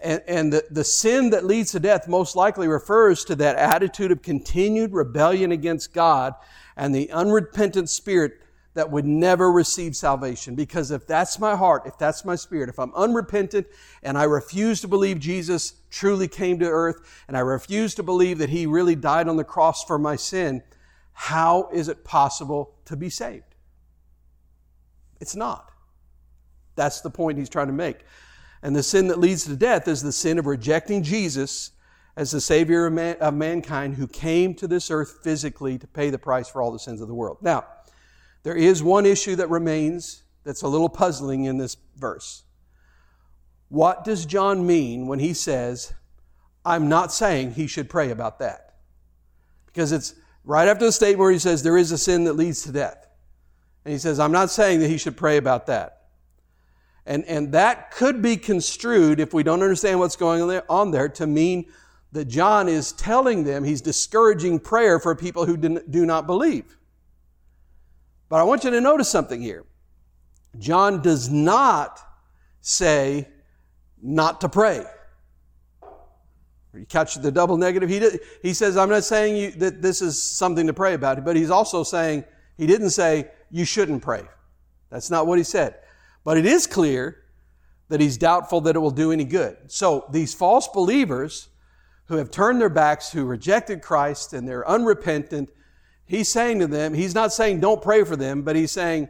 And, 0.00 0.22
and 0.26 0.52
the, 0.52 0.64
the 0.70 0.84
sin 0.84 1.30
that 1.30 1.44
leads 1.44 1.72
to 1.72 1.80
death 1.80 2.08
most 2.08 2.36
likely 2.36 2.66
refers 2.66 3.24
to 3.26 3.36
that 3.36 3.56
attitude 3.56 4.10
of 4.10 4.22
continued 4.22 4.92
rebellion 4.92 5.52
against 5.52 5.92
God 5.92 6.34
and 6.76 6.94
the 6.94 7.10
unrepentant 7.10 7.90
spirit 7.90 8.40
that 8.78 8.92
would 8.92 9.04
never 9.04 9.50
receive 9.50 9.96
salvation. 9.96 10.54
Because 10.54 10.92
if 10.92 11.04
that's 11.04 11.40
my 11.40 11.56
heart, 11.56 11.82
if 11.84 11.98
that's 11.98 12.24
my 12.24 12.36
spirit, 12.36 12.68
if 12.68 12.78
I'm 12.78 12.94
unrepentant 12.94 13.66
and 14.04 14.16
I 14.16 14.22
refuse 14.22 14.80
to 14.82 14.88
believe 14.88 15.18
Jesus 15.18 15.74
truly 15.90 16.28
came 16.28 16.60
to 16.60 16.64
earth 16.64 17.24
and 17.26 17.36
I 17.36 17.40
refuse 17.40 17.96
to 17.96 18.04
believe 18.04 18.38
that 18.38 18.50
he 18.50 18.66
really 18.66 18.94
died 18.94 19.26
on 19.26 19.36
the 19.36 19.42
cross 19.42 19.82
for 19.82 19.98
my 19.98 20.14
sin, 20.14 20.62
how 21.12 21.68
is 21.72 21.88
it 21.88 22.04
possible 22.04 22.76
to 22.84 22.96
be 22.96 23.10
saved? 23.10 23.56
It's 25.20 25.34
not. 25.34 25.72
That's 26.76 27.00
the 27.00 27.10
point 27.10 27.36
he's 27.36 27.48
trying 27.48 27.66
to 27.66 27.72
make. 27.72 28.04
And 28.62 28.76
the 28.76 28.84
sin 28.84 29.08
that 29.08 29.18
leads 29.18 29.42
to 29.46 29.56
death 29.56 29.88
is 29.88 30.04
the 30.04 30.12
sin 30.12 30.38
of 30.38 30.46
rejecting 30.46 31.02
Jesus 31.02 31.72
as 32.16 32.30
the 32.30 32.40
Savior 32.40 32.86
of, 32.86 32.92
man, 32.92 33.16
of 33.16 33.34
mankind 33.34 33.96
who 33.96 34.06
came 34.06 34.54
to 34.54 34.68
this 34.68 34.88
earth 34.88 35.18
physically 35.24 35.78
to 35.78 35.88
pay 35.88 36.10
the 36.10 36.18
price 36.18 36.48
for 36.48 36.62
all 36.62 36.70
the 36.70 36.78
sins 36.78 37.00
of 37.00 37.08
the 37.08 37.14
world. 37.14 37.38
Now, 37.42 37.64
there 38.42 38.56
is 38.56 38.82
one 38.82 39.06
issue 39.06 39.36
that 39.36 39.50
remains 39.50 40.22
that's 40.44 40.62
a 40.62 40.68
little 40.68 40.88
puzzling 40.88 41.44
in 41.44 41.58
this 41.58 41.76
verse. 41.96 42.44
What 43.68 44.04
does 44.04 44.24
John 44.24 44.66
mean 44.66 45.06
when 45.06 45.18
he 45.18 45.34
says, 45.34 45.92
I'm 46.64 46.88
not 46.88 47.12
saying 47.12 47.52
he 47.52 47.66
should 47.66 47.90
pray 47.90 48.10
about 48.10 48.38
that? 48.38 48.76
Because 49.66 49.92
it's 49.92 50.14
right 50.44 50.68
after 50.68 50.86
the 50.86 50.92
statement 50.92 51.20
where 51.20 51.30
he 51.30 51.38
says, 51.38 51.62
There 51.62 51.76
is 51.76 51.92
a 51.92 51.98
sin 51.98 52.24
that 52.24 52.32
leads 52.32 52.62
to 52.62 52.72
death. 52.72 53.06
And 53.84 53.92
he 53.92 53.98
says, 53.98 54.18
I'm 54.18 54.32
not 54.32 54.50
saying 54.50 54.80
that 54.80 54.88
he 54.88 54.98
should 54.98 55.16
pray 55.16 55.36
about 55.36 55.66
that. 55.66 56.06
And, 57.04 57.24
and 57.24 57.52
that 57.52 57.90
could 57.90 58.20
be 58.20 58.36
construed, 58.36 59.20
if 59.20 59.32
we 59.32 59.42
don't 59.42 59.62
understand 59.62 59.98
what's 59.98 60.16
going 60.16 60.42
on 60.42 60.48
there, 60.48 60.64
on 60.70 60.90
there 60.90 61.08
to 61.10 61.26
mean 61.26 61.66
that 62.12 62.26
John 62.26 62.68
is 62.68 62.92
telling 62.92 63.44
them 63.44 63.64
he's 63.64 63.80
discouraging 63.80 64.60
prayer 64.60 64.98
for 64.98 65.14
people 65.14 65.44
who 65.44 65.56
do 65.56 66.06
not 66.06 66.26
believe. 66.26 66.77
But 68.28 68.40
I 68.40 68.42
want 68.42 68.64
you 68.64 68.70
to 68.70 68.80
notice 68.80 69.08
something 69.08 69.40
here. 69.40 69.64
John 70.58 71.02
does 71.02 71.30
not 71.30 72.00
say 72.60 73.28
not 74.02 74.40
to 74.42 74.48
pray. 74.48 74.84
You 76.74 76.84
catch 76.86 77.16
the 77.16 77.32
double 77.32 77.56
negative? 77.56 77.88
He, 77.88 77.98
did, 77.98 78.20
he 78.42 78.52
says, 78.52 78.76
I'm 78.76 78.90
not 78.90 79.04
saying 79.04 79.36
you, 79.36 79.50
that 79.52 79.82
this 79.82 80.02
is 80.02 80.22
something 80.22 80.66
to 80.66 80.72
pray 80.74 80.94
about, 80.94 81.24
but 81.24 81.34
he's 81.34 81.50
also 81.50 81.82
saying, 81.82 82.24
he 82.56 82.66
didn't 82.66 82.90
say 82.90 83.30
you 83.50 83.64
shouldn't 83.64 84.02
pray. 84.02 84.22
That's 84.90 85.10
not 85.10 85.26
what 85.26 85.38
he 85.38 85.44
said. 85.44 85.76
But 86.24 86.36
it 86.36 86.46
is 86.46 86.66
clear 86.66 87.24
that 87.88 88.00
he's 88.00 88.18
doubtful 88.18 88.60
that 88.62 88.76
it 88.76 88.78
will 88.78 88.90
do 88.90 89.12
any 89.12 89.24
good. 89.24 89.56
So 89.68 90.06
these 90.10 90.34
false 90.34 90.68
believers 90.68 91.48
who 92.06 92.16
have 92.16 92.30
turned 92.30 92.60
their 92.60 92.68
backs, 92.68 93.10
who 93.10 93.24
rejected 93.24 93.82
Christ, 93.82 94.32
and 94.32 94.46
they're 94.46 94.68
unrepentant, 94.68 95.50
he's 96.08 96.28
saying 96.28 96.58
to 96.58 96.66
them, 96.66 96.94
he's 96.94 97.14
not 97.14 97.32
saying 97.32 97.60
don't 97.60 97.80
pray 97.80 98.02
for 98.02 98.16
them, 98.16 98.42
but 98.42 98.56
he's 98.56 98.72
saying, 98.72 99.08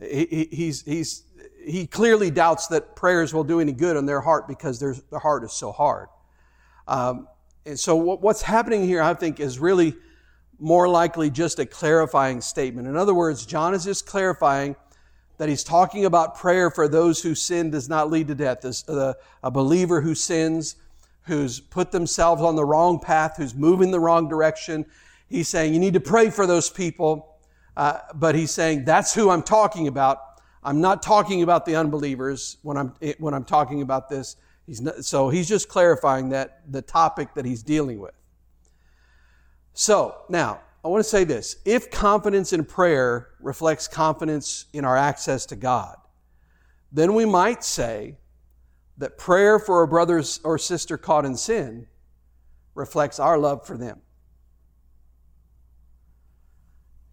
he, 0.00 0.48
he's, 0.50 0.82
he's, 0.82 1.22
he 1.64 1.86
clearly 1.86 2.30
doubts 2.30 2.66
that 2.68 2.96
prayers 2.96 3.32
will 3.32 3.44
do 3.44 3.60
any 3.60 3.72
good 3.72 3.96
on 3.96 4.06
their 4.06 4.20
heart 4.20 4.48
because 4.48 4.80
their, 4.80 4.94
heart 5.18 5.44
is 5.44 5.52
so 5.52 5.70
hard. 5.70 6.08
Um, 6.86 7.28
and 7.66 7.78
so 7.78 7.94
what, 7.94 8.22
what's 8.22 8.42
happening 8.42 8.84
here, 8.84 9.02
I 9.02 9.14
think, 9.14 9.38
is 9.38 9.58
really 9.58 9.94
more 10.58 10.88
likely 10.88 11.30
just 11.30 11.58
a 11.58 11.66
clarifying 11.66 12.40
statement. 12.40 12.88
In 12.88 12.96
other 12.96 13.14
words, 13.14 13.46
John 13.46 13.74
is 13.74 13.84
just 13.84 14.06
clarifying 14.06 14.74
that 15.36 15.48
he's 15.48 15.62
talking 15.62 16.04
about 16.04 16.36
prayer 16.36 16.70
for 16.70 16.88
those 16.88 17.22
whose 17.22 17.40
sin 17.40 17.70
does 17.70 17.88
not 17.88 18.10
lead 18.10 18.26
to 18.28 18.34
death. 18.34 18.64
Uh, 18.88 19.14
a 19.42 19.50
believer 19.50 20.00
who 20.00 20.14
sins, 20.14 20.76
who's 21.22 21.60
put 21.60 21.92
themselves 21.92 22.42
on 22.42 22.56
the 22.56 22.64
wrong 22.64 22.98
path, 22.98 23.36
who's 23.36 23.54
moving 23.54 23.90
the 23.90 24.00
wrong 24.00 24.28
direction. 24.28 24.84
He's 25.28 25.48
saying 25.48 25.74
you 25.74 25.80
need 25.80 25.94
to 25.94 26.00
pray 26.00 26.30
for 26.30 26.46
those 26.46 26.70
people. 26.70 27.36
Uh, 27.76 28.00
but 28.14 28.34
he's 28.34 28.50
saying 28.50 28.84
that's 28.84 29.14
who 29.14 29.30
I'm 29.30 29.42
talking 29.42 29.86
about. 29.86 30.18
I'm 30.64 30.80
not 30.80 31.00
talking 31.00 31.42
about 31.42 31.64
the 31.64 31.76
unbelievers 31.76 32.56
when 32.62 32.76
I'm 32.76 32.92
when 33.18 33.34
I'm 33.34 33.44
talking 33.44 33.82
about 33.82 34.08
this. 34.08 34.36
He's 34.66 34.80
not, 34.80 35.04
so 35.04 35.28
he's 35.28 35.48
just 35.48 35.68
clarifying 35.68 36.30
that 36.30 36.62
the 36.70 36.82
topic 36.82 37.34
that 37.34 37.44
he's 37.44 37.62
dealing 37.62 38.00
with. 38.00 38.14
So 39.74 40.16
now 40.28 40.60
I 40.84 40.88
want 40.88 41.04
to 41.04 41.08
say 41.08 41.22
this: 41.22 41.56
if 41.64 41.88
confidence 41.90 42.52
in 42.52 42.64
prayer 42.64 43.28
reflects 43.40 43.86
confidence 43.86 44.66
in 44.72 44.84
our 44.84 44.96
access 44.96 45.46
to 45.46 45.56
God, 45.56 45.96
then 46.90 47.14
we 47.14 47.24
might 47.24 47.62
say 47.62 48.16
that 48.96 49.16
prayer 49.16 49.60
for 49.60 49.82
a 49.82 49.88
brother 49.88 50.22
or 50.42 50.58
sister 50.58 50.98
caught 50.98 51.24
in 51.24 51.36
sin 51.36 51.86
reflects 52.74 53.20
our 53.20 53.38
love 53.38 53.64
for 53.64 53.76
them. 53.76 54.00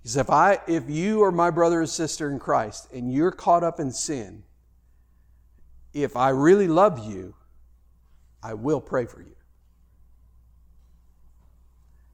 Because 0.06 0.18
if 0.18 0.30
I 0.30 0.60
if 0.68 0.88
you 0.88 1.24
are 1.24 1.32
my 1.32 1.50
brother 1.50 1.82
or 1.82 1.88
sister 1.88 2.30
in 2.30 2.38
Christ 2.38 2.94
and 2.94 3.12
you're 3.12 3.32
caught 3.32 3.64
up 3.64 3.80
in 3.80 3.92
sin, 3.92 4.44
if 5.96 6.16
I 6.16 6.30
really 6.30 6.68
love 6.68 7.04
you, 7.12 7.34
I 8.44 8.54
will 8.54 8.80
pray 8.80 9.08
for 9.08 9.24
you. 9.24 9.36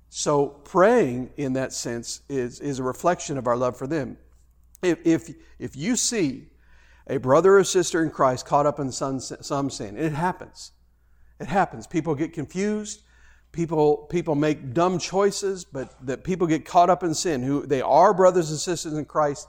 So 0.08 0.48
praying 0.48 1.32
in 1.36 1.52
that 1.54 1.74
sense 1.74 2.22
is, 2.30 2.62
is 2.62 2.80
a 2.80 2.84
reflection 2.84 3.38
of 3.38 3.46
our 3.46 3.58
love 3.58 3.76
for 3.76 3.88
them. 3.88 4.16
If, 4.82 5.06
if, 5.06 5.30
if 5.60 5.76
you 5.76 5.98
see 5.98 6.48
a 7.08 7.18
brother 7.18 7.58
or 7.58 7.66
sister 7.66 8.02
in 8.02 8.10
Christ 8.10 8.46
caught 8.46 8.66
up 8.66 8.80
in 8.80 8.90
some, 8.94 9.20
some 9.20 9.70
sin, 9.70 9.98
it 9.98 10.14
happens. 10.14 10.72
It 11.42 11.48
happens. 11.48 11.88
People 11.88 12.16
get 12.16 12.32
confused 12.32 13.02
people 13.52 13.98
people 14.10 14.36
make 14.36 14.74
dumb 14.74 14.98
choices 14.98 15.66
but 15.66 15.94
that 16.06 16.24
people 16.24 16.48
get 16.48 16.66
caught 16.66 16.90
up 16.90 17.04
in 17.04 17.14
sin 17.14 17.44
who 17.44 17.66
they 17.66 17.82
are 17.82 18.14
brothers 18.14 18.50
and 18.50 18.60
sisters 18.60 18.94
in 18.94 19.04
christ 19.04 19.48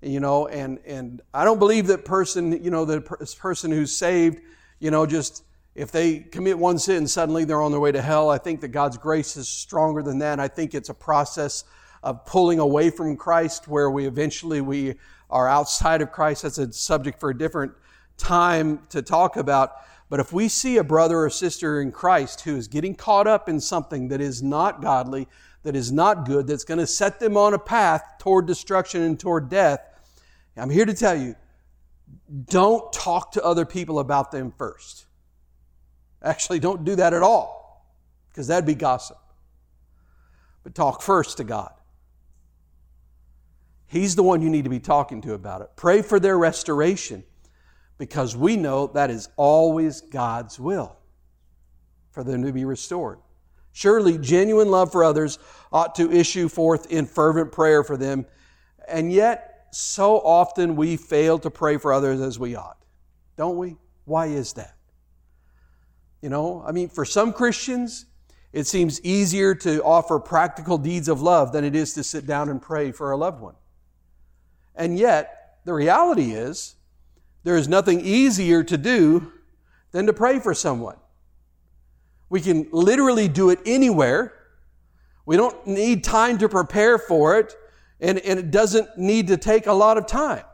you 0.00 0.20
know 0.20 0.46
and 0.46 0.78
and 0.86 1.22
i 1.34 1.44
don't 1.44 1.58
believe 1.58 1.88
that 1.88 2.04
person 2.04 2.62
you 2.62 2.70
know 2.70 2.84
the 2.84 3.00
person 3.00 3.70
who's 3.70 3.96
saved 3.96 4.38
you 4.78 4.90
know 4.90 5.06
just 5.06 5.44
if 5.74 5.90
they 5.90 6.18
commit 6.18 6.58
one 6.58 6.78
sin 6.78 7.06
suddenly 7.06 7.44
they're 7.44 7.62
on 7.62 7.70
their 7.70 7.80
way 7.80 7.92
to 7.92 8.02
hell. 8.02 8.30
I 8.30 8.38
think 8.38 8.60
that 8.60 8.68
god's 8.68 8.98
grace 8.98 9.36
is 9.36 9.48
stronger 9.48 10.02
than 10.02 10.18
that. 10.18 10.38
I 10.38 10.48
think 10.48 10.74
it's 10.74 10.90
a 10.90 10.94
process 10.94 11.64
of 12.02 12.26
pulling 12.26 12.58
away 12.58 12.90
from 12.90 13.16
christ 13.16 13.68
where 13.68 13.90
we 13.90 14.06
eventually 14.06 14.60
we 14.60 14.94
are 15.30 15.48
outside 15.48 16.02
of 16.02 16.12
christ. 16.12 16.42
That's 16.42 16.58
a 16.58 16.72
subject 16.72 17.18
for 17.20 17.30
a 17.30 17.36
different 17.36 17.72
time 18.18 18.80
to 18.90 19.00
talk 19.00 19.36
about 19.36 19.76
but 20.12 20.20
if 20.20 20.30
we 20.30 20.46
see 20.46 20.76
a 20.76 20.84
brother 20.84 21.20
or 21.20 21.30
sister 21.30 21.80
in 21.80 21.90
Christ 21.90 22.42
who 22.42 22.54
is 22.54 22.68
getting 22.68 22.94
caught 22.94 23.26
up 23.26 23.48
in 23.48 23.58
something 23.58 24.08
that 24.08 24.20
is 24.20 24.42
not 24.42 24.82
godly, 24.82 25.26
that 25.62 25.74
is 25.74 25.90
not 25.90 26.26
good, 26.26 26.46
that's 26.46 26.64
going 26.64 26.80
to 26.80 26.86
set 26.86 27.18
them 27.18 27.34
on 27.34 27.54
a 27.54 27.58
path 27.58 28.02
toward 28.18 28.44
destruction 28.44 29.00
and 29.00 29.18
toward 29.18 29.48
death, 29.48 29.80
I'm 30.54 30.68
here 30.68 30.84
to 30.84 30.92
tell 30.92 31.18
you 31.18 31.34
don't 32.44 32.92
talk 32.92 33.32
to 33.32 33.42
other 33.42 33.64
people 33.64 33.98
about 34.00 34.30
them 34.32 34.50
first. 34.50 35.06
Actually, 36.22 36.58
don't 36.58 36.84
do 36.84 36.94
that 36.96 37.14
at 37.14 37.22
all, 37.22 37.86
because 38.28 38.48
that'd 38.48 38.66
be 38.66 38.74
gossip. 38.74 39.16
But 40.62 40.74
talk 40.74 41.00
first 41.00 41.38
to 41.38 41.44
God. 41.44 41.72
He's 43.86 44.14
the 44.14 44.22
one 44.22 44.42
you 44.42 44.50
need 44.50 44.64
to 44.64 44.70
be 44.70 44.78
talking 44.78 45.22
to 45.22 45.32
about 45.32 45.62
it. 45.62 45.70
Pray 45.74 46.02
for 46.02 46.20
their 46.20 46.36
restoration 46.36 47.24
because 48.02 48.36
we 48.36 48.56
know 48.56 48.88
that 48.88 49.10
is 49.10 49.28
always 49.36 50.00
God's 50.00 50.58
will 50.58 50.96
for 52.10 52.24
them 52.24 52.42
to 52.42 52.52
be 52.52 52.64
restored. 52.64 53.20
Surely, 53.70 54.18
genuine 54.18 54.72
love 54.72 54.90
for 54.90 55.04
others 55.04 55.38
ought 55.72 55.94
to 55.94 56.10
issue 56.10 56.48
forth 56.48 56.90
in 56.90 57.06
fervent 57.06 57.52
prayer 57.52 57.84
for 57.84 57.96
them, 57.96 58.26
and 58.88 59.12
yet, 59.12 59.68
so 59.70 60.18
often 60.18 60.74
we 60.74 60.96
fail 60.96 61.38
to 61.38 61.48
pray 61.48 61.76
for 61.76 61.92
others 61.92 62.20
as 62.20 62.40
we 62.40 62.56
ought. 62.56 62.76
Don't 63.36 63.56
we? 63.56 63.76
Why 64.04 64.26
is 64.26 64.54
that? 64.54 64.74
You 66.22 66.28
know, 66.28 66.64
I 66.66 66.72
mean, 66.72 66.88
for 66.88 67.04
some 67.04 67.32
Christians, 67.32 68.06
it 68.52 68.66
seems 68.66 69.00
easier 69.02 69.54
to 69.54 69.80
offer 69.84 70.18
practical 70.18 70.76
deeds 70.76 71.06
of 71.06 71.22
love 71.22 71.52
than 71.52 71.62
it 71.62 71.76
is 71.76 71.94
to 71.94 72.02
sit 72.02 72.26
down 72.26 72.48
and 72.48 72.60
pray 72.60 72.90
for 72.90 73.12
a 73.12 73.16
loved 73.16 73.40
one. 73.40 73.54
And 74.74 74.98
yet, 74.98 75.60
the 75.64 75.72
reality 75.72 76.32
is, 76.32 76.74
there 77.44 77.56
is 77.56 77.68
nothing 77.68 78.00
easier 78.00 78.62
to 78.64 78.76
do 78.76 79.32
than 79.90 80.06
to 80.06 80.12
pray 80.12 80.38
for 80.38 80.54
someone. 80.54 80.96
We 82.28 82.40
can 82.40 82.68
literally 82.72 83.28
do 83.28 83.50
it 83.50 83.60
anywhere. 83.66 84.32
We 85.26 85.36
don't 85.36 85.66
need 85.66 86.02
time 86.02 86.38
to 86.38 86.48
prepare 86.48 86.98
for 86.98 87.38
it, 87.38 87.54
and, 88.00 88.18
and 88.20 88.38
it 88.38 88.50
doesn't 88.50 88.96
need 88.96 89.28
to 89.28 89.36
take 89.36 89.66
a 89.66 89.72
lot 89.72 89.98
of 89.98 90.06
time. 90.06 90.44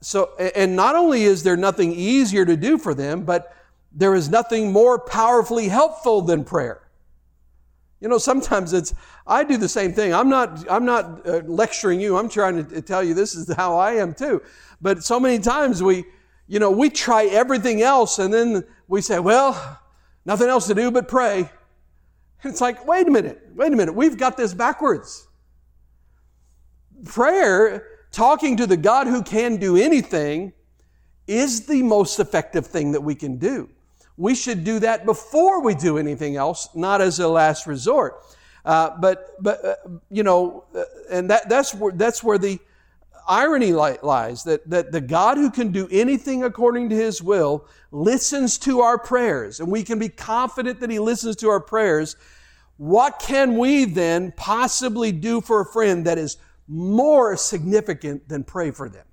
So, 0.00 0.36
and 0.36 0.76
not 0.76 0.94
only 0.94 1.24
is 1.24 1.42
there 1.42 1.56
nothing 1.56 1.92
easier 1.92 2.44
to 2.44 2.56
do 2.56 2.78
for 2.78 2.94
them, 2.94 3.24
but 3.24 3.56
there 3.90 4.14
is 4.14 4.28
nothing 4.28 4.72
more 4.72 4.98
powerfully 4.98 5.68
helpful 5.68 6.22
than 6.22 6.44
prayer. 6.44 6.82
You 8.02 8.08
know, 8.08 8.18
sometimes 8.18 8.72
it's, 8.72 8.92
I 9.28 9.44
do 9.44 9.56
the 9.56 9.68
same 9.68 9.92
thing. 9.92 10.12
I'm 10.12 10.28
not, 10.28 10.68
I'm 10.68 10.84
not 10.84 11.24
uh, 11.24 11.42
lecturing 11.46 12.00
you. 12.00 12.18
I'm 12.18 12.28
trying 12.28 12.66
to 12.66 12.82
tell 12.82 13.00
you 13.00 13.14
this 13.14 13.36
is 13.36 13.50
how 13.56 13.78
I 13.78 13.92
am 13.92 14.12
too. 14.12 14.42
But 14.80 15.04
so 15.04 15.20
many 15.20 15.38
times 15.38 15.84
we, 15.84 16.04
you 16.48 16.58
know, 16.58 16.72
we 16.72 16.90
try 16.90 17.26
everything 17.26 17.80
else 17.80 18.18
and 18.18 18.34
then 18.34 18.64
we 18.88 19.02
say, 19.02 19.20
well, 19.20 19.78
nothing 20.24 20.48
else 20.48 20.66
to 20.66 20.74
do 20.74 20.90
but 20.90 21.06
pray. 21.06 21.48
And 22.42 22.50
It's 22.50 22.60
like, 22.60 22.84
wait 22.88 23.06
a 23.06 23.10
minute, 23.10 23.40
wait 23.54 23.72
a 23.72 23.76
minute. 23.76 23.94
We've 23.94 24.18
got 24.18 24.36
this 24.36 24.52
backwards. 24.52 25.28
Prayer, 27.04 27.86
talking 28.10 28.56
to 28.56 28.66
the 28.66 28.76
God 28.76 29.06
who 29.06 29.22
can 29.22 29.58
do 29.58 29.76
anything, 29.76 30.52
is 31.28 31.66
the 31.66 31.84
most 31.84 32.18
effective 32.18 32.66
thing 32.66 32.90
that 32.92 33.00
we 33.00 33.14
can 33.14 33.36
do 33.36 33.68
we 34.16 34.34
should 34.34 34.64
do 34.64 34.78
that 34.80 35.04
before 35.04 35.62
we 35.62 35.74
do 35.74 35.98
anything 35.98 36.36
else, 36.36 36.68
not 36.74 37.00
as 37.00 37.18
a 37.18 37.28
last 37.28 37.66
resort. 37.66 38.22
Uh, 38.64 38.90
but, 39.00 39.30
but 39.42 39.64
uh, 39.64 39.74
you 40.10 40.22
know, 40.22 40.64
uh, 40.74 40.84
and 41.10 41.30
that, 41.30 41.48
that's, 41.48 41.74
where, 41.74 41.92
that's 41.92 42.22
where 42.22 42.38
the 42.38 42.58
irony 43.26 43.72
lies 43.72 44.44
that, 44.44 44.68
that 44.68 44.92
the 44.92 45.00
God 45.00 45.36
who 45.36 45.50
can 45.50 45.72
do 45.72 45.88
anything 45.90 46.44
according 46.44 46.88
to 46.90 46.96
his 46.96 47.22
will 47.22 47.66
listens 47.90 48.58
to 48.58 48.80
our 48.80 48.98
prayers, 48.98 49.60
and 49.60 49.70
we 49.70 49.82
can 49.82 49.98
be 49.98 50.08
confident 50.08 50.80
that 50.80 50.90
he 50.90 50.98
listens 50.98 51.36
to 51.36 51.48
our 51.48 51.60
prayers. 51.60 52.16
What 52.76 53.18
can 53.20 53.58
we 53.58 53.84
then 53.84 54.32
possibly 54.36 55.12
do 55.12 55.40
for 55.40 55.60
a 55.60 55.66
friend 55.66 56.06
that 56.06 56.18
is 56.18 56.36
more 56.68 57.36
significant 57.36 58.28
than 58.28 58.44
pray 58.44 58.70
for 58.70 58.88
them? 58.88 59.04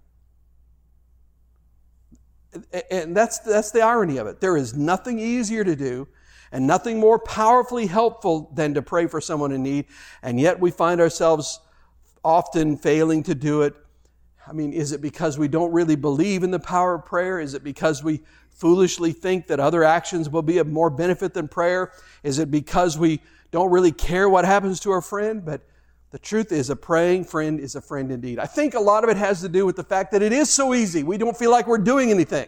And 2.90 3.16
that's, 3.16 3.40
that's 3.40 3.72
the 3.72 3.82
irony 3.82 4.18
of 4.18 4.28
it. 4.28 4.42
There 4.42 4.58
is 4.58 4.76
nothing 4.76 5.20
easier 5.20 5.64
to 5.64 5.76
do 5.76 6.08
and 6.52 6.66
nothing 6.66 7.00
more 7.00 7.20
powerfully 7.20 7.86
helpful 7.86 8.52
than 8.54 8.74
to 8.74 8.82
pray 8.82 9.08
for 9.08 9.22
someone 9.22 9.52
in 9.52 9.62
need. 9.62 9.86
And 10.24 10.40
yet 10.40 10.60
we 10.60 10.72
find 10.72 11.00
ourselves 11.00 11.60
often 12.24 12.78
failing 12.78 13.24
to 13.24 13.36
do 13.36 13.62
it. 13.62 13.76
I 14.48 14.54
mean, 14.54 14.74
is 14.74 14.92
it 14.92 15.02
because 15.02 15.38
we 15.38 15.48
don't 15.48 15.72
really 15.72 15.96
believe 15.96 16.44
in 16.44 16.50
the 16.50 16.60
power 16.60 16.96
of 16.96 17.06
prayer? 17.06 17.40
Is 17.40 17.54
it 17.54 17.64
because 17.64 18.04
we 18.04 18.22
foolishly 18.50 19.12
think 19.12 19.48
that 19.48 19.60
other 19.60 19.84
actions 19.84 20.30
will 20.30 20.42
be 20.42 20.58
of 20.58 20.68
more 20.68 20.90
benefit 20.90 21.34
than 21.34 21.48
prayer? 21.48 21.92
Is 22.24 22.40
it 22.40 22.50
because 22.50 22.98
we 22.98 23.22
don't 23.52 23.72
really 23.72 23.92
care 23.92 24.28
what 24.28 24.46
happens 24.46 24.80
to 24.82 24.92
our 24.92 25.02
friend? 25.02 25.46
But 25.46 25.62
the 26.12 26.20
truth 26.20 26.52
is, 26.52 26.70
a 26.70 26.76
praying 26.76 27.26
friend 27.26 27.60
is 27.60 27.76
a 27.76 27.82
friend 27.82 28.12
indeed. 28.12 28.40
I 28.40 28.46
think 28.46 28.74
a 28.74 28.80
lot 28.80 29.04
of 29.04 29.10
it 29.10 29.18
has 29.18 29.42
to 29.42 29.50
do 29.50 29.66
with 29.66 29.76
the 29.76 29.84
fact 29.84 30.12
that 30.12 30.22
it 30.22 30.32
is 30.32 30.50
so 30.50 30.74
easy. 30.74 31.04
We 31.04 31.18
don't 31.18 31.38
feel 31.38 31.52
like 31.52 31.68
we're 31.68 31.78
doing 31.78 32.10
anything. 32.10 32.48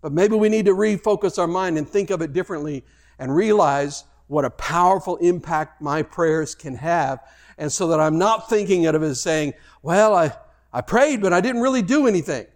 But 0.00 0.12
maybe 0.12 0.36
we 0.36 0.48
need 0.48 0.64
to 0.64 0.72
refocus 0.72 1.38
our 1.38 1.46
mind 1.46 1.76
and 1.76 1.88
think 1.88 2.10
of 2.10 2.22
it 2.22 2.32
differently 2.32 2.84
and 3.18 3.34
realize 3.34 4.04
what 4.26 4.44
a 4.44 4.50
powerful 4.50 5.16
impact 5.18 5.82
my 5.82 6.02
prayers 6.02 6.54
can 6.54 6.74
have. 6.76 7.20
And 7.58 7.70
so 7.70 7.88
that 7.88 8.00
I'm 8.00 8.18
not 8.18 8.48
thinking 8.48 8.86
of 8.86 8.94
it 8.94 9.02
as 9.02 9.22
saying, 9.22 9.52
well, 9.82 10.14
I, 10.14 10.32
I 10.72 10.80
prayed, 10.80 11.20
but 11.20 11.34
I 11.34 11.42
didn't 11.42 11.60
really 11.60 11.82
do 11.82 12.06
anything. 12.06 12.46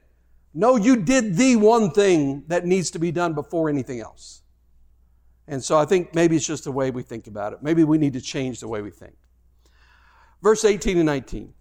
No, 0.55 0.77
you 0.77 0.97
did 0.97 1.37
the 1.37 1.57
one 1.57 1.91
thing 1.91 2.45
that 2.49 2.65
needs 2.65 2.91
to 2.93 2.99
be 2.99 3.13
done 3.13 3.35
before 3.35 3.69
anything 3.69 4.01
else. 4.01 4.41
And 5.47 5.63
so 5.63 5.79
I 5.79 5.85
think 5.85 6.15
maybe 6.15 6.37
it's 6.37 6.47
just 6.47 6.65
the 6.65 6.73
way 6.73 6.91
we 6.91 7.03
think 7.03 7.27
about 7.27 7.53
it. 7.53 7.63
Maybe 7.63 7.85
we 7.85 7.99
need 7.99 8.15
to 8.15 8.21
change 8.23 8.61
the 8.61 8.69
way 8.69 8.81
we 8.81 8.91
think. 8.91 9.15
Verse 10.43 10.65
18 10.65 10.99
and 10.99 11.07
19. 11.07 11.53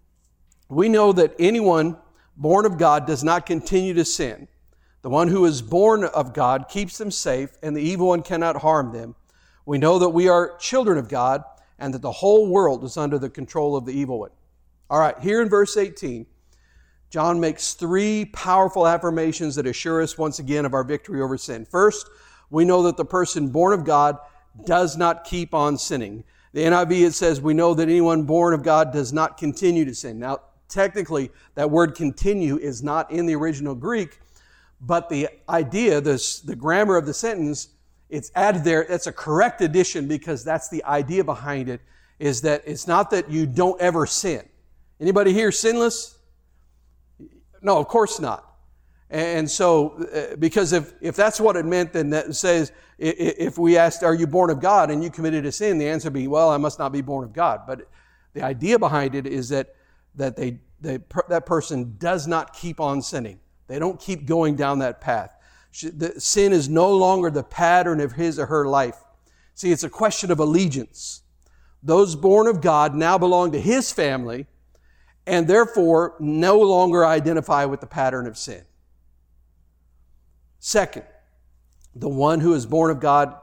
We 0.70 0.90
know 0.90 1.12
that 1.14 1.36
anyone 1.40 1.98
born 2.36 2.66
of 2.66 2.78
God 2.78 3.06
does 3.06 3.24
not 3.24 3.46
continue 3.46 3.94
to 3.94 4.06
sin. 4.06 4.48
The 5.02 5.10
one 5.10 5.28
who 5.28 5.46
is 5.46 5.62
born 5.62 6.04
of 6.04 6.34
God 6.34 6.68
keeps 6.68 6.98
them 6.98 7.12
safe, 7.12 7.52
and 7.62 7.76
the 7.76 7.82
evil 7.82 8.08
one 8.08 8.24
cannot 8.24 8.58
harm 8.58 8.92
them. 8.92 9.16
We 9.66 9.78
know 9.78 10.00
that 10.00 10.10
we 10.10 10.28
are 10.28 10.58
children 10.58 10.98
of 10.98 11.08
God, 11.08 11.44
and 11.78 11.94
that 11.94 12.02
the 12.02 12.12
whole 12.12 12.48
world 12.48 12.84
is 12.84 12.98
under 12.98 13.20
the 13.20 13.30
control 13.30 13.76
of 13.76 13.86
the 13.86 13.94
evil 13.94 14.20
one. 14.20 14.32
All 14.90 15.00
right, 15.00 15.18
here 15.20 15.42
in 15.42 15.50
verse 15.50 15.78
18, 15.78 16.26
John 17.10 17.40
makes 17.40 17.74
three 17.74 18.26
powerful 18.26 18.88
affirmations 18.88 19.56
that 19.56 19.68
assure 19.68 20.02
us 20.02 20.18
once 20.18 20.40
again 20.40 20.66
of 20.66 20.74
our 20.74 20.84
victory 20.84 21.22
over 21.22 21.38
sin. 21.38 21.66
First, 21.66 22.10
we 22.50 22.66
know 22.66 22.84
that 22.84 22.98
the 22.98 23.06
person 23.06 23.50
born 23.50 23.74
of 23.74 23.86
God 23.86 24.18
does 24.66 24.98
not 24.98 25.24
keep 25.24 25.54
on 25.54 25.78
sinning. 25.78 26.24
The 26.56 26.62
NIV 26.62 27.08
it 27.08 27.14
says, 27.14 27.42
we 27.42 27.54
know 27.54 27.74
that 27.74 27.90
anyone 27.90 28.24
born 28.24 28.54
of 28.54 28.64
God 28.64 28.94
does 28.94 29.12
not 29.12 29.36
continue 29.36 29.84
to 29.84 29.94
sin. 29.94 30.20
Now, 30.20 30.40
technically, 30.70 31.30
that 31.56 31.70
word 31.70 31.96
continue 31.96 32.58
is 32.58 32.82
not 32.82 33.12
in 33.12 33.26
the 33.26 33.36
original 33.36 33.76
Greek, 33.76 34.22
but 34.80 35.10
the 35.10 35.28
idea, 35.50 36.00
this, 36.00 36.40
the 36.40 36.56
grammar 36.56 36.96
of 36.96 37.06
the 37.06 37.14
sentence, 37.14 37.68
it's 38.10 38.32
added 38.36 38.64
there. 38.64 38.86
That's 38.88 39.06
a 39.06 39.12
correct 39.12 39.60
addition 39.60 40.08
because 40.08 40.46
that's 40.46 40.70
the 40.70 40.82
idea 40.86 41.26
behind 41.26 41.68
it, 41.68 41.82
is 42.20 42.40
that 42.44 42.64
it's 42.66 42.88
not 42.88 43.10
that 43.10 43.30
you 43.30 43.46
don't 43.46 43.82
ever 43.82 44.06
sin. 44.06 44.48
Anybody 45.02 45.34
here 45.34 45.52
sinless? 45.52 46.18
No, 47.62 47.80
of 47.80 47.90
course 47.90 48.18
not. 48.18 48.55
And 49.10 49.50
so, 49.50 50.04
uh, 50.14 50.36
because 50.38 50.74
if, 50.74 50.94
if 51.00 51.16
that's 51.16 51.40
what 51.40 51.56
it 51.56 51.66
meant, 51.66 51.94
then 51.94 52.10
that 52.10 52.36
says, 52.36 52.72
if 52.98 53.58
we 53.58 53.78
asked, 53.78 54.04
Are 54.04 54.16
you 54.16 54.26
born 54.26 54.50
of 54.50 54.60
God? 54.60 54.90
and 54.90 55.04
you 55.04 55.10
committed 55.10 55.46
a 55.46 55.52
sin, 55.52 55.78
the 55.78 55.88
answer 55.88 56.08
would 56.08 56.14
be, 56.14 56.28
Well, 56.28 56.50
I 56.50 56.58
must 56.58 56.80
not 56.80 56.92
be 56.92 57.02
born 57.02 57.24
of 57.24 57.34
God. 57.34 57.62
But 57.68 57.88
the 58.34 58.42
idea 58.42 58.80
behind 58.80 59.16
it 59.16 59.28
is 59.28 59.50
that, 59.50 59.76
that 60.16 60.36
they, 60.36 60.60
they, 60.82 61.00
that 61.30 61.46
person 61.46 61.96
does 62.00 62.28
not 62.28 62.54
keep 62.54 62.80
on 62.80 63.02
sinning. 63.02 63.40
They 63.68 63.80
don't 63.80 64.00
keep 64.00 64.26
going 64.26 64.56
down 64.56 64.80
that 64.80 65.02
path. 65.02 65.36
sin 65.72 66.54
is 66.54 66.70
no 66.70 66.96
longer 66.96 67.30
the 67.30 67.44
pattern 67.44 68.00
of 68.00 68.14
his 68.14 68.40
or 68.40 68.46
her 68.48 68.68
life. 68.68 68.98
See, 69.54 69.72
it's 69.72 69.84
a 69.84 69.90
question 69.90 70.32
of 70.32 70.40
allegiance. 70.40 71.22
Those 71.82 72.16
born 72.16 72.48
of 72.48 72.62
God 72.62 72.96
now 72.96 73.18
belong 73.18 73.52
to 73.52 73.62
his 73.62 73.92
family 73.92 74.48
and 75.28 75.48
therefore 75.48 76.16
no 76.20 76.60
longer 76.60 77.06
identify 77.06 77.66
with 77.66 77.80
the 77.80 77.88
pattern 77.88 78.28
of 78.28 78.38
sin. 78.38 78.64
Second, 80.66 81.04
the 81.96 82.10
one 82.10 82.40
who 82.40 82.56
is 82.56 82.66
born 82.66 82.90
of 82.90 83.00
God 83.00 83.36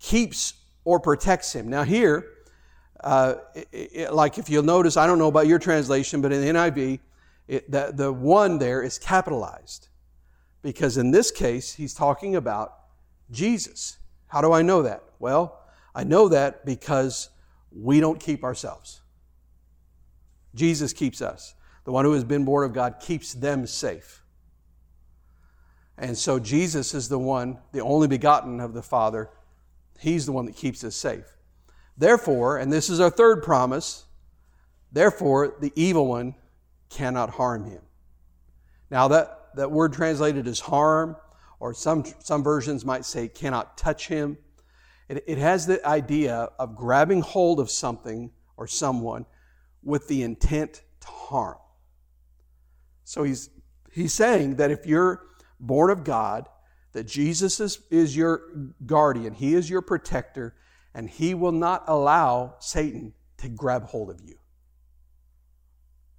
keeps 0.00 0.54
or 0.82 0.98
protects 0.98 1.52
him. 1.52 1.68
Now, 1.68 1.84
here, 1.84 2.26
uh, 3.04 3.34
it, 3.54 3.68
it, 3.70 4.12
like 4.12 4.36
if 4.36 4.50
you'll 4.50 4.64
notice, 4.64 4.96
I 4.96 5.06
don't 5.06 5.20
know 5.20 5.28
about 5.28 5.46
your 5.46 5.60
translation, 5.60 6.20
but 6.20 6.32
in 6.32 6.40
the 6.40 6.48
NIV, 6.48 6.98
it, 7.46 7.70
the, 7.70 7.92
the 7.94 8.12
one 8.12 8.58
there 8.58 8.82
is 8.82 8.98
capitalized 8.98 9.86
because 10.60 10.96
in 10.96 11.12
this 11.12 11.30
case, 11.30 11.72
he's 11.72 11.94
talking 11.94 12.34
about 12.34 12.80
Jesus. 13.30 13.98
How 14.26 14.40
do 14.40 14.50
I 14.50 14.62
know 14.62 14.82
that? 14.82 15.04
Well, 15.20 15.60
I 15.94 16.02
know 16.02 16.26
that 16.30 16.66
because 16.66 17.28
we 17.70 18.00
don't 18.00 18.18
keep 18.18 18.42
ourselves. 18.42 19.02
Jesus 20.56 20.92
keeps 20.92 21.22
us. 21.22 21.54
The 21.84 21.92
one 21.92 22.04
who 22.04 22.12
has 22.14 22.24
been 22.24 22.44
born 22.44 22.64
of 22.64 22.72
God 22.72 22.96
keeps 22.98 23.34
them 23.34 23.68
safe. 23.68 24.23
And 25.96 26.18
so 26.18 26.38
Jesus 26.38 26.94
is 26.94 27.08
the 27.08 27.18
one, 27.18 27.58
the 27.72 27.80
only 27.80 28.08
begotten 28.08 28.60
of 28.60 28.74
the 28.74 28.82
Father. 28.82 29.30
He's 29.98 30.26
the 30.26 30.32
one 30.32 30.46
that 30.46 30.56
keeps 30.56 30.82
us 30.82 30.96
safe. 30.96 31.36
Therefore, 31.96 32.58
and 32.58 32.72
this 32.72 32.90
is 32.90 32.98
our 32.98 33.10
third 33.10 33.42
promise, 33.42 34.04
therefore 34.90 35.54
the 35.60 35.72
evil 35.76 36.08
one 36.08 36.34
cannot 36.90 37.30
harm 37.30 37.64
him. 37.64 37.82
Now, 38.90 39.08
that, 39.08 39.50
that 39.54 39.70
word 39.70 39.92
translated 39.92 40.48
as 40.48 40.60
harm, 40.60 41.16
or 41.60 41.72
some, 41.72 42.04
some 42.18 42.42
versions 42.42 42.84
might 42.84 43.04
say 43.04 43.28
cannot 43.28 43.78
touch 43.78 44.08
him, 44.08 44.36
it, 45.08 45.22
it 45.26 45.38
has 45.38 45.66
the 45.66 45.84
idea 45.86 46.50
of 46.58 46.74
grabbing 46.74 47.20
hold 47.20 47.60
of 47.60 47.70
something 47.70 48.30
or 48.56 48.66
someone 48.66 49.26
with 49.82 50.08
the 50.08 50.22
intent 50.22 50.82
to 51.00 51.06
harm. 51.06 51.58
So 53.04 53.22
he's, 53.22 53.50
he's 53.92 54.12
saying 54.12 54.56
that 54.56 54.70
if 54.70 54.86
you're 54.86 55.22
born 55.66 55.90
of 55.90 56.04
God, 56.04 56.48
that 56.92 57.04
Jesus 57.04 57.60
is, 57.60 57.80
is 57.90 58.16
your 58.16 58.42
guardian, 58.86 59.34
He 59.34 59.54
is 59.54 59.68
your 59.68 59.82
protector, 59.82 60.54
and 60.94 61.10
He 61.10 61.34
will 61.34 61.52
not 61.52 61.84
allow 61.86 62.54
Satan 62.60 63.14
to 63.38 63.48
grab 63.48 63.84
hold 63.84 64.10
of 64.10 64.20
you. 64.22 64.36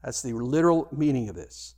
That's 0.04 0.22
the 0.22 0.34
literal 0.34 0.88
meaning 0.92 1.30
of 1.30 1.36
this. 1.36 1.76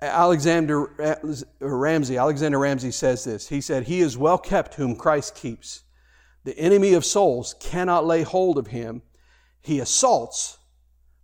Alexander 0.00 1.26
Ramsey, 1.60 2.16
Alexander 2.16 2.58
Ramsey 2.58 2.90
says 2.90 3.24
this. 3.24 3.48
He 3.48 3.60
said, 3.60 3.84
He 3.84 4.00
is 4.00 4.16
well 4.16 4.38
kept 4.38 4.74
whom 4.74 4.96
Christ 4.96 5.34
keeps. 5.34 5.82
The 6.44 6.58
enemy 6.58 6.94
of 6.94 7.04
souls 7.04 7.54
cannot 7.60 8.06
lay 8.06 8.22
hold 8.22 8.56
of 8.56 8.68
him. 8.68 9.02
He 9.60 9.78
assaults, 9.78 10.58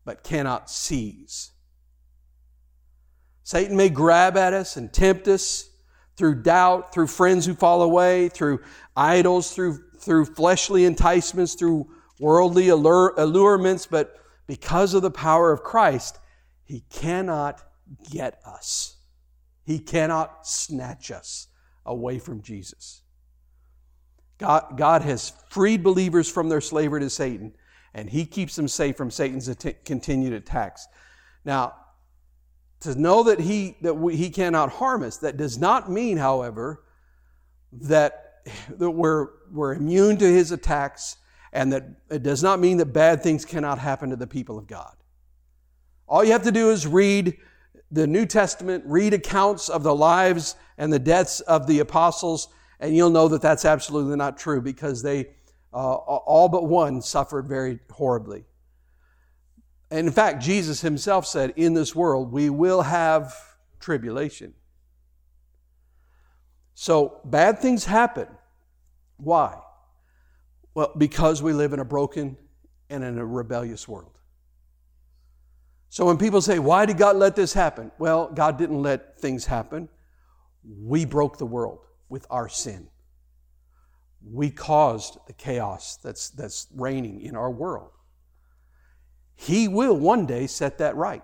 but 0.05 0.23
cannot 0.23 0.71
seize. 0.71 1.53
Satan 3.47 3.77
may 3.77 3.91
grab 3.91 4.37
at 4.37 4.53
us 4.53 4.77
and 4.77 4.93
tempt 4.93 5.29
us 5.29 5.71
through 6.17 6.43
doubt, 6.43 6.93
through 6.93 7.07
friends 7.07 7.47
who 7.47 7.55
fall 7.55 7.83
away, 7.83 8.29
through 8.29 8.59
idols, 8.97 9.55
through, 9.55 9.79
through 10.01 10.25
fleshly 10.25 10.85
enticements, 10.85 11.55
through 11.55 11.89
worldly 12.19 12.71
allure, 12.71 13.15
allurements, 13.17 13.87
but 13.87 14.17
because 14.49 14.95
of 14.95 15.03
the 15.03 15.13
power 15.13 15.53
of 15.53 15.63
Christ, 15.63 16.19
he 16.65 16.83
cannot 16.91 17.63
get 18.11 18.41
us. 18.45 18.97
He 19.63 19.79
cannot 19.79 20.45
snatch 20.45 21.13
us 21.13 21.47
away 21.85 22.19
from 22.19 22.43
Jesus. 22.43 23.03
God, 24.39 24.77
God 24.77 25.03
has 25.03 25.33
freed 25.51 25.85
believers 25.85 26.29
from 26.29 26.49
their 26.49 26.61
slavery 26.61 26.99
to 26.99 27.11
Satan, 27.11 27.55
and 27.95 28.11
He 28.11 28.27
keeps 28.27 28.57
them 28.57 28.67
safe 28.67 28.97
from 28.97 29.13
Satan's 29.13 29.47
att- 29.47 29.85
continued 29.85 30.33
attacks. 30.33 30.89
Now, 31.45 31.75
to 32.87 33.01
know 33.01 33.23
that 33.25 33.41
He 33.41 33.77
that 33.83 33.95
we, 33.95 34.17
He 34.17 34.31
cannot 34.31 34.73
harm 34.73 35.03
us, 35.03 35.19
that 35.19 35.37
does 35.37 35.59
not 35.59 35.91
mean, 35.91 36.17
however, 36.17 36.83
that, 37.73 38.43
that 38.71 38.91
we're, 38.91 39.29
we're 39.53 39.75
immune 39.75 40.17
to 40.19 40.25
His 40.25 40.53
attacks 40.53 41.19
and 41.53 41.73
that 41.73 41.85
it 42.11 42.23
does 42.23 42.43
not 42.43 42.61
mean 42.61 42.77
that 42.79 42.87
bad 42.87 43.23
things 43.23 43.45
cannot 43.45 43.79
happen 43.79 44.11
to 44.11 44.17
the 44.17 44.27
people 44.27 44.59
of 44.59 44.67
God. 44.67 44.95
All 46.09 46.23
you 46.23 46.33
have 46.33 46.43
to 46.45 46.53
do 46.53 46.71
is 46.71 46.87
read 46.87 47.37
the 47.91 48.07
New 48.07 48.27
Testament, 48.27 48.85
read 48.87 49.15
accounts 49.15 49.69
of 49.69 49.83
the 49.83 49.95
lives 49.95 50.57
and 50.79 50.93
the 50.93 50.99
deaths 50.99 51.41
of 51.41 51.67
the 51.67 51.79
apostles, 51.79 52.49
and 52.79 52.95
you'll 52.95 53.11
know 53.11 53.29
that 53.29 53.43
that's 53.43 53.65
absolutely 53.65 54.17
not 54.17 54.37
true 54.37 54.61
because 54.61 55.03
they, 55.03 55.31
uh, 55.73 55.95
all 55.95 56.49
but 56.49 56.69
one, 56.69 57.01
suffered 57.01 57.49
very 57.49 57.79
horribly. 57.91 58.45
And 59.91 60.07
in 60.07 60.13
fact, 60.13 60.43
Jesus 60.43 60.81
himself 60.81 61.27
said, 61.27 61.53
In 61.57 61.75
this 61.75 61.95
world 61.95 62.33
we 62.33 62.51
will 62.51 62.83
have 62.83 63.35
tribulation. 63.79 64.55
So 66.75 67.21
bad 67.25 67.59
things 67.61 67.85
happen. 67.85 68.29
Why? 69.17 69.59
Well, 70.75 70.93
because 70.97 71.43
we 71.43 71.53
live 71.53 71.73
in 71.73 71.81
a 71.81 71.85
broken 71.85 72.37
and 72.91 73.03
in 73.03 73.19
a 73.19 73.25
rebellious 73.25 73.89
world. 73.89 74.19
So 75.89 76.05
when 76.05 76.19
people 76.19 76.43
say, 76.43 76.59
Why 76.59 76.85
did 76.85 76.99
God 76.99 77.17
let 77.17 77.37
this 77.37 77.53
happen? 77.53 77.93
Well, 77.99 78.31
God 78.33 78.59
didn't 78.59 78.83
let 78.83 79.19
things 79.21 79.47
happen. 79.47 79.89
We 80.65 81.05
broke 81.05 81.39
the 81.39 81.47
world 81.47 81.87
with 82.09 82.27
our 82.29 82.49
sin. 82.49 82.89
We 84.23 84.51
caused 84.51 85.19
the 85.29 85.33
chaos 85.33 85.99
that's, 86.03 86.31
that's 86.31 86.67
reigning 86.75 87.21
in 87.21 87.37
our 87.37 87.51
world. 87.51 87.93
He 89.37 89.69
will 89.69 89.97
one 89.97 90.27
day 90.27 90.47
set 90.47 90.79
that 90.79 90.97
right. 90.97 91.23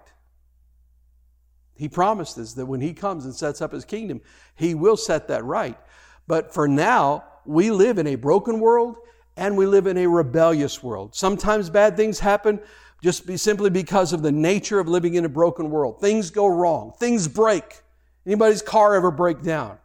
He 1.74 1.88
promised 1.88 2.38
us 2.38 2.52
that 2.54 2.66
when 2.66 2.80
He 2.80 2.92
comes 2.92 3.24
and 3.24 3.34
sets 3.34 3.60
up 3.60 3.72
His 3.72 3.84
kingdom, 3.84 4.20
He 4.54 4.74
will 4.74 4.96
set 4.96 5.28
that 5.28 5.44
right. 5.44 5.78
But 6.26 6.54
for 6.54 6.68
now, 6.68 7.24
we 7.44 7.70
live 7.70 7.98
in 7.98 8.06
a 8.06 8.14
broken 8.14 8.60
world 8.60 8.98
and 9.36 9.56
we 9.56 9.66
live 9.66 9.86
in 9.86 9.96
a 9.96 10.06
rebellious 10.06 10.82
world. 10.82 11.14
Sometimes 11.14 11.70
bad 11.70 11.96
things 11.96 12.20
happen 12.20 12.60
just 13.02 13.26
be 13.26 13.36
simply 13.36 13.68
because 13.68 14.12
of 14.12 14.22
the 14.22 14.30
nature 14.30 14.78
of 14.78 14.86
living 14.86 15.14
in 15.14 15.24
a 15.24 15.28
broken 15.28 15.70
world. 15.70 16.00
Things 16.00 16.30
go 16.30 16.46
wrong. 16.46 16.92
Things 17.00 17.26
break. 17.26 17.82
Anybody's 18.24 18.62
car 18.62 18.94
ever 18.94 19.10
break 19.10 19.42
down? 19.42 19.78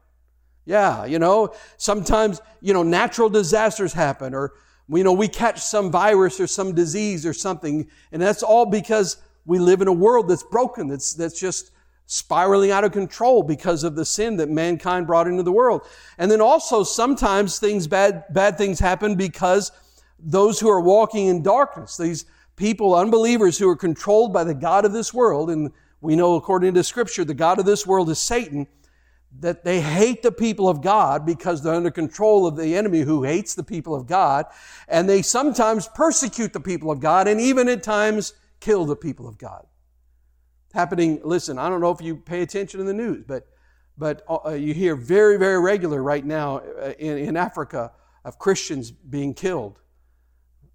Yeah, 0.66 1.06
you 1.06 1.18
know, 1.18 1.56
sometimes, 1.78 2.42
you 2.62 2.74
know, 2.74 2.84
natural 2.84 3.30
disasters 3.30 3.94
happen 3.94 4.36
or, 4.36 4.54
you 4.90 5.04
know, 5.04 5.14
we 5.14 5.28
catch 5.28 5.60
some 5.60 5.92
virus 5.92 6.40
or 6.40 6.48
some 6.48 6.74
disease 6.74 7.26
or 7.26 7.34
something. 7.34 7.88
And 8.12 8.22
that's 8.22 8.44
all 8.44 8.66
because 8.66 9.18
we 9.46 9.60
live 9.60 9.82
in 9.82 9.88
a 9.88 9.94
world 9.94 10.30
that's 10.30 10.44
broken, 10.44 10.88
that's, 10.88 11.14
that's 11.14 11.40
just 11.40 11.72
spiraling 12.06 12.72
out 12.72 12.86
of 12.86 12.94
control 12.94 13.44
because 13.44 13.84
of 13.84 13.96
the 13.96 14.06
sin 14.06 14.38
that 14.38 14.50
mankind 14.50 15.06
brought 15.06 15.28
into 15.28 15.44
the 15.44 15.52
world. 15.52 15.82
And 16.18 16.32
then 16.32 16.42
also 16.42 16.84
sometimes 16.84 17.60
things 17.60 17.86
bad 17.86 18.24
bad 18.32 18.58
things 18.58 18.80
happen 18.80 19.16
because 19.16 19.72
those 20.18 20.60
who 20.60 20.70
are 20.70 20.82
walking 20.82 21.28
in 21.28 21.44
darkness, 21.44 21.98
these 21.98 22.26
people, 22.56 22.96
unbelievers 22.96 23.58
who 23.58 23.70
are 23.70 23.76
controlled 23.76 24.34
by 24.34 24.46
the 24.46 24.56
God 24.56 24.86
of 24.86 24.94
this 24.94 25.14
world, 25.14 25.50
and 25.50 25.72
we 26.00 26.16
know 26.16 26.36
according 26.36 26.74
to 26.74 26.84
scripture 26.84 27.26
the 27.26 27.34
God 27.34 27.60
of 27.60 27.66
this 27.66 27.86
world 27.86 28.10
is 28.10 28.20
Satan, 28.20 28.68
that 29.40 29.64
they 29.64 29.82
hate 29.82 30.24
the 30.24 30.32
people 30.32 30.68
of 30.68 30.82
God 30.82 31.26
because 31.26 31.62
they're 31.62 31.74
under 31.74 31.92
control 31.92 32.48
of 32.48 32.56
the 32.56 32.76
enemy 32.76 33.02
who 33.02 33.24
hates 33.24 33.54
the 33.54 33.64
people 33.64 33.94
of 33.94 34.08
God. 34.08 34.46
And 34.88 35.08
they 35.08 35.22
sometimes 35.22 35.88
persecute 35.88 36.54
the 36.54 36.60
people 36.60 36.92
of 36.92 37.00
God 37.00 37.28
and 37.28 37.40
even 37.40 37.70
at 37.70 37.84
times 37.84 38.34
kill 38.60 38.86
the 38.86 38.96
people 38.96 39.28
of 39.28 39.38
God. 39.38 39.66
Happening, 40.74 41.22
listen, 41.24 41.58
I 41.58 41.70
don't 41.70 41.82
know 41.82 41.92
if 41.92 42.02
you 42.02 42.16
pay 42.16 42.42
attention 42.42 42.80
in 42.80 42.86
the 42.86 42.94
news, 42.94 43.24
but, 43.28 43.48
but 43.98 44.24
uh, 44.30 44.52
you 44.52 44.74
hear 44.74 44.96
very, 44.96 45.38
very 45.38 45.60
regular 45.60 46.02
right 46.02 46.26
now 46.26 46.58
uh, 46.58 46.94
in, 46.98 47.18
in 47.18 47.38
Africa 47.38 47.92
of 48.26 48.40
Christians 48.40 48.92
being 48.92 49.34
killed. 49.34 49.80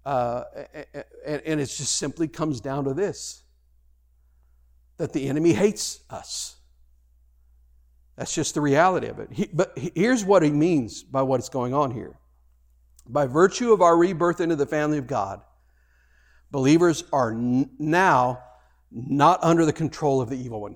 Uh, 0.05 0.43
and, 1.25 1.41
and 1.45 1.61
it 1.61 1.65
just 1.65 1.95
simply 1.95 2.27
comes 2.27 2.59
down 2.59 2.83
to 2.85 2.93
this 2.93 3.43
that 4.97 5.13
the 5.13 5.27
enemy 5.27 5.53
hates 5.53 6.01
us. 6.09 6.57
That's 8.15 8.33
just 8.33 8.53
the 8.53 8.61
reality 8.61 9.07
of 9.07 9.19
it. 9.19 9.29
He, 9.31 9.49
but 9.51 9.77
here's 9.77 10.23
what 10.23 10.43
he 10.43 10.51
means 10.51 11.03
by 11.03 11.23
what's 11.23 11.49
going 11.49 11.73
on 11.73 11.91
here. 11.91 12.15
By 13.07 13.25
virtue 13.25 13.73
of 13.73 13.81
our 13.81 13.97
rebirth 13.97 14.39
into 14.39 14.55
the 14.55 14.65
family 14.65 14.97
of 14.97 15.07
God, 15.07 15.41
believers 16.51 17.03
are 17.11 17.31
n- 17.31 17.71
now 17.79 18.43
not 18.91 19.43
under 19.43 19.65
the 19.65 19.73
control 19.73 20.21
of 20.21 20.29
the 20.29 20.37
evil 20.37 20.61
one. 20.61 20.75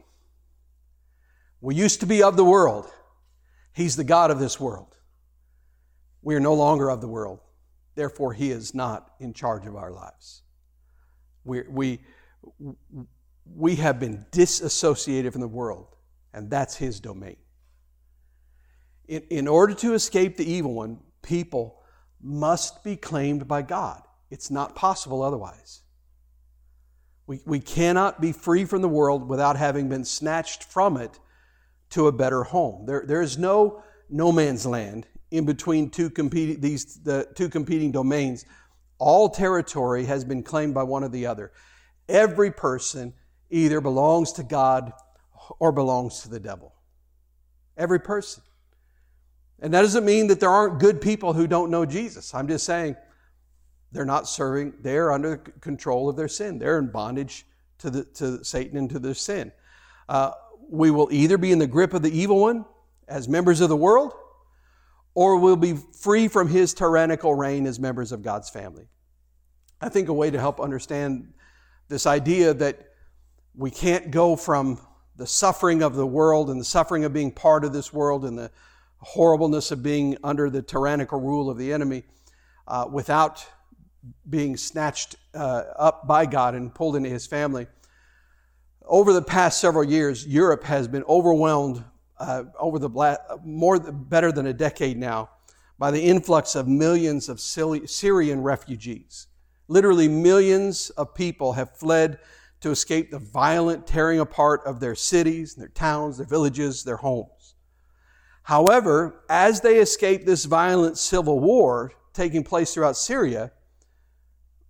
We 1.61 1.75
used 1.75 1.99
to 1.99 2.05
be 2.05 2.23
of 2.23 2.37
the 2.37 2.43
world. 2.43 2.89
He's 3.73 3.95
the 3.95 4.03
God 4.03 4.31
of 4.31 4.39
this 4.39 4.59
world. 4.59 4.95
We 6.23 6.35
are 6.35 6.39
no 6.39 6.55
longer 6.55 6.89
of 6.89 7.01
the 7.01 7.07
world. 7.07 7.39
Therefore, 7.93 8.33
He 8.33 8.49
is 8.49 8.73
not 8.73 9.11
in 9.19 9.33
charge 9.33 9.67
of 9.67 9.75
our 9.75 9.91
lives. 9.91 10.41
We, 11.45 11.63
we, 11.69 12.01
we 13.45 13.75
have 13.75 13.99
been 13.99 14.25
disassociated 14.31 15.31
from 15.31 15.41
the 15.41 15.47
world 15.47 15.96
and 16.37 16.49
that's 16.49 16.75
his 16.75 16.99
domain. 16.99 17.37
In, 19.07 19.23
in 19.29 19.47
order 19.47 19.73
to 19.73 19.93
escape 19.93 20.37
the 20.37 20.49
evil 20.49 20.73
one, 20.73 20.99
people 21.21 21.81
must 22.21 22.83
be 22.83 22.95
claimed 22.95 23.47
by 23.47 23.63
God. 23.63 24.03
It's 24.29 24.51
not 24.51 24.75
possible 24.75 25.23
otherwise. 25.23 25.81
We, 27.25 27.41
we 27.45 27.59
cannot 27.59 28.21
be 28.21 28.31
free 28.31 28.65
from 28.65 28.81
the 28.81 28.87
world 28.87 29.27
without 29.27 29.57
having 29.57 29.89
been 29.89 30.05
snatched 30.05 30.63
from 30.63 30.97
it 30.97 31.19
to 31.89 32.07
a 32.07 32.11
better 32.11 32.43
home. 32.43 32.85
There, 32.85 33.03
there 33.05 33.21
is 33.21 33.37
no 33.37 33.83
no 34.09 34.31
man's 34.31 34.65
land 34.65 35.05
in 35.31 35.45
between 35.45 35.89
two 35.89 36.09
competing, 36.09 36.61
these, 36.61 37.01
the 37.03 37.27
two 37.35 37.49
competing 37.49 37.91
domains. 37.91 38.45
All 38.99 39.29
territory 39.29 40.05
has 40.05 40.23
been 40.23 40.43
claimed 40.43 40.73
by 40.73 40.83
one 40.83 41.03
or 41.03 41.09
the 41.09 41.25
other. 41.25 41.51
Every 42.07 42.51
person 42.51 43.13
either 43.49 43.81
belongs 43.81 44.31
to 44.33 44.43
God 44.43 44.93
or 45.59 45.71
belongs 45.71 46.21
to 46.21 46.29
the 46.29 46.39
devil. 46.39 46.73
Every 47.77 47.99
person. 47.99 48.43
And 49.59 49.73
that 49.73 49.81
doesn't 49.81 50.05
mean 50.05 50.27
that 50.27 50.39
there 50.39 50.49
aren't 50.49 50.79
good 50.79 51.01
people 51.01 51.33
who 51.33 51.47
don't 51.47 51.71
know 51.71 51.85
Jesus. 51.85 52.33
I'm 52.33 52.47
just 52.47 52.65
saying 52.65 52.95
they're 53.91 54.05
not 54.05 54.27
serving, 54.27 54.73
they're 54.81 55.11
under 55.11 55.37
control 55.37 56.09
of 56.09 56.15
their 56.15 56.27
sin. 56.27 56.59
They're 56.59 56.79
in 56.79 56.91
bondage 56.91 57.45
to, 57.79 57.89
the, 57.89 58.03
to 58.15 58.43
Satan 58.43 58.77
and 58.77 58.89
to 58.89 58.99
their 58.99 59.13
sin. 59.13 59.51
Uh, 60.07 60.31
we 60.69 60.91
will 60.91 61.07
either 61.11 61.37
be 61.37 61.51
in 61.51 61.59
the 61.59 61.67
grip 61.67 61.93
of 61.93 62.01
the 62.01 62.11
evil 62.11 62.39
one 62.39 62.65
as 63.07 63.27
members 63.27 63.61
of 63.61 63.69
the 63.69 63.77
world, 63.77 64.13
or 65.15 65.37
we'll 65.37 65.55
be 65.55 65.73
free 65.73 66.27
from 66.27 66.49
his 66.49 66.73
tyrannical 66.73 67.33
reign 67.33 67.65
as 67.65 67.79
members 67.79 68.11
of 68.11 68.21
God's 68.21 68.49
family. 68.49 68.87
I 69.79 69.89
think 69.89 70.09
a 70.09 70.13
way 70.13 70.29
to 70.29 70.39
help 70.39 70.59
understand 70.59 71.33
this 71.87 72.05
idea 72.05 72.53
that 72.55 72.79
we 73.55 73.71
can't 73.71 74.11
go 74.11 74.35
from 74.35 74.79
the 75.17 75.27
suffering 75.27 75.81
of 75.81 75.95
the 75.95 76.05
world 76.05 76.49
and 76.49 76.59
the 76.59 76.65
suffering 76.65 77.03
of 77.03 77.11
being 77.11 77.31
part 77.31 77.65
of 77.65 77.73
this 77.73 77.91
world 77.91 78.23
and 78.23 78.37
the 78.37 78.51
horribleness 78.99 79.71
of 79.71 79.83
being 79.83 80.15
under 80.23 80.49
the 80.49 80.61
tyrannical 80.61 81.19
rule 81.19 81.49
of 81.49 81.57
the 81.57 81.73
enemy 81.73 82.03
uh, 82.67 82.87
without 82.89 83.45
being 84.29 84.55
snatched 84.55 85.15
uh, 85.33 85.63
up 85.75 86.07
by 86.07 86.25
God 86.25 86.55
and 86.55 86.73
pulled 86.73 86.95
into 86.95 87.09
his 87.09 87.25
family. 87.25 87.67
Over 88.85 89.11
the 89.11 89.21
past 89.21 89.59
several 89.59 89.83
years, 89.83 90.25
Europe 90.25 90.63
has 90.63 90.87
been 90.87 91.03
overwhelmed 91.03 91.83
uh, 92.19 92.43
over 92.59 92.79
the 92.79 92.89
black, 92.89 93.19
more 93.43 93.79
better 93.79 94.31
than 94.31 94.47
a 94.47 94.53
decade 94.53 94.97
now 94.97 95.29
by 95.79 95.91
the 95.91 96.01
influx 96.01 96.55
of 96.55 96.67
millions 96.67 97.27
of 97.27 97.39
Syrian 97.39 98.41
refugees. 98.41 99.27
Literally 99.67 100.07
millions 100.07 100.89
of 100.91 101.13
people 101.13 101.53
have 101.53 101.75
fled 101.75 102.19
to 102.61 102.71
escape 102.71 103.11
the 103.11 103.19
violent 103.19 103.85
tearing 103.85 104.19
apart 104.19 104.61
of 104.65 104.79
their 104.79 104.95
cities, 104.95 105.55
their 105.55 105.67
towns, 105.67 106.17
their 106.17 106.25
villages, 106.25 106.83
their 106.83 106.97
homes. 106.97 107.55
However, 108.43 109.23
as 109.29 109.61
they 109.61 109.79
escape 109.79 110.25
this 110.25 110.45
violent 110.45 110.97
civil 110.97 111.39
war 111.39 111.91
taking 112.13 112.43
place 112.43 112.73
throughout 112.73 112.97
Syria, 112.97 113.51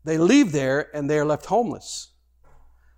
they 0.04 0.18
leave 0.18 0.52
there 0.52 0.96
and 0.96 1.10
they 1.10 1.20
are 1.20 1.26
left 1.26 1.46
homeless. 1.46 2.10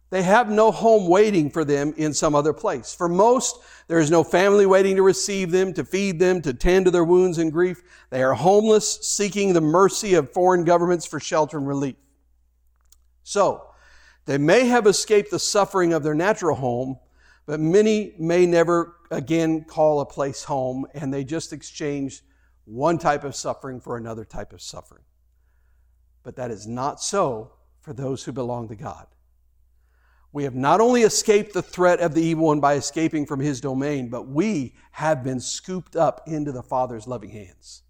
They 0.10 0.24
have 0.24 0.50
no 0.50 0.72
home 0.72 1.08
waiting 1.08 1.52
for 1.52 1.64
them 1.64 1.94
in 1.98 2.14
some 2.14 2.34
other 2.34 2.54
place. 2.54 2.96
For 2.96 3.08
most, 3.08 3.60
there 3.88 4.00
is 4.00 4.10
no 4.10 4.24
family 4.24 4.66
waiting 4.66 4.96
to 4.96 5.04
receive 5.04 5.52
them, 5.52 5.72
to 5.74 5.86
feed 5.86 6.20
them, 6.20 6.42
to 6.42 6.54
tend 6.54 6.86
to 6.86 6.92
their 6.92 7.04
wounds 7.04 7.38
and 7.38 7.52
grief. 7.52 7.84
They 8.10 8.24
are 8.24 8.34
homeless, 8.34 9.06
seeking 9.06 9.54
the 9.54 9.62
mercy 9.62 10.16
of 10.16 10.32
foreign 10.32 10.64
governments 10.64 11.06
for 11.06 11.20
shelter 11.20 11.58
and 11.58 11.68
relief. 11.68 11.96
So, 13.24 13.69
they 14.26 14.38
may 14.38 14.66
have 14.68 14.86
escaped 14.86 15.32
the 15.32 15.40
suffering 15.40 15.94
of 15.94 16.04
their 16.04 16.14
natural 16.14 16.56
home, 16.56 17.00
but 17.46 17.60
many 17.60 18.14
may 18.20 18.46
never 18.46 18.96
again 19.12 19.64
call 19.64 20.02
a 20.02 20.06
place 20.06 20.44
home, 20.44 20.86
and 20.94 21.14
they 21.14 21.24
just 21.24 21.52
exchange 21.52 22.24
one 22.66 22.98
type 22.98 23.24
of 23.24 23.36
suffering 23.36 23.82
for 23.82 23.98
another 23.98 24.24
type 24.24 24.54
of 24.54 24.62
suffering. 24.62 25.04
But 26.22 26.36
that 26.36 26.52
is 26.52 26.68
not 26.68 27.02
so 27.02 27.54
for 27.82 27.94
those 27.94 28.24
who 28.24 28.32
belong 28.32 28.68
to 28.68 28.76
God. 28.76 29.08
We 30.32 30.44
have 30.44 30.54
not 30.54 30.80
only 30.80 31.02
escaped 31.02 31.54
the 31.54 31.64
threat 31.64 32.00
of 32.00 32.14
the 32.14 32.22
evil 32.22 32.48
one 32.48 32.60
by 32.60 32.76
escaping 32.76 33.26
from 33.26 33.40
his 33.40 33.60
domain, 33.60 34.10
but 34.10 34.28
we 34.28 34.76
have 34.92 35.24
been 35.24 35.40
scooped 35.40 35.96
up 35.96 36.22
into 36.28 36.52
the 36.52 36.62
Father's 36.62 37.08
loving 37.08 37.32
hands. 37.32 37.82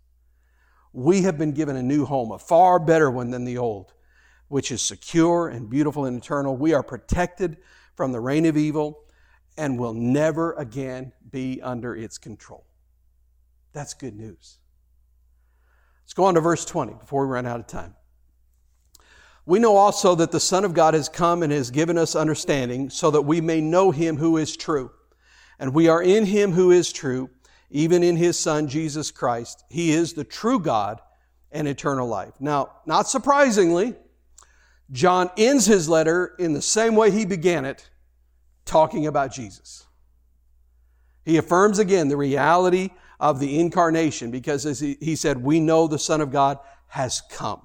We 0.94 1.24
have 1.24 1.38
been 1.38 1.52
given 1.52 1.76
a 1.76 1.84
new 1.84 2.06
home, 2.06 2.32
a 2.32 2.40
far 2.40 2.80
better 2.80 3.12
one 3.12 3.30
than 3.30 3.44
the 3.44 3.58
old 3.58 3.94
which 4.50 4.72
is 4.72 4.82
secure 4.82 5.48
and 5.48 5.70
beautiful 5.70 6.06
and 6.06 6.18
eternal. 6.18 6.58
We 6.58 6.74
are 6.74 6.84
protected 6.84 7.58
from 7.96 8.12
the 8.12 8.20
reign 8.20 8.46
of 8.46 8.58
evil 8.58 9.06
and 9.58 9.80
will 9.80 9.94
never 9.94 10.54
again 10.54 11.14
be 11.32 11.62
under 11.62 11.96
its 11.96 12.18
control. 12.18 12.66
That's 13.74 13.94
good 13.94 14.16
news. 14.16 14.58
Let's 16.04 16.14
go 16.14 16.26
on 16.26 16.34
to 16.34 16.42
verse 16.42 16.66
20 16.66 16.94
before 16.94 17.26
we 17.26 17.34
run 17.34 17.46
out 17.46 17.60
of 17.60 17.68
time. 17.68 17.96
We 19.46 19.60
know 19.60 19.76
also 19.78 20.16
that 20.16 20.32
the 20.32 20.40
Son 20.40 20.66
of 20.66 20.74
God 20.74 20.94
has 20.94 21.10
come 21.10 21.44
and 21.44 21.52
has 21.52 21.72
given 21.72 21.98
us 21.98 22.16
understanding 22.16 22.90
so 22.90 23.12
that 23.12 23.22
we 23.22 23.42
may 23.42 23.62
know 23.62 23.92
him 23.92 24.18
who 24.18 24.38
is 24.38 24.56
true. 24.56 24.92
And 25.60 25.74
we 25.74 25.88
are 25.88 26.02
in 26.02 26.26
him 26.26 26.52
who 26.52 26.72
is 26.72 26.94
true, 26.94 27.30
even 27.70 28.04
in 28.04 28.16
his 28.16 28.40
Son, 28.40 28.68
Jesus 28.68 29.12
Christ. 29.12 29.64
He 29.70 29.92
is 29.92 30.14
the 30.14 30.24
true 30.24 30.60
God 30.60 31.02
and 31.52 31.68
eternal 31.68 32.08
life. 32.08 32.34
Now, 32.40 32.78
not 32.86 33.08
surprisingly, 33.08 33.96
John 34.92 35.30
ends 35.38 35.66
his 35.66 35.88
letter 35.88 36.36
in 36.40 36.54
the 36.54 36.62
same 36.62 36.96
way 36.96 37.12
he 37.12 37.26
began 37.26 37.66
it, 37.66 37.90
talking 38.66 39.08
about 39.08 39.32
Jesus. 39.32 39.86
He 41.26 41.38
affirms 41.38 41.80
again 41.80 42.08
the 42.08 42.18
reality 42.18 42.90
of 43.20 43.40
the 43.40 43.60
incarnation 43.60 44.32
because 44.32 44.66
as 44.66 44.80
he, 44.80 45.16
said, 45.16 45.44
we 45.44 45.60
know 45.60 45.88
the 45.88 46.00
Son 46.00 46.22
of 46.22 46.32
God 46.32 46.58
has 46.88 47.22
come. 47.30 47.62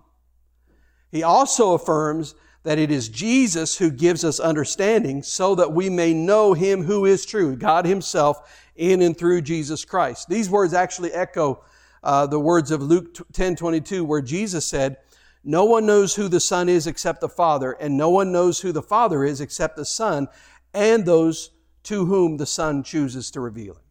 He 1.10 1.22
also 1.22 1.72
affirms 1.72 2.34
that 2.64 2.78
it 2.78 2.90
is 2.90 3.08
Jesus 3.08 3.76
who 3.76 3.90
gives 3.90 4.24
us 4.24 4.40
understanding 4.40 5.22
so 5.22 5.54
that 5.54 5.72
we 5.72 5.88
may 5.88 6.12
know 6.12 6.54
him 6.54 6.82
who 6.82 7.04
is 7.04 7.24
true, 7.24 7.56
God 7.56 7.86
himself 7.86 8.66
in 8.74 9.00
and 9.00 9.16
through 9.16 9.42
Jesus 9.42 9.84
Christ. 9.84 10.28
These 10.28 10.50
words 10.50 10.74
actually 10.74 11.12
echo 11.12 11.62
uh, 12.02 12.26
the 12.26 12.40
words 12.40 12.70
of 12.70 12.82
Luke 12.82 13.16
10 13.32 13.56
22, 13.56 14.04
where 14.04 14.20
Jesus 14.20 14.66
said, 14.66 14.96
no 15.44 15.66
one 15.66 15.84
knows 15.84 16.14
who 16.14 16.28
the 16.28 16.40
Son 16.40 16.68
is 16.68 16.86
except 16.86 17.20
the 17.20 17.28
Father, 17.28 17.72
and 17.72 17.96
no 17.96 18.08
one 18.08 18.32
knows 18.32 18.60
who 18.60 18.72
the 18.72 18.82
Father 18.82 19.24
is 19.24 19.40
except 19.40 19.76
the 19.76 19.84
Son 19.84 20.28
and 20.72 21.04
those 21.04 21.50
to 21.84 22.06
whom 22.06 22.38
the 22.38 22.46
Son 22.46 22.82
chooses 22.82 23.30
to 23.32 23.40
reveal 23.40 23.74
him. 23.74 23.82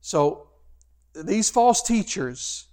So 0.00 0.48
these 1.14 1.50
false 1.50 1.82
teachers 1.82 2.68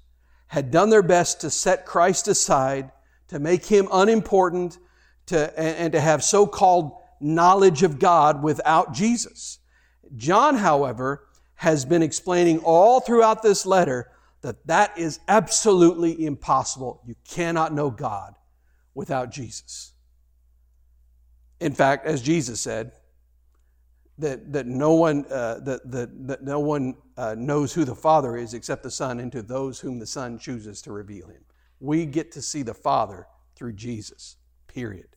had 0.47 0.71
done 0.71 0.89
their 0.89 1.03
best 1.03 1.41
to 1.41 1.49
set 1.49 1.85
Christ 1.85 2.29
aside, 2.29 2.91
to 3.27 3.37
make 3.37 3.65
him 3.65 3.89
unimportant, 3.91 4.77
to, 5.25 5.59
and, 5.59 5.77
and 5.77 5.91
to 5.91 5.99
have 5.99 6.23
so 6.23 6.47
called 6.47 6.93
knowledge 7.19 7.83
of 7.83 7.99
God 7.99 8.41
without 8.41 8.93
Jesus. 8.93 9.59
John, 10.15 10.55
however, 10.55 11.27
has 11.55 11.83
been 11.83 12.01
explaining 12.01 12.59
all 12.59 13.01
throughout 13.01 13.43
this 13.43 13.65
letter 13.65 14.09
that 14.41 14.65
that 14.67 14.97
is 14.97 15.19
absolutely 15.27 16.25
impossible. 16.25 17.01
You 17.05 17.15
cannot 17.27 17.73
know 17.73 17.89
God 17.89 18.35
without 18.93 19.31
Jesus. 19.31 19.93
In 21.59 21.73
fact, 21.73 22.05
as 22.05 22.21
Jesus 22.21 22.61
said, 22.61 22.91
that, 24.19 24.51
that 24.53 24.65
no 24.65 24.93
one, 24.93 25.25
uh, 25.29 25.59
that, 25.59 25.91
that, 25.91 26.27
that 26.27 26.43
no 26.43 26.59
one 26.59 26.95
uh, 27.17 27.35
knows 27.37 27.73
who 27.73 27.85
the 27.85 27.95
Father 27.95 28.35
is 28.35 28.53
except 28.53 28.83
the 28.83 28.91
Son, 28.91 29.19
and 29.19 29.31
to 29.31 29.41
those 29.41 29.79
whom 29.79 29.99
the 29.99 30.07
Son 30.07 30.39
chooses 30.39 30.81
to 30.83 30.91
reveal 30.91 31.27
him. 31.27 31.43
We 31.79 32.05
get 32.05 32.31
to 32.33 32.41
see 32.41 32.63
the 32.63 32.73
Father 32.73 33.27
through 33.55 33.73
Jesus, 33.73 34.37
period. 34.67 35.07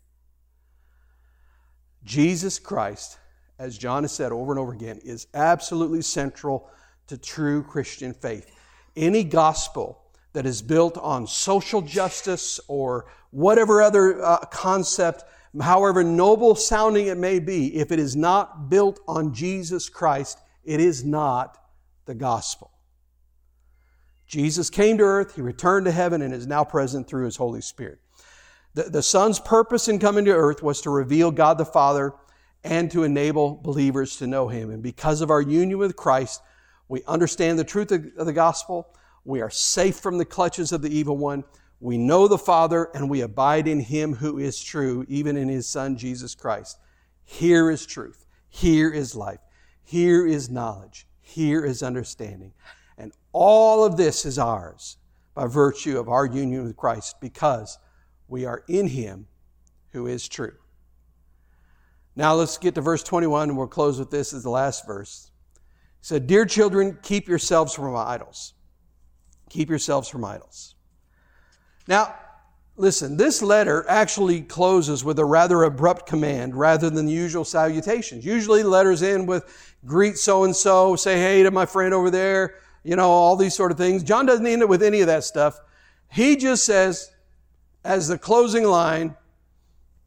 Jesus 2.04 2.58
Christ, 2.58 3.18
as 3.58 3.76
John 3.76 4.04
has 4.04 4.12
said 4.12 4.32
over 4.32 4.52
and 4.52 4.58
over 4.58 4.72
again, 4.72 4.98
is 5.04 5.26
absolutely 5.34 6.02
central 6.02 6.68
to 7.06 7.16
true 7.18 7.62
Christian 7.62 8.12
faith. 8.12 8.54
Any 8.96 9.24
gospel 9.24 10.02
that 10.32 10.46
is 10.46 10.62
built 10.62 10.96
on 10.98 11.26
social 11.26 11.82
justice 11.82 12.60
or 12.68 13.06
whatever 13.30 13.82
other 13.82 14.22
uh, 14.22 14.38
concept 14.46 15.24
however 15.58 16.04
noble 16.04 16.54
sounding 16.54 17.08
it 17.08 17.18
may 17.18 17.40
be, 17.40 17.74
if 17.76 17.90
it 17.90 17.98
is 17.98 18.14
not 18.14 18.70
built 18.70 19.00
on 19.08 19.34
Jesus 19.34 19.88
Christ, 19.88 20.38
it 20.64 20.78
is 20.80 21.04
not 21.04 21.58
the 22.06 22.14
gospel. 22.14 22.70
Jesus 24.26 24.70
came 24.70 24.98
to 24.98 25.04
earth, 25.04 25.34
he 25.34 25.42
returned 25.42 25.86
to 25.86 25.92
heaven, 25.92 26.22
and 26.22 26.32
is 26.32 26.46
now 26.46 26.62
present 26.62 27.08
through 27.08 27.24
his 27.24 27.36
Holy 27.36 27.60
Spirit. 27.60 27.98
The, 28.74 28.84
the 28.84 29.02
Son's 29.02 29.40
purpose 29.40 29.88
in 29.88 29.98
coming 29.98 30.24
to 30.26 30.30
earth 30.30 30.62
was 30.62 30.80
to 30.82 30.90
reveal 30.90 31.32
God 31.32 31.58
the 31.58 31.64
Father 31.64 32.12
and 32.62 32.88
to 32.92 33.02
enable 33.02 33.56
believers 33.56 34.18
to 34.18 34.28
know 34.28 34.46
him. 34.46 34.70
And 34.70 34.82
because 34.82 35.20
of 35.20 35.30
our 35.30 35.40
union 35.40 35.78
with 35.78 35.96
Christ, 35.96 36.42
we 36.90 37.04
understand 37.06 37.56
the 37.56 37.64
truth 37.64 37.92
of 37.92 38.26
the 38.26 38.32
gospel. 38.32 38.92
We 39.24 39.40
are 39.42 39.48
safe 39.48 40.00
from 40.00 40.18
the 40.18 40.24
clutches 40.24 40.72
of 40.72 40.82
the 40.82 40.90
evil 40.90 41.16
one. 41.16 41.44
We 41.78 41.96
know 41.96 42.26
the 42.26 42.36
Father 42.36 42.90
and 42.94 43.08
we 43.08 43.20
abide 43.20 43.68
in 43.68 43.78
Him 43.78 44.12
who 44.12 44.38
is 44.38 44.60
true, 44.60 45.06
even 45.08 45.36
in 45.36 45.48
His 45.48 45.68
Son, 45.68 45.96
Jesus 45.96 46.34
Christ. 46.34 46.80
Here 47.22 47.70
is 47.70 47.86
truth. 47.86 48.26
Here 48.48 48.92
is 48.92 49.14
life. 49.14 49.38
Here 49.84 50.26
is 50.26 50.50
knowledge. 50.50 51.06
Here 51.20 51.64
is 51.64 51.80
understanding. 51.80 52.54
And 52.98 53.12
all 53.32 53.84
of 53.84 53.96
this 53.96 54.26
is 54.26 54.36
ours 54.36 54.96
by 55.34 55.46
virtue 55.46 55.96
of 55.96 56.08
our 56.08 56.26
union 56.26 56.64
with 56.64 56.76
Christ 56.76 57.20
because 57.20 57.78
we 58.26 58.44
are 58.46 58.64
in 58.68 58.88
Him 58.88 59.28
who 59.92 60.08
is 60.08 60.26
true. 60.26 60.56
Now 62.16 62.34
let's 62.34 62.58
get 62.58 62.74
to 62.74 62.80
verse 62.80 63.04
21 63.04 63.50
and 63.50 63.56
we'll 63.56 63.68
close 63.68 64.00
with 64.00 64.10
this 64.10 64.32
as 64.32 64.42
the 64.42 64.50
last 64.50 64.88
verse. 64.88 65.29
Said, 66.00 66.26
Dear 66.26 66.46
children, 66.46 66.98
keep 67.02 67.28
yourselves 67.28 67.74
from 67.74 67.94
idols. 67.94 68.54
Keep 69.50 69.68
yourselves 69.68 70.08
from 70.08 70.24
idols. 70.24 70.74
Now, 71.86 72.14
listen, 72.76 73.16
this 73.16 73.42
letter 73.42 73.84
actually 73.88 74.42
closes 74.42 75.04
with 75.04 75.18
a 75.18 75.24
rather 75.24 75.64
abrupt 75.64 76.06
command 76.06 76.54
rather 76.54 76.88
than 76.88 77.06
the 77.06 77.12
usual 77.12 77.44
salutations. 77.44 78.24
Usually, 78.24 78.62
letters 78.62 79.02
end 79.02 79.28
with 79.28 79.76
greet 79.84 80.16
so 80.16 80.44
and 80.44 80.54
so, 80.54 80.96
say 80.96 81.18
hey 81.18 81.42
to 81.42 81.50
my 81.50 81.66
friend 81.66 81.92
over 81.92 82.10
there, 82.10 82.54
you 82.82 82.96
know, 82.96 83.08
all 83.08 83.36
these 83.36 83.54
sort 83.54 83.72
of 83.72 83.78
things. 83.78 84.02
John 84.02 84.24
doesn't 84.24 84.46
end 84.46 84.62
it 84.62 84.68
with 84.68 84.82
any 84.82 85.00
of 85.00 85.06
that 85.08 85.24
stuff. 85.24 85.60
He 86.10 86.36
just 86.36 86.64
says, 86.64 87.10
as 87.84 88.08
the 88.08 88.18
closing 88.18 88.64
line, 88.64 89.16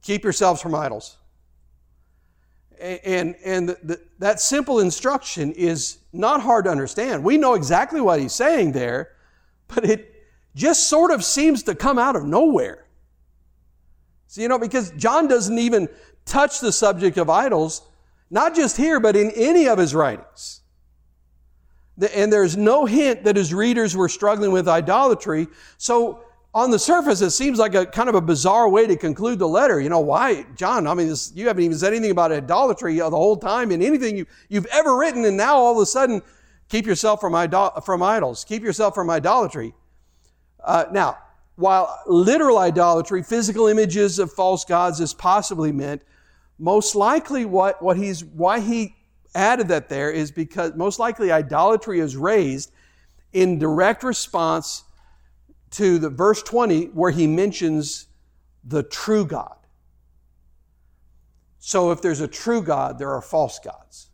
keep 0.02 0.24
yourselves 0.24 0.62
from 0.62 0.76
idols. 0.76 1.18
And, 2.80 3.36
and 3.46 3.70
the, 3.70 4.00
that 4.20 4.40
simple 4.40 4.80
instruction 4.80 5.52
is 5.54 6.00
not 6.12 6.42
hard 6.42 6.66
to 6.66 6.72
understand. 6.72 7.24
We 7.24 7.38
know 7.38 7.54
exactly 7.54 8.02
what 8.02 8.20
he's 8.20 8.34
saying 8.34 8.74
there, 8.74 9.12
but 9.68 9.86
it, 9.86 10.14
just 10.56 10.88
sort 10.88 11.12
of 11.12 11.24
seems 11.24 11.64
to 11.64 11.76
come 11.76 11.98
out 11.98 12.16
of 12.16 12.26
nowhere. 12.26 12.86
So, 14.28 14.42
you 14.42 14.48
know, 14.48 14.60
because 14.60 14.92
John 14.92 15.28
doesn't 15.28 15.58
even 15.58 15.90
touch 16.26 16.60
the 16.60 16.72
subject 16.72 17.18
of 17.18 17.30
idols, 17.30 17.82
not 18.30 18.56
just 18.56 18.78
here, 18.78 19.00
but 19.00 19.16
in 19.16 19.32
any 19.32 19.68
of 19.68 19.78
his 19.78 19.94
writings. 19.94 20.62
And 22.14 22.34
there's 22.34 22.58
no 22.58 22.86
hint 22.86 23.24
that 23.26 23.36
his 23.36 23.54
readers 23.54 23.96
were 23.96 24.10
struggling 24.10 24.52
with 24.52 24.68
idolatry. 24.68 25.48
So, 25.78 26.24
on 26.56 26.70
the 26.70 26.78
surface, 26.78 27.22
it 27.22 27.32
seems 27.32 27.58
like 27.58 27.74
a 27.74 27.86
kind 27.86 28.10
of 28.10 28.16
a 28.16 28.22
bizarre 28.22 28.70
way 28.70 28.86
to 28.86 28.96
conclude 28.96 29.40
the 29.40 29.48
letter. 29.48 29.82
You 29.82 29.90
know, 29.90 30.00
why, 30.00 30.46
John? 30.56 30.86
I 30.86 30.94
mean, 30.94 31.08
this, 31.08 31.32
you 31.36 31.48
haven't 31.48 31.64
even 31.64 31.78
said 31.78 31.94
anything 31.94 32.12
about 32.12 32.32
idolatry 32.32 32.96
the 32.98 33.10
whole 33.10 33.38
time 33.38 33.72
in 33.72 33.82
anything 33.82 34.18
you, 34.18 34.28
you've 34.50 34.68
ever 34.68 34.96
written, 34.96 35.26
and 35.26 35.36
now 35.36 35.56
all 35.56 35.76
of 35.76 35.82
a 35.82 35.86
sudden, 35.86 36.22
keep 36.70 36.86
yourself 36.86 37.20
from, 37.22 37.34
idol, 37.34 37.72
from 37.84 38.04
idols. 38.04 38.46
Keep 38.46 38.62
yourself 38.62 38.94
from 38.94 39.10
idolatry. 39.10 39.74
Uh, 40.64 40.86
now, 40.92 41.18
while 41.56 42.00
literal 42.06 42.60
idolatry, 42.60 43.24
physical 43.24 43.68
images 43.68 44.20
of 44.20 44.32
false 44.32 44.64
gods, 44.64 45.00
is 45.00 45.14
possibly 45.14 45.72
meant, 45.72 46.04
most 46.60 46.94
likely 46.94 47.46
what, 47.46 47.82
what 47.82 47.98
he's, 47.98 48.24
why 48.24 48.60
he 48.60 48.96
added 49.34 49.68
that 49.70 49.90
there 49.90 50.12
is 50.12 50.32
because 50.32 50.76
most 50.76 51.00
likely 51.00 51.32
idolatry 51.32 52.00
is 52.00 52.16
raised 52.16 52.72
in 53.34 53.58
direct 53.58 54.04
response 54.04 54.84
to 55.74 55.98
the 56.00 56.10
verse 56.10 56.42
20 56.44 56.86
where 56.88 57.12
he 57.12 57.28
mentions 57.28 58.08
the 58.64 58.84
true 58.84 59.26
God. 59.26 59.58
So 61.60 61.92
if 61.92 62.02
there's 62.02 62.22
a 62.22 62.28
true 62.28 62.62
God, 62.62 63.00
there 63.00 63.12
are 63.12 63.22
false 63.22 63.60
gods. 63.60 64.10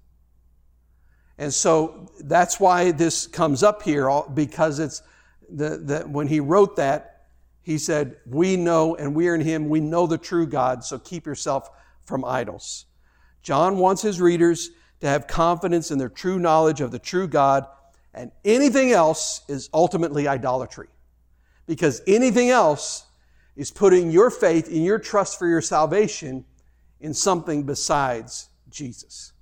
And 1.38 1.54
so 1.54 2.12
that's 2.20 2.60
why 2.60 2.92
this 2.92 3.28
comes 3.28 3.64
up 3.64 3.82
here 3.82 4.10
because 4.34 4.80
it's 4.80 5.02
the, 5.50 5.78
the, 5.78 6.00
when 6.02 6.28
he 6.28 6.40
wrote 6.40 6.76
that, 6.76 7.28
he 7.62 7.78
said, 7.78 8.18
We 8.26 8.56
know 8.56 8.96
and 8.96 9.16
we 9.16 9.28
are 9.30 9.36
in 9.36 9.42
him, 9.42 9.70
we 9.70 9.80
know 9.80 10.06
the 10.06 10.18
true 10.18 10.48
God, 10.48 10.84
so 10.84 11.00
keep 11.00 11.26
yourself 11.26 11.70
from 12.06 12.24
idols. 12.24 12.86
John 13.42 13.78
wants 13.78 14.02
his 14.02 14.22
readers 14.22 14.72
to 15.02 15.08
have 15.08 15.28
confidence 15.28 15.92
in 15.92 15.98
their 15.98 16.10
true 16.10 16.40
knowledge 16.40 16.82
of 16.82 16.92
the 16.92 17.00
true 17.00 17.28
God, 17.28 17.66
and 18.14 18.32
anything 18.44 18.92
else 18.92 19.42
is 19.48 19.70
ultimately 19.74 20.28
idolatry. 20.28 20.88
Because 21.70 22.02
anything 22.08 22.50
else 22.50 23.06
is 23.56 23.70
putting 23.70 24.10
your 24.10 24.32
faith 24.32 24.70
and 24.70 24.84
your 24.84 24.98
trust 24.98 25.38
for 25.38 25.48
your 25.48 25.62
salvation 25.62 26.44
in 27.00 27.14
something 27.14 27.62
besides 27.62 28.50
Jesus. 28.72 29.34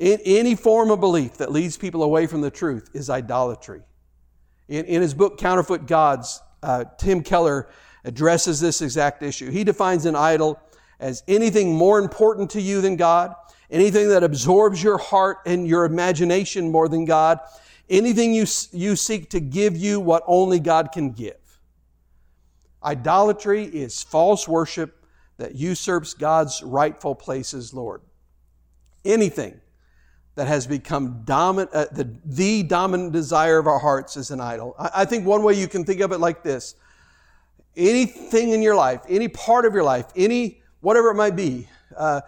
In 0.00 0.18
any 0.24 0.56
form 0.56 0.90
of 0.90 0.98
belief 0.98 1.36
that 1.36 1.52
leads 1.52 1.76
people 1.76 2.02
away 2.02 2.26
from 2.26 2.40
the 2.40 2.50
truth 2.50 2.90
is 2.92 3.08
idolatry. 3.08 3.82
In, 4.66 4.84
in 4.86 5.00
his 5.00 5.14
book, 5.14 5.38
Counterfeit 5.38 5.86
Gods, 5.86 6.42
uh, 6.60 6.86
Tim 6.98 7.22
Keller 7.22 7.68
addresses 8.04 8.58
this 8.58 8.82
exact 8.82 9.22
issue. 9.22 9.48
He 9.48 9.62
defines 9.62 10.06
an 10.06 10.16
idol 10.16 10.60
as 10.98 11.22
anything 11.28 11.72
more 11.72 12.00
important 12.00 12.50
to 12.50 12.60
you 12.60 12.80
than 12.80 12.96
God, 12.96 13.32
anything 13.70 14.08
that 14.08 14.24
absorbs 14.24 14.82
your 14.82 14.98
heart 14.98 15.38
and 15.46 15.68
your 15.68 15.84
imagination 15.84 16.72
more 16.72 16.88
than 16.88 17.04
God, 17.04 17.38
anything 17.88 18.34
you, 18.34 18.46
you 18.72 18.96
seek 18.96 19.30
to 19.30 19.40
give 19.40 19.76
you 19.76 20.00
what 20.00 20.22
only 20.26 20.60
God 20.60 20.92
can 20.92 21.12
give. 21.12 21.36
Idolatry 22.82 23.64
is 23.64 24.02
false 24.02 24.46
worship 24.46 25.04
that 25.38 25.54
usurps 25.54 26.14
God's 26.14 26.62
rightful 26.62 27.14
places, 27.14 27.74
Lord. 27.74 28.00
Anything 29.04 29.60
that 30.34 30.46
has 30.46 30.66
become 30.66 31.22
dominant, 31.24 31.72
uh, 31.72 31.86
the, 31.92 32.14
the 32.24 32.62
dominant 32.62 33.12
desire 33.12 33.58
of 33.58 33.66
our 33.66 33.78
hearts 33.78 34.16
is 34.16 34.30
an 34.30 34.40
idol. 34.40 34.74
I, 34.78 34.90
I 34.94 35.04
think 35.04 35.26
one 35.26 35.42
way 35.42 35.54
you 35.54 35.66
can 35.66 35.84
think 35.84 36.00
of 36.00 36.12
it 36.12 36.18
like 36.18 36.42
this 36.42 36.74
anything 37.76 38.50
in 38.50 38.62
your 38.62 38.74
life, 38.74 39.02
any 39.08 39.28
part 39.28 39.66
of 39.66 39.74
your 39.74 39.82
life, 39.82 40.06
any, 40.16 40.62
whatever 40.80 41.10
it 41.10 41.14
might 41.14 41.36
be, 41.36 41.68
uh, 41.94 42.22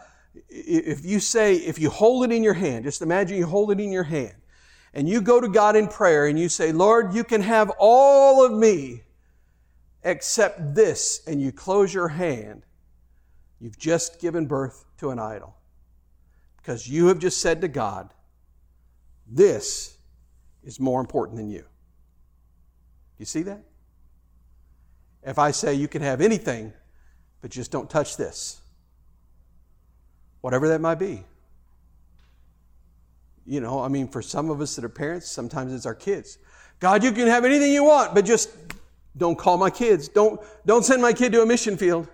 if 0.49 1.05
you 1.05 1.21
say, 1.21 1.55
if 1.55 1.79
you 1.79 1.91
hold 1.91 2.25
it 2.25 2.33
in 2.33 2.43
your 2.43 2.55
hand, 2.55 2.85
just 2.85 3.03
imagine 3.03 3.37
you 3.37 3.47
hold 3.47 3.71
it 3.71 3.81
in 3.81 3.91
your 3.91 4.03
hand, 4.03 4.35
and 4.95 5.09
you 5.09 5.21
go 5.21 5.41
to 5.41 5.49
God 5.49 5.77
in 5.77 5.89
prayer 5.89 6.27
and 6.27 6.39
you 6.39 6.49
say, 6.49 6.73
Lord, 6.73 7.15
you 7.15 7.25
can 7.25 7.43
have 7.43 7.71
all 7.79 8.45
of 8.45 8.53
me 8.53 9.03
except 10.03 10.75
this, 10.75 11.23
and 11.27 11.41
you 11.41 11.53
close 11.53 11.93
your 11.93 12.09
hand, 12.09 12.63
you've 13.61 13.79
just 13.79 14.21
given 14.21 14.47
birth 14.47 14.85
to 14.99 15.11
an 15.11 15.19
idol. 15.19 15.57
Because 16.57 16.89
you 16.89 17.09
have 17.09 17.19
just 17.19 17.41
said 17.41 17.61
to 17.63 17.69
God, 17.69 18.13
This 19.27 19.99
is 20.65 20.79
more 20.79 21.01
important 21.01 21.37
than 21.37 21.51
you. 21.51 21.65
You 23.19 23.27
see 23.27 23.43
that? 23.43 23.63
If 25.23 25.39
I 25.39 25.51
say 25.51 25.75
you 25.75 25.89
can 25.89 26.03
have 26.03 26.21
anything, 26.21 26.73
but 27.41 27.51
just 27.51 27.71
don't 27.71 27.91
touch 27.91 28.17
this, 28.17 28.61
whatever 30.41 30.69
that 30.69 30.81
might 30.81 30.99
be. 30.99 31.25
You 33.49 33.63
know, 33.63 33.81
I 33.81 33.89
mean, 33.89 34.09
for 34.09 34.21
some 34.21 34.51
of 34.51 34.61
us 34.61 34.77
that 34.77 34.85
are 34.85 34.91
parents, 34.91 35.27
sometimes 35.27 35.73
it's 35.73 35.87
our 35.87 35.95
kids. 35.95 36.37
God, 36.81 37.03
you 37.03 37.13
can 37.13 37.27
have 37.29 37.47
anything 37.47 37.73
you 37.73 37.83
want, 37.83 38.15
but 38.15 38.27
just 38.27 38.51
don't 39.17 39.39
call 39.39 39.57
my 39.57 39.71
kids. 39.71 40.07
Don't, 40.07 40.39
don't 40.67 40.85
send 40.85 41.01
my 41.01 41.15
kid 41.15 41.33
to 41.33 41.41
a 41.41 41.47
mission 41.47 41.79
field. 41.79 42.07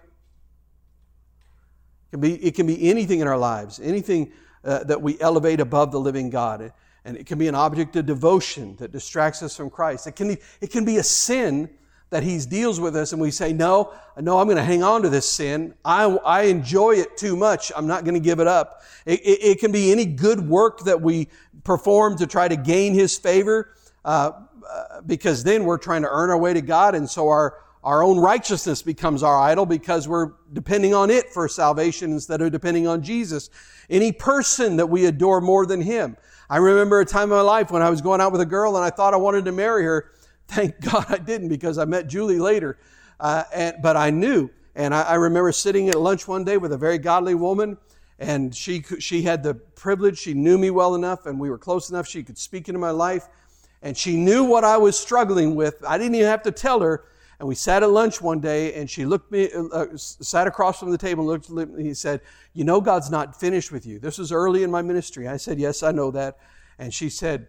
It 2.07 2.11
can 2.13 2.21
be, 2.21 2.35
it 2.35 2.55
can 2.55 2.69
be 2.69 2.89
anything 2.89 3.19
in 3.19 3.27
our 3.27 3.37
lives, 3.37 3.81
anything 3.81 4.31
uh, 4.63 4.85
that 4.85 5.03
we 5.03 5.21
elevate 5.21 5.59
above 5.59 5.91
the 5.91 5.99
living 5.99 6.31
God. 6.31 6.73
And 7.05 7.17
it 7.17 7.27
can 7.27 7.37
be 7.37 7.49
an 7.49 7.57
object 7.57 7.97
of 7.97 8.07
devotion 8.07 8.77
that 8.77 8.93
distracts 8.93 9.43
us 9.43 9.57
from 9.57 9.71
Christ. 9.71 10.07
It 10.07 10.15
can 10.15 10.29
be, 10.29 10.37
it 10.61 10.71
can 10.71 10.85
be 10.85 10.99
a 10.99 11.03
sin 11.03 11.69
that 12.15 12.23
He 12.23 12.39
deals 12.39 12.79
with 12.79 12.95
us 12.95 13.13
and 13.13 13.21
we 13.21 13.33
say, 13.33 13.53
No, 13.53 13.93
no, 14.17 14.39
I'm 14.39 14.47
going 14.47 14.57
to 14.57 14.63
hang 14.63 14.85
on 14.85 15.03
to 15.03 15.09
this 15.09 15.29
sin. 15.29 15.75
I, 15.85 16.05
I 16.05 16.43
enjoy 16.43 16.93
it 16.93 17.17
too 17.17 17.35
much. 17.35 17.73
I'm 17.77 17.89
not 17.89 18.05
going 18.05 18.15
to 18.15 18.21
give 18.21 18.39
it 18.39 18.47
up. 18.47 18.83
It, 19.05 19.19
it, 19.23 19.39
it, 19.43 19.59
can 19.59 19.73
be 19.73 19.91
any 19.91 20.05
good 20.05 20.49
work 20.49 20.85
that 20.85 21.03
we 21.03 21.27
perform 21.65 22.17
to 22.19 22.29
try 22.29 22.47
to 22.47 22.55
gain 22.55 22.95
His 22.95 23.19
favor, 23.19 23.75
uh, 24.05 24.31
uh, 24.65 25.01
because 25.01 25.43
then 25.43 25.65
we're 25.65 25.77
trying 25.77 26.03
to 26.03 26.09
earn 26.09 26.31
our 26.31 26.39
way 26.39 26.55
to 26.55 26.61
God, 26.61 26.95
and 26.95 27.11
so 27.11 27.29
our, 27.29 27.59
our 27.83 28.05
own 28.05 28.21
righteousness 28.21 28.81
becomes 28.81 29.25
our 29.25 29.41
idol 29.41 29.67
because 29.67 30.07
we're 30.07 30.35
depending 30.53 30.95
on 30.95 31.11
it 31.11 31.31
for 31.31 31.49
salvation 31.49 32.13
instead 32.13 32.41
of 32.41 32.53
depending 32.53 32.87
on 32.87 33.03
Jesus. 33.03 33.51
Any 33.91 34.13
person 34.13 34.77
that 34.77 34.87
we 34.87 35.07
adore 35.07 35.41
more 35.41 35.67
than 35.67 35.81
Him. 35.81 36.17
I 36.49 36.59
remember 36.59 37.01
a 37.01 37.05
time 37.05 37.25
in 37.25 37.31
my 37.31 37.41
life 37.41 37.73
when 37.73 37.83
I 37.83 37.91
was 37.91 38.01
going 38.01 38.21
out 38.21 38.31
with 38.31 38.41
a 38.41 38.47
girl 38.47 38.77
and 38.77 38.85
I 38.85 38.91
thought 38.91 39.15
I 39.15 39.17
wanted 39.17 39.47
to 39.47 39.53
marry 39.53 39.83
her. 39.83 40.13
Thank 40.49 40.81
God 40.93 41.07
I 41.09 41.19
didn't 41.19 41.49
because 41.49 41.79
I 41.79 41.85
met 41.85 42.07
Julie 42.07 42.39
later. 42.39 42.79
Uh, 43.21 43.45
and, 43.55 43.77
but 43.83 43.97
I 43.97 44.11
knew. 44.11 44.51
And 44.75 44.95
I, 44.95 45.03
I 45.03 45.15
remember 45.15 45.53
sitting 45.53 45.89
at 45.89 46.01
lunch 46.01 46.27
one 46.27 46.45
day 46.45 46.57
with 46.57 46.73
a 46.73 46.79
very 46.79 46.99
godly 46.99 47.35
woman 47.35 47.79
and 48.19 48.55
she, 48.55 48.83
she 48.99 49.23
had 49.23 49.43
the 49.43 49.55
privilege, 49.55 50.19
she 50.19 50.35
knew 50.35 50.57
me 50.57 50.71
well 50.71 50.95
enough 50.95 51.27
and 51.27 51.39
we 51.39 51.51
were 51.51 51.59
close 51.59 51.91
enough 51.91 52.07
she 52.07 52.23
could 52.23 52.39
speak 52.39 52.69
into 52.69 52.79
my 52.79 52.91
life. 52.91 53.29
And 53.83 53.97
she 53.97 54.17
knew 54.17 54.45
what 54.45 54.65
I 54.65 54.79
was 54.79 54.99
struggling 54.99 55.55
with. 55.55 55.85
I 55.87 55.99
didn't 55.99 56.15
even 56.15 56.29
have 56.29 56.43
to 56.45 56.53
tell 56.53 56.81
her. 56.81 57.05
And 57.39 57.49
we 57.49 57.55
sat 57.55 57.83
at 57.83 57.91
lunch 57.91 58.23
one 58.23 58.41
day, 58.41 58.73
and 58.75 58.89
she 58.89 59.05
looked 59.05 59.31
me, 59.31 59.51
uh, 59.53 59.65
uh 59.67 59.97
sat 59.97 60.47
across 60.47 60.79
from 60.79 60.91
the 60.91 60.97
table, 60.97 61.31
and 61.31 61.49
looked 61.49 61.69
at 61.69 61.77
me, 61.77 61.83
he 61.83 61.93
said, 61.93 62.23
You 62.55 62.65
know, 62.65 62.81
God's 62.81 63.11
not 63.11 63.39
finished 63.39 63.73
with 63.73 63.85
you. 63.85 63.99
This 63.99 64.17
was 64.17 64.33
early 64.33 64.63
in 64.63 64.71
my 64.71 64.81
ministry. 64.81 65.29
I 65.29 65.37
said, 65.37 65.59
Yes, 65.59 65.83
I 65.83 65.91
know 65.91 66.11
that. 66.13 66.39
And 66.79 66.95
she 66.95 67.11
said, 67.11 67.49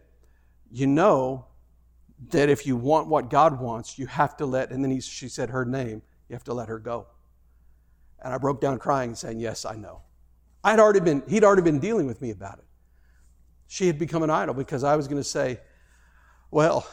You 0.72 0.88
know 0.88 1.46
that 2.30 2.50
if 2.50 2.66
you 2.66 2.76
want 2.76 3.08
what 3.08 3.30
God 3.30 3.60
wants, 3.60 4.00
you 4.00 4.08
have 4.08 4.38
to 4.38 4.46
let, 4.46 4.72
and 4.72 4.84
then 4.84 4.92
he, 4.92 5.02
she 5.02 5.28
said 5.28 5.50
her 5.50 5.66
name, 5.66 6.02
you 6.30 6.34
have 6.34 6.44
to 6.46 6.54
let 6.54 6.70
her 6.70 6.80
go. 6.80 7.08
And 8.24 8.34
I 8.34 8.38
broke 8.38 8.62
down 8.62 8.80
crying, 8.80 9.16
saying, 9.16 9.40
Yes, 9.40 9.66
I 9.66 9.76
know. 9.76 10.02
I'd 10.64 10.80
already 10.80 11.02
been, 11.02 11.24
he'd 11.28 11.44
already 11.44 11.62
been 11.62 11.80
dealing 11.80 12.08
with 12.08 12.22
me 12.22 12.32
about 12.32 12.58
it. 12.58 12.66
She 13.68 13.88
had 13.88 14.00
become 14.00 14.24
an 14.24 14.30
idol 14.30 14.56
because 14.56 14.84
I 14.84 14.96
was 14.96 15.08
going 15.08 15.20
to 15.20 15.28
say, 15.28 15.60
Well, 16.52 16.88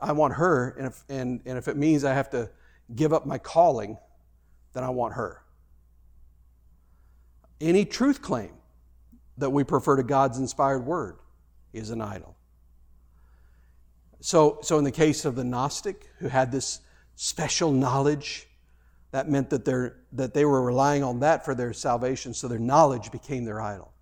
I 0.00 0.12
want 0.12 0.34
her, 0.34 0.74
and 0.78 0.86
if, 0.86 1.04
and, 1.08 1.40
and 1.46 1.58
if 1.58 1.68
it 1.68 1.76
means 1.76 2.04
I 2.04 2.14
have 2.14 2.30
to 2.30 2.50
give 2.94 3.12
up 3.12 3.26
my 3.26 3.38
calling, 3.38 3.98
then 4.72 4.84
I 4.84 4.90
want 4.90 5.14
her. 5.14 5.42
Any 7.60 7.84
truth 7.84 8.20
claim 8.20 8.52
that 9.38 9.50
we 9.50 9.64
prefer 9.64 9.96
to 9.96 10.02
God's 10.02 10.38
inspired 10.38 10.84
word 10.84 11.18
is 11.72 11.90
an 11.90 12.00
idol. 12.00 12.35
So, 14.20 14.58
so 14.62 14.78
in 14.78 14.84
the 14.84 14.92
case 14.92 15.24
of 15.24 15.34
the 15.34 15.44
Gnostic, 15.44 16.10
who 16.18 16.28
had 16.28 16.50
this 16.50 16.80
special 17.16 17.70
knowledge, 17.70 18.48
that 19.12 19.28
meant 19.28 19.50
that, 19.50 19.64
that 20.12 20.34
they 20.34 20.44
were 20.44 20.62
relying 20.62 21.02
on 21.02 21.20
that 21.20 21.44
for 21.44 21.54
their 21.54 21.72
salvation, 21.72 22.34
so 22.34 22.48
their 22.48 22.58
knowledge 22.58 23.10
became 23.10 23.44
their 23.44 23.60
idol. 23.60 23.92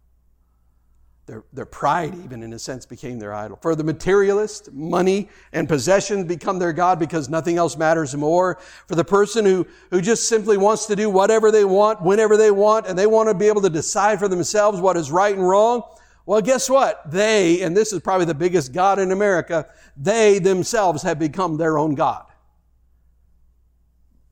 Their, 1.26 1.42
their 1.54 1.64
pride, 1.64 2.14
even 2.22 2.42
in 2.42 2.52
a 2.52 2.58
sense, 2.58 2.84
became 2.84 3.18
their 3.18 3.32
idol. 3.32 3.58
For 3.62 3.74
the 3.74 3.84
materialist, 3.84 4.72
money 4.72 5.30
and 5.54 5.66
possessions 5.66 6.26
become 6.26 6.58
their 6.58 6.74
God 6.74 6.98
because 6.98 7.30
nothing 7.30 7.56
else 7.56 7.78
matters 7.78 8.14
more. 8.14 8.58
For 8.88 8.94
the 8.94 9.04
person 9.04 9.46
who, 9.46 9.66
who 9.90 10.02
just 10.02 10.28
simply 10.28 10.58
wants 10.58 10.84
to 10.86 10.96
do 10.96 11.08
whatever 11.08 11.50
they 11.50 11.64
want, 11.64 12.02
whenever 12.02 12.36
they 12.36 12.50
want, 12.50 12.86
and 12.86 12.98
they 12.98 13.06
want 13.06 13.30
to 13.30 13.34
be 13.34 13.48
able 13.48 13.62
to 13.62 13.70
decide 13.70 14.18
for 14.18 14.28
themselves 14.28 14.80
what 14.80 14.98
is 14.98 15.10
right 15.10 15.34
and 15.34 15.48
wrong, 15.48 15.82
well, 16.26 16.40
guess 16.40 16.70
what? 16.70 17.10
They, 17.10 17.60
and 17.62 17.76
this 17.76 17.92
is 17.92 18.00
probably 18.00 18.26
the 18.26 18.34
biggest 18.34 18.72
God 18.72 18.98
in 18.98 19.12
America, 19.12 19.66
they 19.96 20.38
themselves 20.38 21.02
have 21.02 21.18
become 21.18 21.56
their 21.56 21.78
own 21.78 21.94
God. 21.94 22.24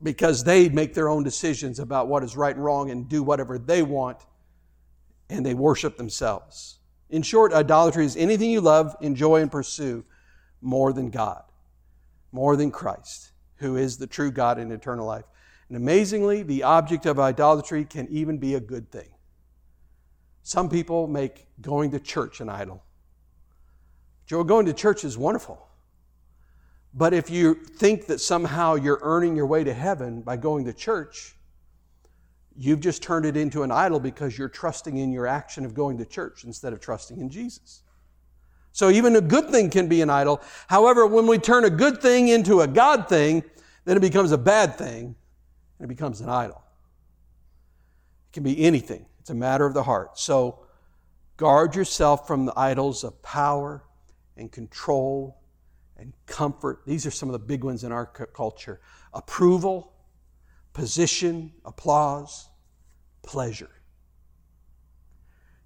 Because 0.02 0.42
they 0.42 0.68
make 0.68 0.94
their 0.94 1.08
own 1.08 1.22
decisions 1.22 1.78
about 1.78 2.08
what 2.08 2.24
is 2.24 2.36
right 2.36 2.54
and 2.54 2.64
wrong 2.64 2.90
and 2.90 3.08
do 3.08 3.22
whatever 3.22 3.58
they 3.58 3.82
want, 3.82 4.18
and 5.28 5.44
they 5.44 5.54
worship 5.54 5.96
themselves. 5.96 6.78
In 7.10 7.22
short, 7.22 7.52
idolatry 7.52 8.06
is 8.06 8.16
anything 8.16 8.50
you 8.50 8.62
love, 8.62 8.96
enjoy, 9.00 9.42
and 9.42 9.52
pursue 9.52 10.02
more 10.62 10.94
than 10.94 11.10
God, 11.10 11.44
more 12.32 12.56
than 12.56 12.70
Christ, 12.70 13.32
who 13.56 13.76
is 13.76 13.98
the 13.98 14.06
true 14.06 14.30
God 14.30 14.58
in 14.58 14.72
eternal 14.72 15.06
life. 15.06 15.26
And 15.68 15.76
amazingly, 15.76 16.42
the 16.42 16.62
object 16.62 17.04
of 17.04 17.20
idolatry 17.20 17.84
can 17.84 18.08
even 18.08 18.38
be 18.38 18.54
a 18.54 18.60
good 18.60 18.90
thing. 18.90 19.11
Some 20.42 20.68
people 20.68 21.06
make 21.06 21.46
going 21.60 21.90
to 21.92 22.00
church 22.00 22.40
an 22.40 22.48
idol. 22.48 22.82
Joe, 24.26 24.44
going 24.44 24.66
to 24.66 24.72
church 24.72 25.04
is 25.04 25.16
wonderful. 25.16 25.66
But 26.94 27.14
if 27.14 27.30
you 27.30 27.54
think 27.54 28.06
that 28.06 28.20
somehow 28.20 28.74
you're 28.74 29.00
earning 29.02 29.36
your 29.36 29.46
way 29.46 29.64
to 29.64 29.72
heaven 29.72 30.20
by 30.22 30.36
going 30.36 30.64
to 30.66 30.72
church, 30.72 31.36
You've 32.56 32.80
just 32.80 33.02
turned 33.02 33.24
it 33.24 33.36
into 33.36 33.62
an 33.62 33.70
idol 33.70 33.98
because 33.98 34.36
you're 34.36 34.48
trusting 34.48 34.96
in 34.96 35.12
your 35.12 35.26
action 35.26 35.64
of 35.64 35.74
going 35.74 35.98
to 35.98 36.04
church 36.04 36.44
instead 36.44 36.72
of 36.72 36.80
trusting 36.80 37.18
in 37.20 37.30
Jesus. 37.30 37.82
So 38.72 38.90
even 38.90 39.16
a 39.16 39.20
good 39.20 39.50
thing 39.50 39.70
can 39.70 39.88
be 39.88 40.02
an 40.02 40.10
idol. 40.10 40.40
However, 40.66 41.06
when 41.06 41.26
we 41.26 41.38
turn 41.38 41.64
a 41.64 41.70
good 41.70 42.00
thing 42.00 42.28
into 42.28 42.60
a 42.60 42.66
God 42.66 43.08
thing, 43.08 43.44
then 43.84 43.96
it 43.96 44.00
becomes 44.00 44.32
a 44.32 44.38
bad 44.38 44.76
thing 44.76 45.14
and 45.78 45.84
it 45.84 45.88
becomes 45.88 46.20
an 46.20 46.28
idol. 46.28 46.62
It 48.30 48.34
can 48.34 48.42
be 48.42 48.62
anything, 48.62 49.06
it's 49.22 49.30
a 49.30 49.34
matter 49.34 49.64
of 49.64 49.72
the 49.72 49.84
heart. 49.84 50.18
So 50.18 50.66
guard 51.36 51.76
yourself 51.76 52.26
from 52.26 52.44
the 52.44 52.52
idols 52.56 53.04
of 53.04 53.22
power 53.22 53.84
and 54.36 54.50
control 54.50 55.40
and 55.96 56.12
comfort. 56.26 56.80
These 56.88 57.06
are 57.06 57.12
some 57.12 57.28
of 57.28 57.32
the 57.32 57.38
big 57.38 57.62
ones 57.62 57.84
in 57.84 57.92
our 57.92 58.04
culture. 58.04 58.80
Approval 59.14 59.92
position, 60.72 61.52
applause, 61.64 62.48
pleasure. 63.22 63.70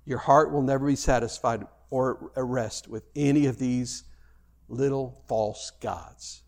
Your 0.04 0.18
heart 0.18 0.52
will 0.52 0.60
never 0.60 0.86
be 0.86 0.94
satisfied 0.94 1.66
or 1.88 2.30
at 2.36 2.44
rest 2.44 2.88
with 2.88 3.04
any 3.16 3.46
of 3.46 3.58
these 3.58 4.04
little 4.68 5.22
false 5.28 5.72
gods. 5.80 6.42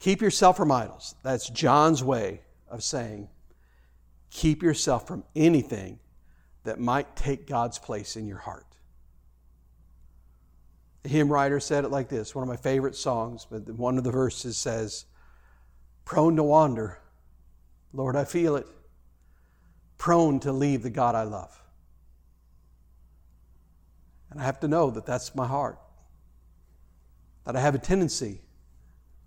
Keep 0.00 0.20
yourself 0.20 0.56
from 0.56 0.72
idols. 0.72 1.14
That's 1.22 1.48
John's 1.48 2.02
way 2.02 2.40
of 2.68 2.82
saying, 2.82 3.28
keep 4.30 4.62
yourself 4.62 5.06
from 5.06 5.24
anything 5.34 5.98
that 6.64 6.80
might 6.80 7.16
take 7.16 7.46
God's 7.46 7.78
place 7.78 8.16
in 8.16 8.26
your 8.26 8.38
heart. 8.38 8.66
The 11.02 11.08
hymn 11.08 11.32
writer 11.32 11.60
said 11.60 11.84
it 11.84 11.90
like 11.90 12.08
this 12.08 12.34
one 12.34 12.42
of 12.42 12.48
my 12.48 12.56
favorite 12.56 12.96
songs, 12.96 13.46
but 13.48 13.68
one 13.68 13.98
of 13.98 14.04
the 14.04 14.10
verses 14.10 14.58
says, 14.58 15.04
prone 16.04 16.36
to 16.36 16.42
wander. 16.42 16.98
Lord, 17.92 18.16
I 18.16 18.24
feel 18.24 18.56
it. 18.56 18.66
Prone 19.98 20.40
to 20.40 20.52
leave 20.52 20.82
the 20.82 20.90
God 20.90 21.14
I 21.14 21.22
love. 21.22 21.62
And 24.30 24.40
I 24.40 24.44
have 24.44 24.60
to 24.60 24.68
know 24.68 24.90
that 24.90 25.06
that's 25.06 25.34
my 25.34 25.46
heart. 25.46 25.78
That 27.44 27.56
I 27.56 27.60
have 27.60 27.74
a 27.74 27.78
tendency 27.78 28.40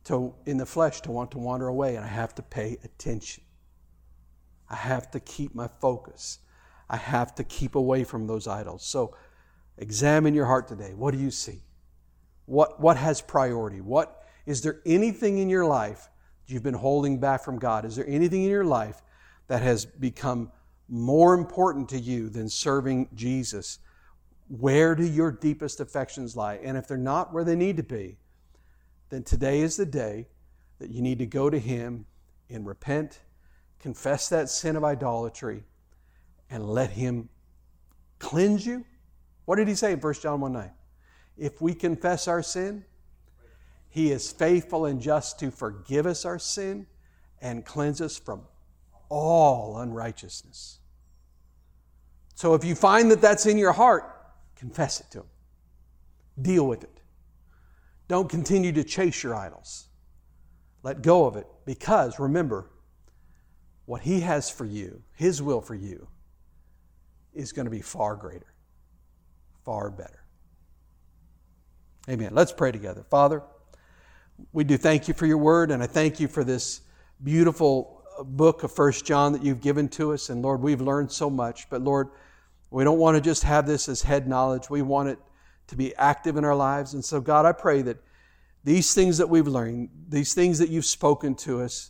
to, 0.04 0.36
in 0.46 0.58
the 0.58 0.66
flesh, 0.66 1.02
to 1.02 1.12
want 1.12 1.32
to 1.32 1.40
wander 1.40 1.68
away, 1.68 1.96
and 1.96 2.04
I 2.04 2.10
have 2.10 2.36
to 2.36 2.42
pay 2.42 2.78
attention. 2.84 3.44
I 4.70 4.76
have 4.76 5.10
to 5.12 5.20
keep 5.20 5.56
my 5.56 5.68
focus. 5.68 6.40
I 6.90 6.98
have 6.98 7.36
to 7.36 7.44
keep 7.44 7.76
away 7.76 8.04
from 8.04 8.28
those 8.28 8.48
idols. 8.48 8.86
So 8.86 9.16
examine 9.78 10.34
your 10.34 10.46
heart 10.46 10.68
today. 10.68 10.94
What 10.94 11.12
do 11.12 11.20
you 11.20 11.32
see? 11.32 11.64
What, 12.46 12.80
what 12.80 12.98
has 12.98 13.22
priority? 13.22 13.82
What 13.82 14.24
is 14.46 14.62
there 14.62 14.82
anything 14.86 15.38
in 15.38 15.50
your 15.50 15.66
life 15.66 16.10
you've 16.48 16.64
been 16.64 16.74
holding 16.74 17.20
back 17.20 17.44
from 17.44 17.60
God? 17.60 17.86
Is 17.86 17.96
there 17.96 18.08
anything 18.08 18.44
in 18.44 18.50
your 18.50 18.66
life 18.66 19.02
that 19.48 19.62
has 19.62 19.86
become 19.86 20.52
more 20.88 21.36
important 21.36 21.90
to 21.90 22.00
you 22.00 22.30
than 22.30 22.50
serving 22.50 23.10
Jesus? 23.14 23.80
Where 24.48 24.96
do 24.96 25.06
your 25.06 25.32
deepest 25.32 25.80
affections 25.80 26.36
lie? 26.36 26.56
And 26.56 26.76
if 26.76 26.88
they're 26.88 26.98
not 26.98 27.32
where 27.32 27.44
they 27.44 27.56
need 27.56 27.78
to 27.78 27.84
be, 27.84 28.18
then 29.10 29.24
today 29.24 29.62
is 29.62 29.78
the 29.78 29.86
day 29.86 30.28
that 30.80 30.90
you 30.90 31.02
need 31.02 31.20
to 31.20 31.26
go 31.26 31.50
to 31.50 31.60
Him 31.60 32.06
and 32.50 32.66
repent, 32.66 33.20
confess 33.80 34.30
that 34.30 34.50
sin 34.50 34.76
of 34.76 34.84
idolatry, 34.84 35.64
and 36.50 36.70
let 36.70 36.92
Him 36.92 37.30
cleanse 38.20 38.66
you. 38.66 38.86
What 39.46 39.56
did 39.56 39.68
He 39.68 39.76
say 39.76 39.94
in 39.94 40.00
1 40.00 40.14
John 40.16 40.42
1 40.42 40.54
9? 40.54 40.72
If 41.38 41.62
we 41.62 41.74
confess 41.74 42.28
our 42.28 42.44
sin, 42.44 42.84
he 43.90 44.12
is 44.12 44.32
faithful 44.32 44.86
and 44.86 45.02
just 45.02 45.40
to 45.40 45.50
forgive 45.50 46.06
us 46.06 46.24
our 46.24 46.40
sin 46.40 46.86
and 47.42 47.66
cleanse 47.66 48.02
us 48.02 48.18
from 48.18 48.44
all 49.10 49.80
unrighteousness. 49.80 50.80
So 52.36 52.54
if 52.54 52.64
you 52.64 52.76
find 52.76 53.10
that 53.12 53.20
that's 53.20 53.48
in 53.48 53.58
your 53.58 53.74
heart, 53.74 54.04
confess 54.56 55.00
it 55.00 55.08
to 55.12 55.20
Him. 55.20 55.26
Deal 56.42 56.68
with 56.68 56.84
it. 56.84 57.02
Don't 58.08 58.30
continue 58.30 58.72
to 58.74 58.84
chase 58.84 59.24
your 59.24 59.36
idols. 59.36 59.88
Let 60.84 61.02
go 61.02 61.26
of 61.26 61.36
it 61.36 61.48
because 61.66 62.20
remember, 62.20 62.70
what 63.90 64.04
He 64.04 64.20
has 64.20 64.52
for 64.52 64.66
you, 64.66 65.02
His 65.16 65.42
will 65.42 65.62
for 65.62 65.74
you, 65.74 66.08
is 67.34 67.52
going 67.52 67.66
to 67.66 67.72
be 67.72 67.82
far 67.82 68.16
greater, 68.16 68.54
far 69.66 69.90
better. 69.90 70.24
Amen. 72.08 72.30
Let's 72.34 72.52
pray 72.52 72.72
together. 72.72 73.04
Father, 73.10 73.42
we 74.54 74.64
do 74.64 74.78
thank 74.78 75.08
you 75.08 75.16
for 75.16 75.26
your 75.26 75.40
word, 75.40 75.72
and 75.72 75.82
I 75.82 75.88
thank 75.88 76.20
you 76.20 76.28
for 76.28 76.44
this 76.44 76.82
beautiful 77.24 78.04
uh, 78.20 78.24
book 78.26 78.62
of 78.62 78.72
First 78.72 79.06
John 79.08 79.34
that 79.34 79.44
you've 79.44 79.60
given 79.60 79.90
to 79.90 80.14
us. 80.14 80.30
And 80.30 80.44
Lord, 80.44 80.62
we've 80.62 80.82
learned 80.82 81.12
so 81.12 81.28
much. 81.28 81.68
But 81.72 81.82
Lord, 81.82 82.10
we 82.70 82.84
don't 82.84 83.00
want 83.00 83.18
to 83.18 83.22
just 83.22 83.42
have 83.42 83.66
this 83.66 83.90
as 83.90 84.04
head 84.04 84.28
knowledge. 84.28 84.70
We 84.70 84.84
want 84.84 85.10
it 85.10 85.18
to 85.66 85.76
be 85.76 85.96
active 85.96 86.38
in 86.38 86.46
our 86.46 86.56
lives. 86.56 86.94
And 86.94 87.04
so, 87.04 87.20
God, 87.20 87.48
I 87.48 87.54
pray 87.54 87.82
that 87.82 87.98
these 88.64 88.94
things 88.94 89.18
that 89.18 89.30
we've 89.30 89.48
learned, 89.48 89.90
these 90.10 90.36
things 90.36 90.60
that 90.60 90.70
you've 90.70 90.86
spoken 90.86 91.34
to 91.38 91.64
us, 91.64 91.90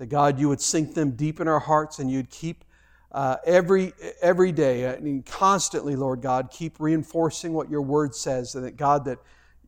that 0.00 0.08
God, 0.08 0.40
you 0.40 0.48
would 0.48 0.62
sink 0.62 0.94
them 0.94 1.10
deep 1.10 1.40
in 1.40 1.46
our 1.46 1.58
hearts 1.58 1.98
and 1.98 2.10
you'd 2.10 2.30
keep 2.30 2.64
uh, 3.12 3.36
every, 3.44 3.92
every 4.22 4.50
day 4.50 4.86
uh, 4.86 4.94
and 4.94 5.26
constantly, 5.26 5.94
Lord 5.94 6.22
God, 6.22 6.50
keep 6.50 6.80
reinforcing 6.80 7.52
what 7.52 7.68
your 7.68 7.82
word 7.82 8.14
says, 8.14 8.54
and 8.54 8.64
that 8.64 8.78
God, 8.78 9.04
that 9.04 9.18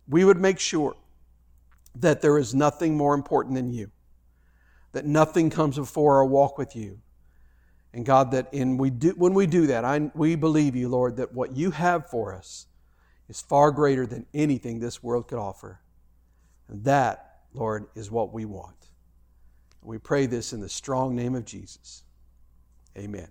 we 0.09 0.25
would 0.25 0.39
make 0.39 0.59
sure 0.59 0.97
that 1.97 2.23
there 2.23 2.39
is 2.39 2.55
nothing 2.55 2.97
more 2.97 3.13
important 3.15 3.55
than 3.57 3.71
you, 3.71 3.91
that 4.93 5.05
nothing 5.05 5.51
comes 5.51 5.77
before 5.77 6.17
our 6.17 6.25
walk 6.25 6.57
with 6.57 6.75
you. 6.75 6.99
And 7.93 8.07
God, 8.07 8.31
that 8.31 8.49
in 8.53 8.79
we 8.79 8.89
do, 8.89 9.11
when 9.11 9.35
we 9.35 9.47
do 9.47 9.67
that, 9.67 9.85
I, 9.85 10.11
we 10.15 10.35
believe 10.35 10.75
you, 10.75 10.89
Lord, 10.89 11.17
that 11.17 11.35
what 11.35 11.55
you 11.55 11.73
have 11.73 12.09
for 12.09 12.35
us 12.35 12.69
is 13.29 13.43
far 13.43 13.71
greater 13.71 14.07
than 14.07 14.25
anything 14.33 14.81
this 14.81 15.03
world 15.03 15.29
could 15.29 15.39
offer. 15.39 15.83
And 16.69 16.85
that, 16.85 17.41
Lord, 17.53 17.85
is 17.95 18.11
what 18.11 18.33
we 18.33 18.47
want. 18.47 18.83
We 19.83 19.99
pray 19.99 20.27
this 20.27 20.53
in 20.53 20.61
the 20.61 20.69
strong 20.69 21.17
name 21.17 21.35
of 21.35 21.45
Jesus. 21.45 22.05
Amen. 22.97 23.29